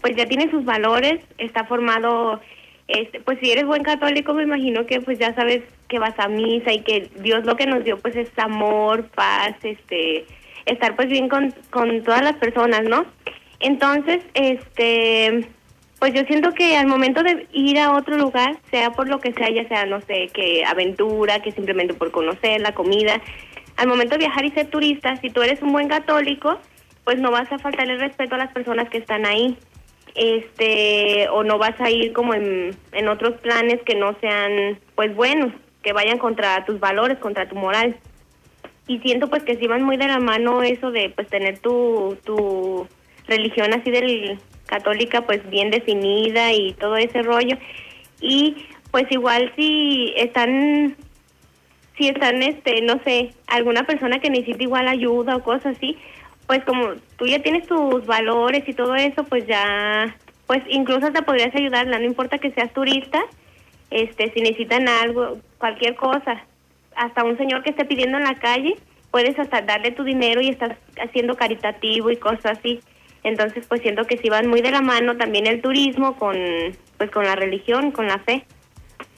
pues 0.00 0.16
ya 0.16 0.26
tiene 0.26 0.50
sus 0.50 0.64
valores, 0.64 1.20
está 1.38 1.64
formado, 1.64 2.40
este, 2.88 3.20
pues 3.20 3.38
si 3.40 3.52
eres 3.52 3.64
buen 3.64 3.82
católico, 3.82 4.34
me 4.34 4.42
imagino 4.42 4.86
que 4.86 5.00
pues 5.00 5.18
ya 5.18 5.34
sabes 5.34 5.62
que 5.88 5.98
vas 5.98 6.18
a 6.18 6.28
misa 6.28 6.72
y 6.72 6.80
que 6.80 7.08
Dios 7.20 7.44
lo 7.46 7.56
que 7.56 7.66
nos 7.66 7.84
dio 7.84 7.98
pues 7.98 8.16
es 8.16 8.28
amor, 8.36 9.08
paz, 9.14 9.54
este, 9.62 10.26
estar 10.66 10.96
pues 10.96 11.08
bien 11.08 11.28
con, 11.28 11.54
con 11.70 12.02
todas 12.02 12.22
las 12.22 12.36
personas, 12.36 12.82
¿no? 12.82 13.06
Entonces, 13.60 14.20
este, 14.34 15.46
pues 15.98 16.12
yo 16.12 16.22
siento 16.24 16.52
que 16.52 16.76
al 16.76 16.86
momento 16.86 17.22
de 17.22 17.46
ir 17.52 17.78
a 17.78 17.92
otro 17.92 18.18
lugar, 18.18 18.56
sea 18.70 18.90
por 18.90 19.08
lo 19.08 19.20
que 19.20 19.32
sea, 19.32 19.48
ya 19.48 19.66
sea, 19.68 19.86
no 19.86 20.00
sé, 20.02 20.28
que 20.34 20.64
aventura, 20.64 21.40
que 21.40 21.52
simplemente 21.52 21.94
por 21.94 22.10
conocer 22.10 22.60
la 22.60 22.74
comida, 22.74 23.22
al 23.76 23.88
momento 23.88 24.14
de 24.14 24.18
viajar 24.18 24.44
y 24.44 24.50
ser 24.50 24.68
turista, 24.68 25.16
si 25.16 25.30
tú 25.30 25.42
eres 25.42 25.62
un 25.62 25.72
buen 25.72 25.88
católico, 25.88 26.58
pues 27.04 27.18
no 27.18 27.30
vas 27.30 27.50
a 27.52 27.58
faltarle 27.58 27.96
respeto 27.96 28.34
a 28.34 28.38
las 28.38 28.52
personas 28.52 28.88
que 28.88 28.98
están 28.98 29.26
ahí. 29.26 29.58
Este, 30.14 31.28
o 31.30 31.42
no 31.42 31.58
vas 31.58 31.80
a 31.80 31.90
ir 31.90 32.12
como 32.12 32.34
en, 32.34 32.76
en 32.92 33.08
otros 33.08 33.40
planes 33.40 33.82
que 33.84 33.96
no 33.96 34.14
sean 34.20 34.78
pues 34.94 35.14
buenos, 35.14 35.52
que 35.82 35.92
vayan 35.92 36.18
contra 36.18 36.64
tus 36.64 36.78
valores, 36.78 37.18
contra 37.18 37.48
tu 37.48 37.56
moral. 37.56 37.96
Y 38.86 39.00
siento 39.00 39.28
pues 39.28 39.42
que 39.42 39.56
si 39.56 39.66
van 39.66 39.82
muy 39.82 39.96
de 39.96 40.06
la 40.06 40.20
mano 40.20 40.62
eso 40.62 40.92
de 40.92 41.10
pues 41.10 41.26
tener 41.28 41.58
tu, 41.58 42.16
tu 42.24 42.86
religión 43.26 43.72
así 43.74 43.90
del 43.90 44.38
católica 44.66 45.22
pues 45.22 45.48
bien 45.50 45.70
definida 45.70 46.52
y 46.52 46.74
todo 46.74 46.96
ese 46.96 47.22
rollo. 47.22 47.56
Y 48.20 48.66
pues 48.90 49.10
igual 49.10 49.52
si 49.56 50.12
están 50.16 50.96
si 51.96 52.08
están, 52.08 52.42
este, 52.42 52.82
no 52.82 53.00
sé, 53.04 53.34
alguna 53.46 53.84
persona 53.84 54.18
que 54.18 54.30
necesita 54.30 54.62
igual 54.62 54.88
ayuda 54.88 55.36
o 55.36 55.42
cosas 55.44 55.76
así, 55.76 55.96
pues 56.46 56.64
como 56.64 56.94
tú 57.16 57.26
ya 57.26 57.40
tienes 57.40 57.66
tus 57.66 58.04
valores 58.06 58.68
y 58.68 58.74
todo 58.74 58.94
eso, 58.96 59.24
pues 59.24 59.46
ya, 59.46 60.16
pues 60.46 60.62
incluso 60.68 61.12
te 61.12 61.22
podrías 61.22 61.54
ayudar, 61.54 61.86
no 61.86 62.02
importa 62.02 62.38
que 62.38 62.50
seas 62.50 62.72
turista, 62.72 63.20
este, 63.90 64.32
si 64.32 64.40
necesitan 64.40 64.88
algo, 64.88 65.38
cualquier 65.58 65.94
cosa, 65.94 66.44
hasta 66.96 67.24
un 67.24 67.36
señor 67.38 67.62
que 67.62 67.70
esté 67.70 67.84
pidiendo 67.84 68.18
en 68.18 68.24
la 68.24 68.38
calle, 68.38 68.74
puedes 69.10 69.38
hasta 69.38 69.62
darle 69.62 69.92
tu 69.92 70.02
dinero 70.02 70.40
y 70.40 70.48
estás 70.48 70.76
haciendo 71.00 71.36
caritativo 71.36 72.10
y 72.10 72.16
cosas 72.16 72.58
así. 72.58 72.80
Entonces, 73.22 73.64
pues 73.66 73.80
siento 73.80 74.04
que 74.04 74.18
si 74.18 74.28
van 74.28 74.48
muy 74.48 74.60
de 74.60 74.70
la 74.70 74.82
mano 74.82 75.16
también 75.16 75.46
el 75.46 75.62
turismo 75.62 76.16
con, 76.16 76.36
pues 76.98 77.10
con 77.10 77.24
la 77.24 77.36
religión, 77.36 77.90
con 77.90 78.06
la 78.06 78.18
fe. 78.18 78.44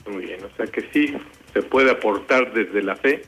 Muy 0.06 0.26
bien, 0.26 0.44
o 0.44 0.56
sea 0.56 0.66
que 0.66 0.82
sí, 0.92 1.16
se 1.56 1.62
puede 1.62 1.90
aportar 1.90 2.52
desde 2.52 2.82
la 2.82 2.96
fe 2.96 3.22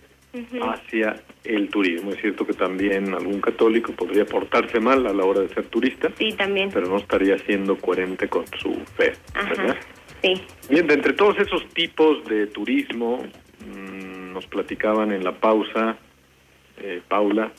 hacia 0.61 1.17
el 1.45 1.71
turismo. 1.71 2.11
Es 2.11 2.21
cierto 2.21 2.47
que 2.47 2.53
también 2.53 3.15
algún 3.15 3.41
católico 3.41 3.93
podría 3.93 4.27
portarse 4.27 4.79
mal 4.81 5.07
a 5.07 5.15
la 5.15 5.25
hora 5.25 5.41
de 5.41 5.49
ser 5.49 5.65
turista. 5.69 6.11
Sí, 6.19 6.35
también. 6.37 6.69
Pero 6.71 6.89
no 6.89 6.99
estaría 6.99 7.39
siendo 7.39 7.79
coherente 7.79 8.29
con 8.29 8.45
su 8.59 8.75
fe, 8.97 9.15
¿verdad? 9.35 9.79
Sí. 10.23 10.35
Bien, 10.69 10.87
de 10.87 10.95
entre 10.95 11.15
todos 11.15 11.39
esos 11.39 11.67
tipos 11.71 12.23
de 12.27 12.49
turismo, 12.49 13.25
mmm, 13.67 14.35
nos 14.35 14.47
platicaban 14.47 15.11
en 15.13 15.25
la 15.25 15.33
pausa, 15.33 15.97
eh, 16.77 17.01
Paula, 17.09 17.51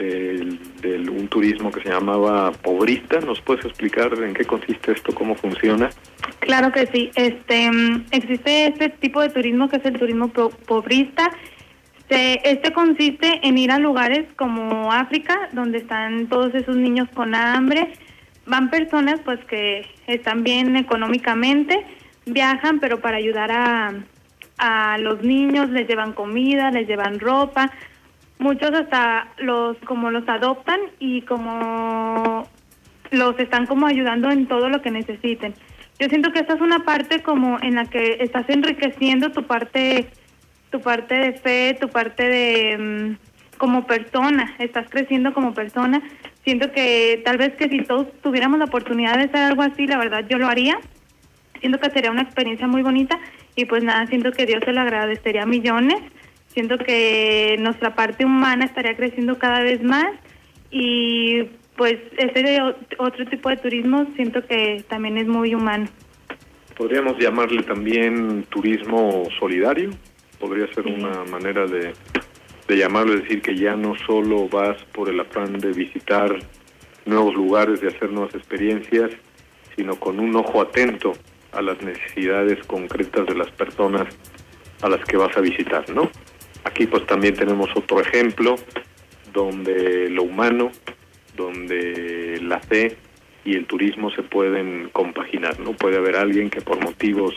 del, 0.00 1.10
un 1.10 1.28
turismo 1.28 1.70
que 1.70 1.82
se 1.82 1.90
llamaba 1.90 2.52
pobrista. 2.52 3.20
¿Nos 3.20 3.40
puedes 3.40 3.64
explicar 3.64 4.12
en 4.22 4.34
qué 4.34 4.44
consiste 4.44 4.92
esto, 4.92 5.14
cómo 5.14 5.34
funciona? 5.34 5.90
Claro 6.40 6.72
que 6.72 6.86
sí. 6.86 7.10
Este 7.14 7.70
mm, 7.70 8.06
existe 8.10 8.66
este 8.66 8.88
tipo 8.88 9.20
de 9.20 9.28
turismo 9.30 9.68
que 9.68 9.76
es 9.76 9.84
el 9.84 9.98
turismo 9.98 10.28
pobrista. 10.28 11.30
Este 12.08 12.72
consiste 12.72 13.40
en 13.46 13.56
ir 13.56 13.70
a 13.70 13.78
lugares 13.78 14.26
como 14.34 14.92
África, 14.92 15.48
donde 15.52 15.78
están 15.78 16.26
todos 16.26 16.52
esos 16.54 16.74
niños 16.74 17.08
con 17.14 17.36
hambre. 17.36 17.92
Van 18.46 18.68
personas 18.68 19.20
pues 19.24 19.38
que 19.44 19.86
están 20.08 20.42
bien 20.42 20.74
económicamente, 20.74 21.86
viajan 22.26 22.80
pero 22.80 23.00
para 23.00 23.18
ayudar 23.18 23.52
a 24.58 24.98
los 24.98 25.22
niños, 25.22 25.70
les 25.70 25.86
llevan 25.86 26.12
comida, 26.12 26.72
les 26.72 26.88
llevan 26.88 27.20
ropa, 27.20 27.70
muchos 28.40 28.72
hasta 28.72 29.28
los 29.38 29.76
como 29.86 30.10
los 30.10 30.28
adoptan 30.28 30.80
y 30.98 31.22
como 31.22 32.48
los 33.10 33.38
están 33.38 33.66
como 33.66 33.86
ayudando 33.86 34.30
en 34.30 34.46
todo 34.46 34.68
lo 34.68 34.82
que 34.82 34.90
necesiten. 34.90 35.54
Yo 35.98 36.08
siento 36.08 36.32
que 36.32 36.40
esta 36.40 36.54
es 36.54 36.60
una 36.60 36.80
parte 36.80 37.22
como 37.22 37.58
en 37.60 37.74
la 37.74 37.84
que 37.84 38.18
estás 38.20 38.48
enriqueciendo 38.48 39.30
tu 39.30 39.44
parte 39.44 40.08
tu 40.70 40.80
parte 40.80 41.14
de 41.14 41.32
fe, 41.32 41.76
tu 41.80 41.88
parte 41.88 42.28
de 42.28 42.78
mm, 42.78 43.58
como 43.58 43.86
persona, 43.86 44.54
estás 44.58 44.88
creciendo 44.88 45.34
como 45.34 45.52
persona. 45.52 46.00
Siento 46.44 46.72
que 46.72 47.20
tal 47.24 47.36
vez 47.36 47.54
que 47.56 47.68
si 47.68 47.82
todos 47.82 48.06
tuviéramos 48.22 48.58
la 48.58 48.64
oportunidad 48.66 49.16
de 49.16 49.24
hacer 49.24 49.40
algo 49.40 49.62
así, 49.62 49.86
la 49.86 49.98
verdad 49.98 50.24
yo 50.28 50.38
lo 50.38 50.46
haría. 50.46 50.78
Siento 51.60 51.78
que 51.78 51.90
sería 51.90 52.10
una 52.10 52.22
experiencia 52.22 52.66
muy 52.66 52.82
bonita 52.82 53.18
y 53.54 53.66
pues 53.66 53.84
nada, 53.84 54.06
siento 54.06 54.32
que 54.32 54.46
Dios 54.46 54.62
se 54.64 54.72
lo 54.72 54.80
agradecería 54.80 55.42
a 55.42 55.46
millones 55.46 56.00
Siento 56.52 56.78
que 56.78 57.56
nuestra 57.60 57.94
parte 57.94 58.24
humana 58.24 58.64
estaría 58.64 58.96
creciendo 58.96 59.38
cada 59.38 59.62
vez 59.62 59.82
más 59.82 60.12
y 60.70 61.44
pues 61.76 61.96
ese 62.18 62.60
otro 62.98 63.24
tipo 63.26 63.48
de 63.48 63.56
turismo 63.56 64.06
siento 64.16 64.44
que 64.46 64.84
también 64.88 65.16
es 65.16 65.26
muy 65.26 65.54
humano. 65.54 65.86
Podríamos 66.76 67.18
llamarle 67.18 67.62
también 67.62 68.44
turismo 68.50 69.28
solidario, 69.38 69.90
podría 70.38 70.72
ser 70.74 70.86
una 70.86 71.24
manera 71.24 71.66
de, 71.66 71.92
de 72.66 72.76
llamarlo, 72.76 73.14
es 73.14 73.22
decir, 73.22 73.42
que 73.42 73.56
ya 73.56 73.76
no 73.76 73.94
solo 74.06 74.48
vas 74.48 74.82
por 74.92 75.08
el 75.08 75.20
afán 75.20 75.58
de 75.58 75.72
visitar 75.72 76.36
nuevos 77.06 77.34
lugares, 77.34 77.80
de 77.80 77.88
hacer 77.88 78.10
nuevas 78.10 78.34
experiencias, 78.34 79.10
sino 79.76 79.96
con 79.96 80.18
un 80.18 80.34
ojo 80.36 80.60
atento 80.60 81.12
a 81.52 81.62
las 81.62 81.80
necesidades 81.82 82.64
concretas 82.66 83.26
de 83.26 83.34
las 83.34 83.50
personas 83.52 84.06
a 84.82 84.88
las 84.88 85.04
que 85.04 85.16
vas 85.16 85.36
a 85.36 85.40
visitar, 85.40 85.88
¿no? 85.90 86.10
Aquí 86.64 86.86
pues 86.86 87.06
también 87.06 87.34
tenemos 87.34 87.70
otro 87.74 88.00
ejemplo 88.00 88.56
donde 89.32 90.10
lo 90.10 90.24
humano, 90.24 90.70
donde 91.36 92.38
la 92.42 92.60
fe 92.60 92.96
y 93.44 93.54
el 93.56 93.66
turismo 93.66 94.10
se 94.10 94.22
pueden 94.22 94.90
compaginar, 94.90 95.58
¿no? 95.60 95.72
Puede 95.72 95.96
haber 95.96 96.16
alguien 96.16 96.50
que 96.50 96.60
por 96.60 96.82
motivos 96.82 97.34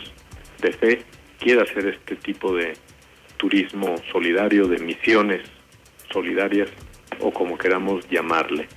de 0.60 0.72
fe 0.72 1.02
quiera 1.38 1.62
hacer 1.62 1.86
este 1.86 2.16
tipo 2.16 2.54
de 2.54 2.74
turismo 3.36 3.96
solidario, 4.12 4.66
de 4.66 4.78
misiones 4.78 5.42
solidarias 6.12 6.68
o 7.20 7.32
como 7.32 7.56
queramos 7.56 8.08
llamarle. 8.08 8.68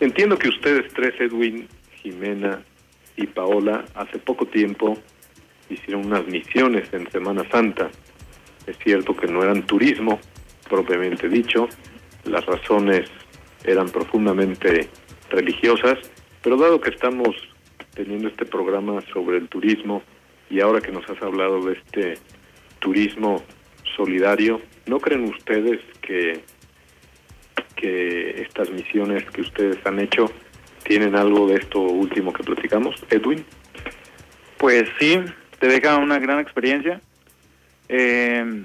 Entiendo 0.00 0.38
que 0.38 0.48
ustedes 0.48 0.92
tres, 0.94 1.14
Edwin, 1.20 1.68
Jimena 2.02 2.62
y 3.16 3.26
Paola, 3.26 3.84
hace 3.94 4.18
poco 4.18 4.46
tiempo 4.46 4.98
hicieron 5.68 6.06
unas 6.06 6.26
misiones 6.26 6.92
en 6.92 7.10
Semana 7.10 7.44
Santa 7.50 7.90
es 8.66 8.76
cierto 8.78 9.16
que 9.16 9.26
no 9.26 9.42
eran 9.42 9.66
turismo 9.66 10.20
propiamente 10.68 11.28
dicho, 11.28 11.68
las 12.24 12.44
razones 12.46 13.10
eran 13.64 13.88
profundamente 13.90 14.88
religiosas, 15.30 15.98
pero 16.42 16.56
dado 16.56 16.80
que 16.80 16.90
estamos 16.90 17.36
teniendo 17.94 18.28
este 18.28 18.46
programa 18.46 19.00
sobre 19.12 19.38
el 19.38 19.48
turismo 19.48 20.02
y 20.48 20.60
ahora 20.60 20.80
que 20.80 20.92
nos 20.92 21.08
has 21.10 21.20
hablado 21.22 21.62
de 21.64 21.74
este 21.74 22.18
turismo 22.78 23.42
solidario, 23.96 24.60
¿no 24.86 24.98
creen 24.98 25.24
ustedes 25.24 25.80
que, 26.00 26.40
que 27.76 28.42
estas 28.42 28.70
misiones 28.70 29.24
que 29.30 29.42
ustedes 29.42 29.78
han 29.84 29.98
hecho 29.98 30.26
tienen 30.84 31.14
algo 31.14 31.46
de 31.46 31.56
esto 31.56 31.80
último 31.80 32.32
que 32.32 32.42
platicamos. 32.42 32.94
Edwin. 33.10 33.44
Pues 34.58 34.84
sí, 34.98 35.18
te 35.58 35.66
deja 35.66 35.96
una 35.96 36.18
gran 36.18 36.38
experiencia. 36.38 37.00
Eh, 37.94 38.64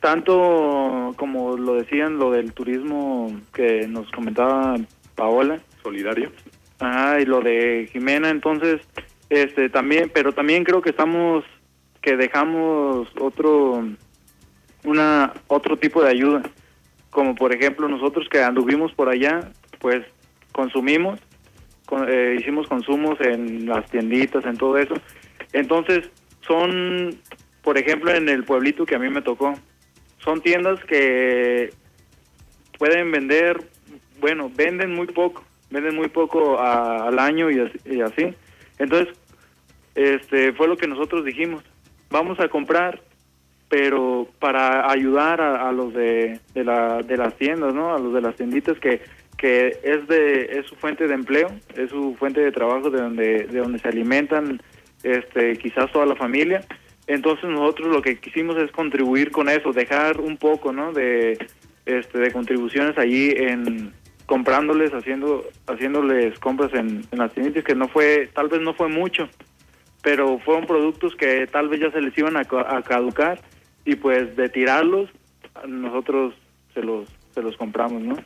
tanto 0.00 1.14
como 1.16 1.56
lo 1.56 1.74
decían, 1.76 2.18
lo 2.18 2.30
del 2.30 2.52
turismo 2.52 3.40
que 3.54 3.88
nos 3.88 4.10
comentaba 4.12 4.76
Paola. 5.14 5.60
Solidario. 5.82 6.30
Ah, 6.78 7.16
y 7.20 7.24
lo 7.24 7.40
de 7.40 7.88
Jimena, 7.90 8.28
entonces, 8.28 8.82
este 9.30 9.70
también, 9.70 10.10
pero 10.12 10.32
también 10.32 10.62
creo 10.62 10.82
que 10.82 10.90
estamos, 10.90 11.42
que 12.02 12.16
dejamos 12.18 13.08
otro, 13.18 13.82
una, 14.84 15.32
otro 15.46 15.78
tipo 15.78 16.02
de 16.02 16.10
ayuda. 16.10 16.42
Como 17.08 17.34
por 17.34 17.54
ejemplo 17.54 17.88
nosotros 17.88 18.28
que 18.28 18.42
anduvimos 18.42 18.92
por 18.92 19.08
allá, 19.08 19.50
pues 19.80 20.04
consumimos, 20.52 21.18
eh, 22.08 22.36
hicimos 22.38 22.68
consumos 22.68 23.18
en 23.20 23.66
las 23.66 23.88
tienditas, 23.90 24.44
en 24.44 24.58
todo 24.58 24.76
eso. 24.76 24.94
Entonces, 25.54 26.10
son, 26.46 27.18
por 27.66 27.78
ejemplo, 27.78 28.12
en 28.12 28.28
el 28.28 28.44
pueblito 28.44 28.86
que 28.86 28.94
a 28.94 29.00
mí 29.00 29.10
me 29.10 29.22
tocó, 29.22 29.52
son 30.18 30.40
tiendas 30.40 30.78
que 30.84 31.70
pueden 32.78 33.10
vender, 33.10 33.58
bueno, 34.20 34.52
venden 34.54 34.94
muy 34.94 35.08
poco, 35.08 35.42
venden 35.68 35.96
muy 35.96 36.06
poco 36.06 36.60
al 36.60 37.18
año 37.18 37.50
y 37.50 37.58
así, 38.02 38.36
Entonces, 38.78 39.12
este 39.96 40.52
fue 40.52 40.68
lo 40.68 40.76
que 40.76 40.86
nosotros 40.86 41.24
dijimos, 41.24 41.64
vamos 42.08 42.38
a 42.38 42.46
comprar, 42.46 43.02
pero 43.68 44.28
para 44.38 44.88
ayudar 44.88 45.40
a, 45.40 45.72
los 45.72 45.92
de, 45.92 46.38
de, 46.54 46.62
la, 46.62 47.02
de 47.02 47.16
las 47.16 47.36
tiendas, 47.36 47.74
¿no? 47.74 47.96
A 47.96 47.98
los 47.98 48.14
de 48.14 48.20
las 48.20 48.36
tienditas 48.36 48.78
que 48.78 49.02
que 49.36 49.80
es 49.82 50.06
de 50.06 50.60
es 50.60 50.66
su 50.66 50.76
fuente 50.76 51.08
de 51.08 51.14
empleo, 51.14 51.48
es 51.74 51.90
su 51.90 52.14
fuente 52.14 52.40
de 52.40 52.52
trabajo 52.52 52.90
de 52.90 53.02
donde 53.02 53.46
de 53.48 53.58
donde 53.58 53.80
se 53.80 53.88
alimentan 53.88 54.62
este 55.02 55.58
quizás 55.58 55.92
toda 55.92 56.06
la 56.06 56.14
familia 56.14 56.64
entonces 57.06 57.48
nosotros 57.48 57.88
lo 57.88 58.02
que 58.02 58.18
quisimos 58.18 58.56
es 58.56 58.70
contribuir 58.72 59.30
con 59.30 59.48
eso, 59.48 59.72
dejar 59.72 60.20
un 60.20 60.36
poco, 60.36 60.72
¿no? 60.72 60.92
De, 60.92 61.38
este, 61.84 62.18
de 62.18 62.32
contribuciones 62.32 62.98
allí 62.98 63.32
en 63.36 63.92
comprándoles, 64.26 64.92
haciendo, 64.92 65.44
haciéndoles 65.68 66.38
compras 66.40 66.74
en, 66.74 67.02
las 67.12 67.32
tiendas 67.32 67.62
que 67.62 67.76
no 67.76 67.86
fue, 67.88 68.28
tal 68.34 68.48
vez 68.48 68.60
no 68.60 68.74
fue 68.74 68.88
mucho, 68.88 69.28
pero 70.02 70.38
fueron 70.40 70.66
productos 70.66 71.14
que 71.14 71.46
tal 71.46 71.68
vez 71.68 71.80
ya 71.80 71.92
se 71.92 72.00
les 72.00 72.16
iban 72.18 72.36
a, 72.36 72.40
a 72.40 72.82
caducar 72.82 73.40
y 73.84 73.94
pues 73.94 74.34
de 74.36 74.48
tirarlos 74.48 75.08
nosotros 75.66 76.34
se 76.74 76.82
los, 76.82 77.08
se 77.34 77.42
los 77.42 77.56
compramos, 77.56 78.02
¿no? 78.02 78.16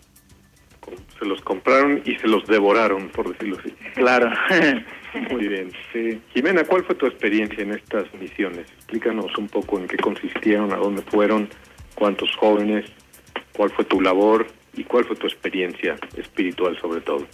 Se 1.18 1.24
los 1.26 1.40
compraron 1.42 2.02
y 2.04 2.16
se 2.16 2.26
los 2.26 2.44
devoraron, 2.46 3.08
por 3.10 3.30
decirlo 3.30 3.58
así. 3.58 3.70
Claro. 3.94 4.30
Muy 5.30 5.48
bien. 5.48 5.72
Sí. 5.92 6.20
Jimena, 6.34 6.64
¿cuál 6.64 6.84
fue 6.84 6.94
tu 6.94 7.06
experiencia 7.06 7.62
en 7.62 7.72
estas 7.72 8.12
misiones? 8.14 8.66
Explícanos 8.76 9.36
un 9.38 9.48
poco 9.48 9.78
en 9.78 9.88
qué 9.88 9.96
consistieron, 9.96 10.72
a 10.72 10.76
dónde 10.76 11.02
fueron, 11.02 11.48
cuántos 11.94 12.34
jóvenes, 12.36 12.90
cuál 13.56 13.70
fue 13.70 13.84
tu 13.84 14.00
labor 14.00 14.46
y 14.74 14.84
cuál 14.84 15.04
fue 15.04 15.16
tu 15.16 15.26
experiencia 15.26 15.96
espiritual 16.16 16.78
sobre 16.80 17.00
todo. 17.00 17.26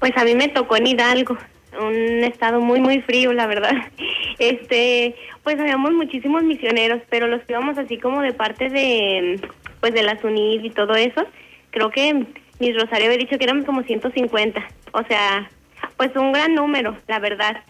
Pues 0.00 0.12
a 0.16 0.24
mí 0.24 0.34
me 0.34 0.48
tocó 0.48 0.76
en 0.76 0.86
Hidalgo, 0.88 1.38
un 1.80 2.24
estado 2.24 2.60
muy 2.60 2.80
muy 2.80 3.00
frío, 3.02 3.32
la 3.32 3.46
verdad. 3.46 3.74
Este, 4.36 5.14
pues 5.44 5.60
habíamos 5.60 5.92
muchísimos 5.92 6.42
misioneros, 6.42 7.00
pero 7.08 7.28
los 7.28 7.40
que 7.44 7.52
íbamos 7.52 7.78
así 7.78 7.98
como 7.98 8.20
de 8.20 8.32
parte 8.32 8.68
de 8.68 9.40
pues 9.78 9.94
de 9.94 10.02
las 10.02 10.24
UNID 10.24 10.64
y 10.64 10.70
todo 10.70 10.96
eso. 10.96 11.24
Creo 11.70 11.90
que 11.90 12.26
mis 12.58 12.74
Rosario 12.74 13.06
había 13.06 13.18
dicho 13.18 13.38
que 13.38 13.44
éramos 13.44 13.64
como 13.64 13.84
150. 13.84 14.60
O 14.92 15.04
sea, 15.04 15.48
pues 15.96 16.14
un 16.16 16.32
gran 16.32 16.54
número, 16.54 16.96
la 17.06 17.18
verdad, 17.18 17.62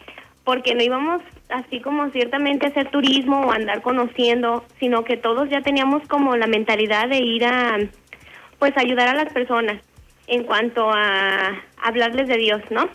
porque 0.44 0.74
no 0.74 0.82
íbamos 0.82 1.22
así 1.48 1.80
como 1.80 2.10
ciertamente 2.10 2.66
a 2.66 2.68
hacer 2.70 2.90
turismo 2.90 3.40
o 3.40 3.52
andar 3.52 3.82
conociendo, 3.82 4.64
sino 4.78 5.04
que 5.04 5.16
todos 5.16 5.48
ya 5.48 5.62
teníamos 5.62 6.06
como 6.08 6.36
la 6.36 6.46
mentalidad 6.46 7.08
de 7.08 7.18
ir 7.18 7.44
a, 7.44 7.78
pues 8.58 8.72
ayudar 8.76 9.08
a 9.08 9.14
las 9.14 9.32
personas 9.32 9.80
en 10.26 10.44
cuanto 10.44 10.90
a 10.90 11.52
hablarles 11.82 12.28
de 12.28 12.36
Dios, 12.36 12.62
¿no? 12.70 12.88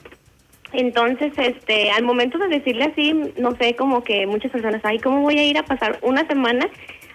Entonces, 0.72 1.34
este, 1.38 1.92
al 1.92 2.04
momento 2.04 2.38
de 2.38 2.48
decirle 2.48 2.86
así, 2.86 3.14
no 3.38 3.56
sé, 3.56 3.76
como 3.76 4.04
que 4.04 4.28
muchas 4.28 4.52
personas, 4.52 4.82
ay, 4.84 5.00
¿cómo 5.00 5.22
voy 5.22 5.40
a 5.40 5.44
ir 5.44 5.58
a 5.58 5.64
pasar 5.64 5.98
una 6.02 6.28
semana 6.28 6.68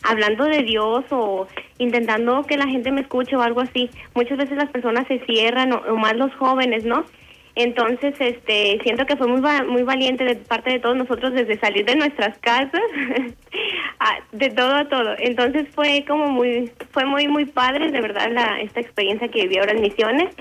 hablando 0.02 0.44
de 0.44 0.62
Dios 0.62 1.04
o 1.10 1.46
intentando 1.78 2.42
que 2.42 2.56
la 2.56 2.66
gente 2.66 2.90
me 2.90 3.02
escuche 3.02 3.36
o 3.36 3.42
algo 3.42 3.60
así? 3.60 3.90
Muchas 4.14 4.38
veces 4.38 4.56
las 4.56 4.70
personas 4.70 5.06
se 5.06 5.20
cierran, 5.20 5.72
o 5.72 5.96
más 5.96 6.16
los 6.16 6.34
jóvenes, 6.34 6.84
¿no? 6.84 7.04
Entonces, 7.56 8.14
este, 8.18 8.80
siento 8.82 9.06
que 9.06 9.16
fue 9.16 9.28
muy 9.28 9.40
muy 9.40 9.82
valiente 9.84 10.24
de 10.24 10.34
parte 10.36 10.70
de 10.70 10.80
todos 10.80 10.96
nosotros 10.96 11.32
desde 11.34 11.58
salir 11.58 11.84
de 11.84 11.94
nuestras 11.94 12.36
casas, 12.38 12.82
de 14.32 14.50
todo 14.50 14.74
a 14.74 14.88
todo. 14.88 15.14
Entonces 15.18 15.68
fue 15.72 16.04
como 16.06 16.28
muy, 16.28 16.72
fue 16.90 17.04
muy 17.04 17.28
muy 17.28 17.44
padre 17.44 17.92
de 17.92 18.00
verdad 18.00 18.28
la 18.32 18.60
esta 18.60 18.80
experiencia 18.80 19.28
que 19.28 19.42
viví 19.42 19.58
ahora 19.58 19.72
en 19.72 19.82
misiones 19.82 20.34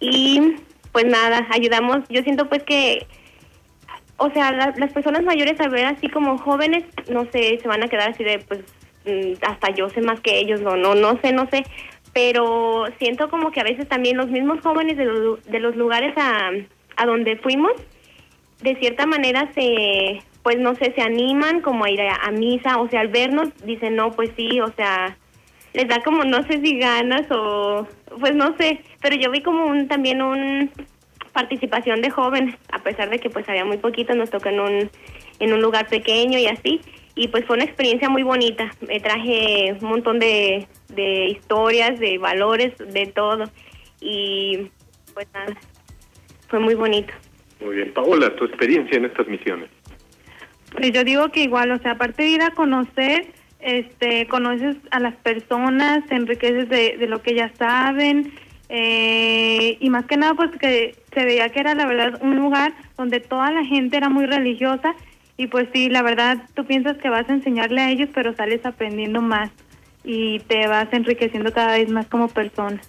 y 0.00 0.56
pues 0.92 1.06
nada, 1.06 1.46
ayudamos. 1.50 2.00
Yo 2.10 2.22
siento 2.22 2.48
pues 2.48 2.62
que, 2.62 3.06
o 4.18 4.30
sea, 4.30 4.52
las 4.52 4.92
personas 4.92 5.24
mayores 5.24 5.58
al 5.60 5.70
ver 5.70 5.86
así 5.86 6.08
como 6.08 6.38
jóvenes, 6.38 6.84
no 7.10 7.24
sé, 7.32 7.58
se 7.60 7.68
van 7.68 7.82
a 7.82 7.88
quedar 7.88 8.10
así 8.10 8.22
de 8.22 8.38
pues 8.38 8.60
mm, 9.06 9.32
hasta 9.42 9.70
yo 9.70 9.88
sé 9.88 10.02
más 10.02 10.20
que 10.20 10.38
ellos, 10.38 10.60
no, 10.60 10.76
no, 10.76 10.94
no 10.94 11.18
sé, 11.20 11.32
no 11.32 11.48
sé, 11.50 11.64
pero 12.14 12.84
siento 12.98 13.28
como 13.28 13.50
que 13.50 13.60
a 13.60 13.64
veces 13.64 13.86
también 13.88 14.16
los 14.16 14.30
mismos 14.30 14.60
jóvenes 14.62 14.96
de, 14.96 15.04
de 15.46 15.60
los 15.60 15.76
lugares 15.76 16.14
a, 16.16 16.50
a 16.96 17.06
donde 17.06 17.36
fuimos, 17.36 17.72
de 18.62 18.76
cierta 18.76 19.04
manera 19.04 19.50
se, 19.54 20.22
pues 20.42 20.58
no 20.58 20.74
sé, 20.76 20.92
se 20.94 21.02
animan 21.02 21.60
como 21.60 21.84
a 21.84 21.90
ir 21.90 22.00
a, 22.00 22.30
misa, 22.30 22.78
o 22.78 22.88
sea, 22.88 23.00
al 23.00 23.08
vernos 23.08 23.48
dicen, 23.64 23.96
no, 23.96 24.12
pues 24.12 24.30
sí, 24.36 24.60
o 24.60 24.70
sea, 24.72 25.16
les 25.72 25.88
da 25.88 26.00
como 26.02 26.22
no 26.24 26.42
sé 26.44 26.60
si 26.62 26.78
ganas 26.78 27.26
o, 27.30 27.86
pues 28.20 28.34
no 28.34 28.56
sé, 28.56 28.80
pero 29.02 29.16
yo 29.16 29.30
vi 29.30 29.42
como 29.42 29.66
un, 29.66 29.88
también 29.88 30.22
un 30.22 30.70
participación 31.32 32.00
de 32.00 32.10
jóvenes, 32.10 32.54
a 32.70 32.78
pesar 32.78 33.10
de 33.10 33.18
que 33.18 33.28
pues 33.28 33.48
había 33.48 33.64
muy 33.64 33.78
poquito, 33.78 34.14
nos 34.14 34.30
tocó 34.30 34.50
en 34.50 34.60
un, 34.60 34.90
en 35.40 35.52
un 35.52 35.60
lugar 35.60 35.88
pequeño 35.88 36.38
y 36.38 36.46
así, 36.46 36.80
y 37.16 37.28
pues 37.28 37.44
fue 37.44 37.56
una 37.56 37.64
experiencia 37.64 38.08
muy 38.08 38.22
bonita. 38.22 38.70
Me 38.86 39.00
traje 39.00 39.76
un 39.80 39.88
montón 39.88 40.18
de, 40.18 40.66
de 40.88 41.26
historias, 41.26 41.98
de 42.00 42.18
valores, 42.18 42.72
de 42.78 43.06
todo. 43.06 43.44
Y 44.00 44.70
pues 45.14 45.26
nada, 45.32 45.56
fue 46.48 46.58
muy 46.58 46.74
bonito. 46.74 47.12
Muy 47.60 47.76
bien. 47.76 47.92
Paola, 47.92 48.34
tu 48.36 48.44
experiencia 48.44 48.96
en 48.96 49.04
estas 49.04 49.28
misiones. 49.28 49.70
Pues 50.72 50.92
yo 50.92 51.04
digo 51.04 51.30
que 51.30 51.44
igual, 51.44 51.70
o 51.70 51.78
sea, 51.78 51.92
aparte 51.92 52.24
de 52.24 52.30
ir 52.30 52.42
a 52.42 52.50
conocer, 52.50 53.26
este, 53.60 54.26
conoces 54.26 54.76
a 54.90 54.98
las 54.98 55.14
personas, 55.14 56.04
te 56.06 56.16
enriqueces 56.16 56.68
de, 56.68 56.96
de 56.98 57.06
lo 57.06 57.22
que 57.22 57.34
ya 57.34 57.52
saben, 57.54 58.32
eh, 58.68 59.76
y 59.78 59.90
más 59.90 60.06
que 60.06 60.16
nada 60.16 60.34
pues 60.34 60.50
que 60.58 60.96
se 61.12 61.24
veía 61.24 61.50
que 61.50 61.60
era 61.60 61.74
la 61.74 61.86
verdad 61.86 62.18
un 62.22 62.36
lugar 62.36 62.72
donde 62.96 63.20
toda 63.20 63.52
la 63.52 63.64
gente 63.64 63.96
era 63.96 64.08
muy 64.08 64.26
religiosa 64.26 64.94
y 65.36 65.48
pues 65.48 65.68
sí, 65.72 65.88
la 65.88 66.02
verdad, 66.02 66.48
tú 66.54 66.64
piensas 66.64 66.96
que 66.98 67.08
vas 67.08 67.28
a 67.28 67.34
enseñarle 67.34 67.80
a 67.80 67.90
ellos, 67.90 68.08
pero 68.14 68.34
sales 68.34 68.64
aprendiendo 68.64 69.20
más 69.20 69.50
y 70.04 70.38
te 70.40 70.66
vas 70.68 70.92
enriqueciendo 70.92 71.52
cada 71.52 71.76
vez 71.76 71.90
más 71.90 72.06
como 72.06 72.28
persona. 72.28 72.80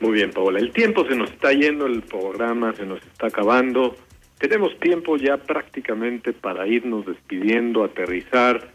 Muy 0.00 0.12
bien, 0.12 0.30
Paola. 0.30 0.58
El 0.58 0.72
tiempo 0.72 1.06
se 1.06 1.16
nos 1.16 1.30
está 1.30 1.52
yendo, 1.52 1.86
el 1.86 2.02
programa 2.02 2.74
se 2.74 2.84
nos 2.84 3.02
está 3.02 3.28
acabando. 3.28 3.96
Tenemos 4.38 4.78
tiempo 4.78 5.16
ya 5.16 5.38
prácticamente 5.38 6.32
para 6.32 6.66
irnos 6.66 7.06
despidiendo, 7.06 7.82
aterrizar, 7.82 8.68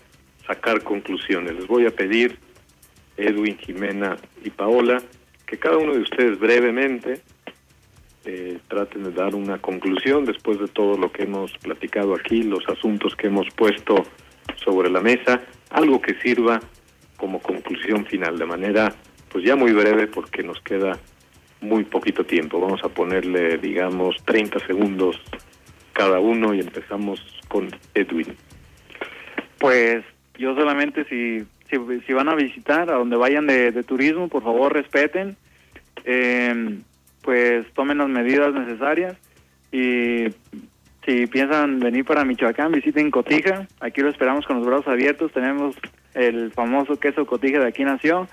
sacar 0.46 0.82
conclusiones. 0.84 1.54
Les 1.56 1.68
voy 1.68 1.86
a 1.86 1.92
pedir, 1.92 2.38
Edwin, 3.16 3.58
Jimena 3.58 4.18
y 4.44 4.50
Paola, 4.50 5.02
que 5.46 5.58
cada 5.58 5.78
uno 5.78 5.94
de 5.94 6.02
ustedes 6.02 6.40
brevemente 6.40 7.22
eh, 8.26 8.58
traten 8.68 9.04
de 9.04 9.12
dar 9.12 9.36
una 9.36 9.58
conclusión 9.58 10.26
después 10.26 10.60
de 10.60 10.68
todo 10.68 10.98
lo 10.98 11.12
que 11.12 11.24
hemos 11.24 11.52
platicado 11.58 12.16
aquí, 12.16 12.44
los 12.44 12.68
asuntos 12.70 13.16
que 13.16 13.28
hemos 13.28 13.48
puesto 13.54 14.06
sobre 14.64 14.90
la 14.90 15.02
mesa, 15.02 15.42
algo 15.70 16.02
que 16.02 16.16
sirva 16.22 16.62
como 17.18 17.40
conclusión 17.40 18.06
final, 18.06 18.38
de 18.38 18.46
manera 18.46 18.94
pues 19.30 19.44
ya 19.44 19.56
muy 19.56 19.74
breve 19.74 20.08
porque 20.08 20.44
nos 20.44 20.62
queda 20.62 20.98
muy 21.60 21.84
poquito 21.84 22.24
tiempo. 22.26 22.60
Vamos 22.60 22.84
a 22.84 22.90
ponerle, 22.90 23.58
digamos, 23.58 24.16
30 24.26 24.60
segundos 24.68 25.20
cada 25.92 26.20
uno 26.20 26.54
y 26.54 26.60
empezamos 26.60 27.20
con 27.48 27.70
Edwin. 27.94 28.36
Pues 29.58 30.04
yo 30.38 30.56
solamente 30.56 31.06
si, 31.06 31.44
si, 31.70 32.14
van 32.14 32.30
a 32.30 32.36
visitar, 32.36 32.90
a 32.90 32.96
donde 32.96 33.16
vayan 33.16 33.48
de, 33.48 33.72
de 33.72 33.84
turismo, 33.84 34.28
por 34.28 34.44
favor 34.44 34.74
respeten. 34.74 35.36
Eh, 36.06 36.80
pues 37.24 37.66
tomen 37.74 37.98
las 37.98 38.10
medidas 38.10 38.54
necesarias 38.54 39.16
y 39.72 40.26
si 41.06 41.28
piensan 41.28 41.80
venir 41.80 42.06
para 42.06 42.24
Michoacán, 42.24 42.72
visiten 42.72 43.12
Cotija. 43.12 43.68
Aquí 43.80 44.02
lo 44.02 44.10
esperamos 44.10 44.46
con 44.46 44.58
los 44.58 44.66
brazos 44.66 44.88
abiertos. 44.88 45.32
Tenemos 45.32 45.76
el 46.14 46.52
famoso 46.52 47.00
queso 47.00 47.26
Cotija 47.26 47.60
de 47.60 47.68
aquí 47.68 47.84
nació. 47.84 48.28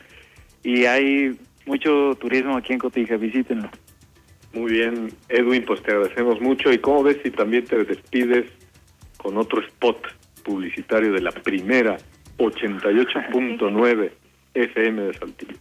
y 0.63 0.85
hay 0.85 1.39
mucho 1.67 2.15
turismo 2.21 2.57
aquí 2.57 2.73
en 2.75 2.79
Cotija, 2.79 3.17
visítenlo. 3.17 3.71
Muy 4.53 4.73
bien, 4.73 5.13
Edwin, 5.29 5.65
pues 5.65 5.83
te 5.83 5.93
agradecemos 5.93 6.41
mucho. 6.41 6.73
¿Y 6.73 6.79
cómo 6.79 7.05
ves 7.05 7.19
si 7.23 7.31
también 7.31 7.65
te 7.65 7.85
despides 7.85 8.47
con 9.17 9.37
otro 9.37 9.63
spot 9.63 10.09
publicitario 10.43 11.13
de 11.13 11.21
la 11.23 11.31
primera 11.31 11.97
88.9 12.39 14.11
FM 14.55 15.03
de 15.03 15.15
Saltillo? 15.15 15.57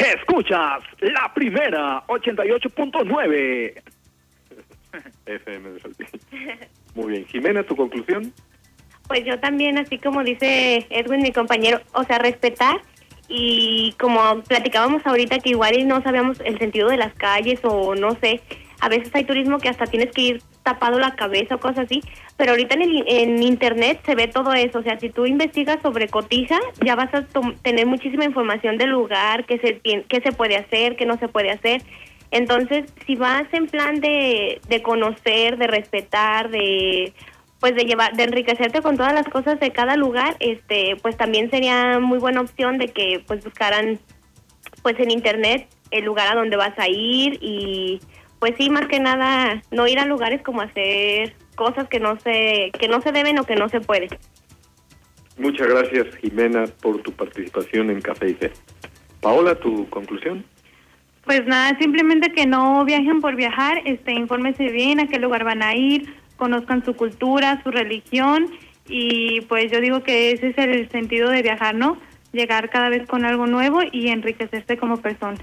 Escuchas 0.00 0.82
la 1.00 1.32
primera 1.34 2.06
88.9 2.06 3.82
FM 5.26 5.70
de 5.70 5.80
Saltillo. 5.80 6.10
Muy 6.94 7.12
bien, 7.12 7.26
Jimena, 7.26 7.62
¿tu 7.62 7.76
conclusión? 7.76 8.32
Pues 9.06 9.24
yo 9.24 9.38
también, 9.40 9.78
así 9.78 9.98
como 9.98 10.22
dice 10.22 10.86
Edwin, 10.90 11.22
mi 11.22 11.32
compañero, 11.32 11.80
o 11.92 12.04
sea, 12.04 12.18
respetar 12.18 12.80
y 13.28 13.94
como 13.98 14.42
platicábamos 14.42 15.06
ahorita 15.06 15.38
que 15.38 15.50
igual 15.50 15.78
y 15.78 15.84
no 15.84 16.02
sabíamos 16.02 16.40
el 16.40 16.58
sentido 16.58 16.88
de 16.88 16.96
las 16.96 17.14
calles 17.14 17.60
o 17.62 17.94
no 17.94 18.16
sé, 18.16 18.40
a 18.80 18.88
veces 18.88 19.14
hay 19.14 19.24
turismo 19.24 19.58
que 19.58 19.68
hasta 19.68 19.86
tienes 19.86 20.10
que 20.12 20.22
ir 20.22 20.42
tapado 20.62 20.98
la 20.98 21.14
cabeza 21.14 21.54
o 21.54 21.60
cosas 21.60 21.86
así, 21.86 22.02
pero 22.36 22.52
ahorita 22.52 22.74
en, 22.74 22.82
el, 22.82 23.04
en 23.06 23.42
internet 23.42 24.00
se 24.04 24.14
ve 24.14 24.28
todo 24.28 24.52
eso, 24.52 24.78
o 24.80 24.82
sea, 24.82 24.98
si 24.98 25.08
tú 25.08 25.26
investigas 25.26 25.78
sobre 25.82 26.08
Cotija, 26.08 26.58
ya 26.84 26.96
vas 26.96 27.12
a 27.14 27.24
tener 27.62 27.86
muchísima 27.86 28.24
información 28.24 28.76
del 28.78 28.90
lugar, 28.90 29.46
qué 29.46 29.58
se, 29.58 29.80
qué 29.80 30.20
se 30.22 30.32
puede 30.32 30.56
hacer, 30.56 30.96
qué 30.96 31.06
no 31.06 31.18
se 31.18 31.28
puede 31.28 31.50
hacer. 31.50 31.82
Entonces, 32.30 32.92
si 33.06 33.16
vas 33.16 33.44
en 33.52 33.66
plan 33.66 34.00
de, 34.00 34.60
de 34.68 34.82
conocer, 34.82 35.56
de 35.56 35.66
respetar, 35.66 36.50
de 36.50 37.12
pues 37.60 37.74
de 37.74 37.84
llevar 37.84 38.16
de 38.16 38.24
enriquecerte 38.24 38.80
con 38.80 38.96
todas 38.96 39.12
las 39.12 39.28
cosas 39.28 39.60
de 39.60 39.70
cada 39.70 39.94
lugar 39.94 40.34
este 40.40 40.96
pues 41.02 41.16
también 41.18 41.50
sería 41.50 41.98
muy 41.98 42.18
buena 42.18 42.40
opción 42.40 42.78
de 42.78 42.88
que 42.88 43.22
pues 43.26 43.44
buscaran 43.44 43.98
pues 44.82 44.98
en 44.98 45.10
internet 45.10 45.68
el 45.90 46.04
lugar 46.04 46.28
a 46.32 46.34
donde 46.34 46.56
vas 46.56 46.76
a 46.78 46.88
ir 46.88 47.38
y 47.42 48.00
pues 48.40 48.54
sí 48.58 48.68
más 48.70 48.86
que 48.88 48.98
nada 48.98 49.62
no 49.70 49.86
ir 49.86 49.98
a 50.00 50.06
lugares 50.06 50.42
como 50.42 50.60
hacer 50.60 51.34
cosas 51.54 51.88
que 51.88 52.00
no 52.00 52.18
se 52.20 52.72
que 52.78 52.88
no 52.88 53.00
se 53.00 53.12
deben 53.12 53.38
o 53.38 53.44
que 53.44 53.54
no 53.54 53.68
se 53.68 53.80
puede 53.80 54.08
muchas 55.38 55.68
gracias 55.68 56.16
Jimena 56.16 56.64
por 56.82 57.00
tu 57.02 57.12
participación 57.12 57.90
en 57.90 58.00
Café 58.00 58.30
y 58.30 58.34
Té 58.34 58.52
Paola 59.20 59.54
tu 59.54 59.88
conclusión 59.90 60.44
pues 61.24 61.46
nada 61.46 61.78
simplemente 61.78 62.32
que 62.32 62.46
no 62.46 62.84
viajen 62.84 63.20
por 63.20 63.36
viajar 63.36 63.82
este 63.84 64.12
infórmese 64.12 64.64
bien 64.72 64.98
a 64.98 65.06
qué 65.06 65.20
lugar 65.20 65.44
van 65.44 65.62
a 65.62 65.76
ir 65.76 66.12
conozcan 66.40 66.84
su 66.84 66.94
cultura, 66.94 67.62
su 67.62 67.70
religión 67.70 68.46
y 68.88 69.42
pues 69.42 69.70
yo 69.70 69.80
digo 69.80 70.02
que 70.02 70.32
ese 70.32 70.48
es 70.48 70.58
el 70.58 70.90
sentido 70.90 71.30
de 71.30 71.42
viajar, 71.42 71.76
¿no? 71.76 71.96
Llegar 72.32 72.70
cada 72.70 72.88
vez 72.88 73.06
con 73.06 73.24
algo 73.24 73.46
nuevo 73.46 73.80
y 73.92 74.08
enriquecerse 74.08 74.76
como 74.76 74.96
persona. 74.96 75.38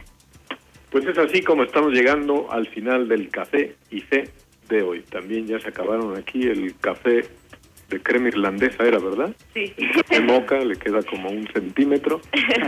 Pues 0.91 1.05
es 1.05 1.17
así 1.17 1.41
como 1.41 1.63
estamos 1.63 1.93
llegando 1.93 2.51
al 2.51 2.67
final 2.67 3.07
del 3.07 3.29
café 3.29 3.75
y 3.91 4.01
fe 4.01 4.29
de 4.69 4.81
hoy. 4.81 5.01
También 5.01 5.47
ya 5.47 5.59
se 5.59 5.69
acabaron 5.69 6.15
aquí 6.17 6.43
el 6.43 6.75
café 6.79 7.25
de 7.89 8.01
crema 8.01 8.29
irlandesa, 8.29 8.83
¿era 8.83 8.99
verdad? 8.99 9.35
Sí. 9.53 9.73
De 10.09 10.19
moca 10.21 10.59
le 10.59 10.75
queda 10.75 11.01
como 11.03 11.29
un 11.29 11.47
centímetro 11.53 12.21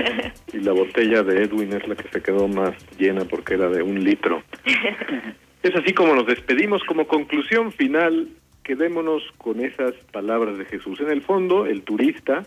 y 0.54 0.58
la 0.60 0.72
botella 0.72 1.24
de 1.24 1.44
Edwin 1.44 1.74
es 1.74 1.88
la 1.88 1.96
que 1.96 2.08
se 2.10 2.22
quedó 2.22 2.48
más 2.48 2.76
llena 2.98 3.26
porque 3.26 3.56
era 3.56 3.70
de 3.70 3.84
un 3.84 4.04
litro. 4.04 4.44
Es 5.62 5.76
así 5.76 5.94
como 5.94 6.16
nos 6.16 6.26
despedimos 6.26 6.82
como 6.86 7.06
conclusión 7.06 7.74
final. 7.74 8.30
Quedémonos 8.64 9.24
con 9.38 9.60
esas 9.60 9.94
palabras 10.10 10.58
de 10.58 10.64
Jesús. 10.64 11.02
En 11.02 11.10
el 11.10 11.22
fondo, 11.22 11.66
el 11.66 11.82
turista 11.82 12.46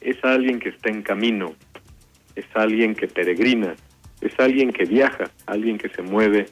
es 0.00 0.16
alguien 0.22 0.60
que 0.60 0.68
está 0.68 0.90
en 0.90 1.02
camino, 1.02 1.56
es 2.36 2.44
alguien 2.54 2.94
que 2.94 3.08
peregrina, 3.08 3.74
es 4.20 4.38
alguien 4.38 4.72
que 4.72 4.84
viaja, 4.84 5.30
alguien 5.46 5.78
que 5.78 5.88
se 5.88 6.02
mueve 6.02 6.46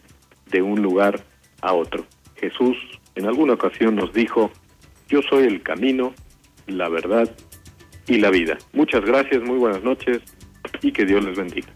de 0.51 0.63
un 0.63 0.83
lugar 0.83 1.25
a 1.63 1.73
otro. 1.73 2.07
Jesús 2.37 2.77
en 3.15 3.27
alguna 3.27 3.55
ocasión 3.55 3.97
nos 3.97 4.13
dijo, 4.13 4.51
yo 5.09 5.21
soy 5.23 5.45
el 5.45 5.63
camino, 5.63 6.15
la 6.67 6.89
verdad 6.89 7.35
y 8.07 8.19
la 8.19 8.31
vida. 8.31 8.59
Muchas 8.73 9.05
gracias, 9.05 9.43
muy 9.43 9.59
buenas 9.59 9.83
noches 9.83 10.21
y 10.83 10.93
que 10.93 11.05
Dios 11.05 11.25
les 11.25 11.37
bendiga. 11.37 11.69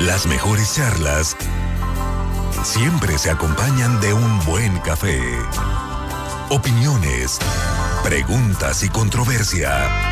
Las 0.00 0.26
mejores 0.26 0.74
charlas 0.74 1.36
siempre 2.64 3.18
se 3.18 3.30
acompañan 3.30 4.00
de 4.00 4.12
un 4.12 4.44
buen 4.46 4.78
café. 4.80 5.20
Opiniones, 6.50 7.38
preguntas 8.04 8.82
y 8.84 8.88
controversia 8.88 10.11